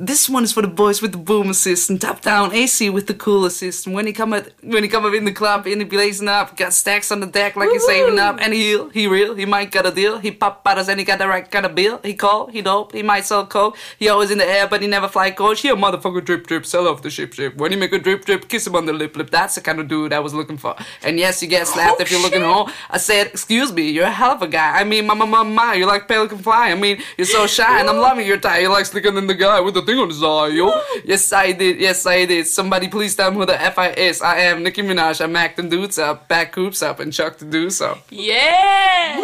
This 0.00 0.28
one 0.28 0.44
is 0.44 0.52
for 0.52 0.62
the 0.62 0.68
boys 0.68 1.02
with 1.02 1.10
the 1.10 1.18
boom 1.18 1.50
assist 1.50 1.90
and 1.90 2.00
top 2.00 2.20
down 2.20 2.54
AC 2.54 2.88
with 2.88 3.08
the 3.08 3.14
cooler 3.14 3.50
system. 3.50 3.94
When 3.94 4.06
he 4.06 4.12
come 4.12 4.32
at, 4.32 4.52
when 4.62 4.84
he 4.84 4.88
come 4.88 5.04
up 5.04 5.12
in 5.12 5.24
the 5.24 5.32
club 5.32 5.66
and 5.66 5.80
he 5.80 5.84
blazing 5.84 6.28
up, 6.28 6.56
got 6.56 6.72
stacks 6.72 7.10
on 7.10 7.18
the 7.18 7.26
deck 7.26 7.56
like 7.56 7.68
he's 7.70 7.84
saving 7.84 8.16
up. 8.16 8.38
And 8.40 8.54
he 8.54 8.78
he 8.90 9.08
real, 9.08 9.34
he 9.34 9.44
might 9.44 9.72
got 9.72 9.86
a 9.86 9.90
deal. 9.90 10.18
He 10.18 10.30
pop 10.30 10.62
bottles 10.62 10.88
and 10.88 11.00
he 11.00 11.04
got 11.04 11.18
the 11.18 11.26
right 11.26 11.50
kind 11.50 11.66
of 11.66 11.74
bill. 11.74 11.98
He 12.04 12.14
call, 12.14 12.46
he 12.46 12.62
dope, 12.62 12.92
he 12.92 13.02
might 13.02 13.24
sell 13.24 13.44
coke. 13.44 13.76
He 13.98 14.08
always 14.08 14.30
in 14.30 14.38
the 14.38 14.44
air, 14.44 14.68
but 14.68 14.82
he 14.82 14.86
never 14.86 15.08
fly 15.08 15.32
coach. 15.32 15.62
He 15.62 15.68
a 15.68 15.74
motherfucker 15.74 16.24
drip 16.24 16.46
drip, 16.46 16.64
sell 16.64 16.86
off 16.86 17.02
the 17.02 17.10
ship 17.10 17.32
ship. 17.32 17.56
When 17.56 17.72
he 17.72 17.76
make 17.76 17.92
a 17.92 17.98
drip 17.98 18.24
drip, 18.24 18.48
kiss 18.48 18.68
him 18.68 18.76
on 18.76 18.86
the 18.86 18.92
lip 18.92 19.16
lip. 19.16 19.30
That's 19.30 19.56
the 19.56 19.62
kind 19.62 19.80
of 19.80 19.88
dude 19.88 20.12
I 20.12 20.20
was 20.20 20.32
looking 20.32 20.58
for. 20.58 20.76
And 21.02 21.18
yes, 21.18 21.42
you 21.42 21.48
get 21.48 21.66
slapped 21.66 21.96
oh, 21.98 22.02
if 22.02 22.12
you're 22.12 22.22
looking 22.22 22.42
home. 22.42 22.70
I 22.88 22.98
said, 22.98 23.26
excuse 23.26 23.72
me, 23.72 23.90
you're 23.90 24.04
a 24.04 24.12
hell 24.12 24.30
of 24.30 24.42
a 24.42 24.46
guy. 24.46 24.78
I 24.78 24.84
mean, 24.84 25.08
my 25.08 25.14
my 25.14 25.26
my 25.26 25.42
my, 25.42 25.74
you're 25.74 25.88
like 25.88 26.06
Pelican 26.06 26.38
Fly. 26.38 26.70
I 26.70 26.76
mean, 26.76 27.02
you're 27.16 27.26
so 27.26 27.48
shy, 27.48 27.80
and 27.80 27.90
I'm 27.90 27.96
loving 27.96 28.28
your 28.28 28.38
tie. 28.38 28.58
You're 28.58 28.70
like 28.70 28.86
slicking 28.86 29.16
in 29.16 29.26
the 29.26 29.34
guy 29.34 29.58
with 29.58 29.74
the 29.74 29.87
thing 29.88 29.98
on 29.98 30.08
his 30.08 30.22
eye, 30.22 30.48
yo. 30.48 30.70
Yes, 31.04 31.32
I 31.32 31.52
did. 31.52 31.80
Yes, 31.80 32.04
I 32.06 32.26
did. 32.26 32.46
Somebody 32.46 32.88
please 32.88 33.16
tell 33.16 33.30
me 33.30 33.38
who 33.38 33.46
the 33.46 33.60
F 33.60 33.78
I 33.78 33.88
is. 33.96 34.20
I 34.20 34.40
am 34.50 34.62
Nicki 34.62 34.82
Minaj. 34.82 35.20
I 35.20 35.26
mac 35.26 35.56
them 35.56 35.68
dudes 35.70 35.98
up, 35.98 36.28
back 36.28 36.52
coops 36.52 36.82
up, 36.82 37.00
and 37.00 37.12
chuck 37.12 37.38
the 37.38 37.46
dudes 37.46 37.80
up. 37.80 37.98
Yeah! 38.10 39.16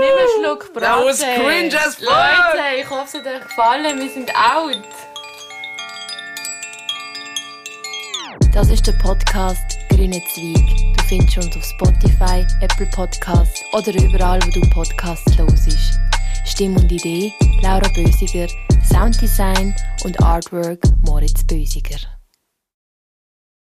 Nimm 0.00 0.16
einen 0.18 0.28
Schluck 0.36 0.72
Braten. 0.74 0.80
That 0.80 1.04
was 1.04 1.20
cringe 1.20 1.74
as 1.74 1.94
fuck. 1.94 2.08
Leute, 2.08 2.80
ich 2.80 2.90
hoffe, 2.90 3.18
es 3.18 3.24
hat 3.24 3.26
euch 3.26 3.42
gefallen. 3.42 3.98
Wir 4.00 4.10
sind 4.10 4.30
out. 4.34 4.82
Das 8.52 8.70
ist 8.70 8.86
der 8.86 8.92
Podcast 8.94 9.78
Grüne 9.90 10.20
Zweig. 10.34 10.96
Du 10.96 11.04
findest 11.08 11.36
uns 11.38 11.56
auf 11.56 11.64
Spotify, 11.64 12.44
Apple 12.60 12.88
Podcasts 12.94 13.62
oder 13.72 13.92
überall, 13.94 14.40
wo 14.44 14.50
du 14.50 14.60
Podcasts 14.70 15.38
hörst. 15.38 15.98
Stimme 16.48 16.80
und 16.80 16.90
Idee 16.90 17.32
Laura 17.62 17.88
Bösiger, 17.94 18.48
Sounddesign 18.82 19.74
und 20.04 20.20
Artwork 20.22 20.80
Moritz 21.04 21.44
Bösiger. 21.44 22.17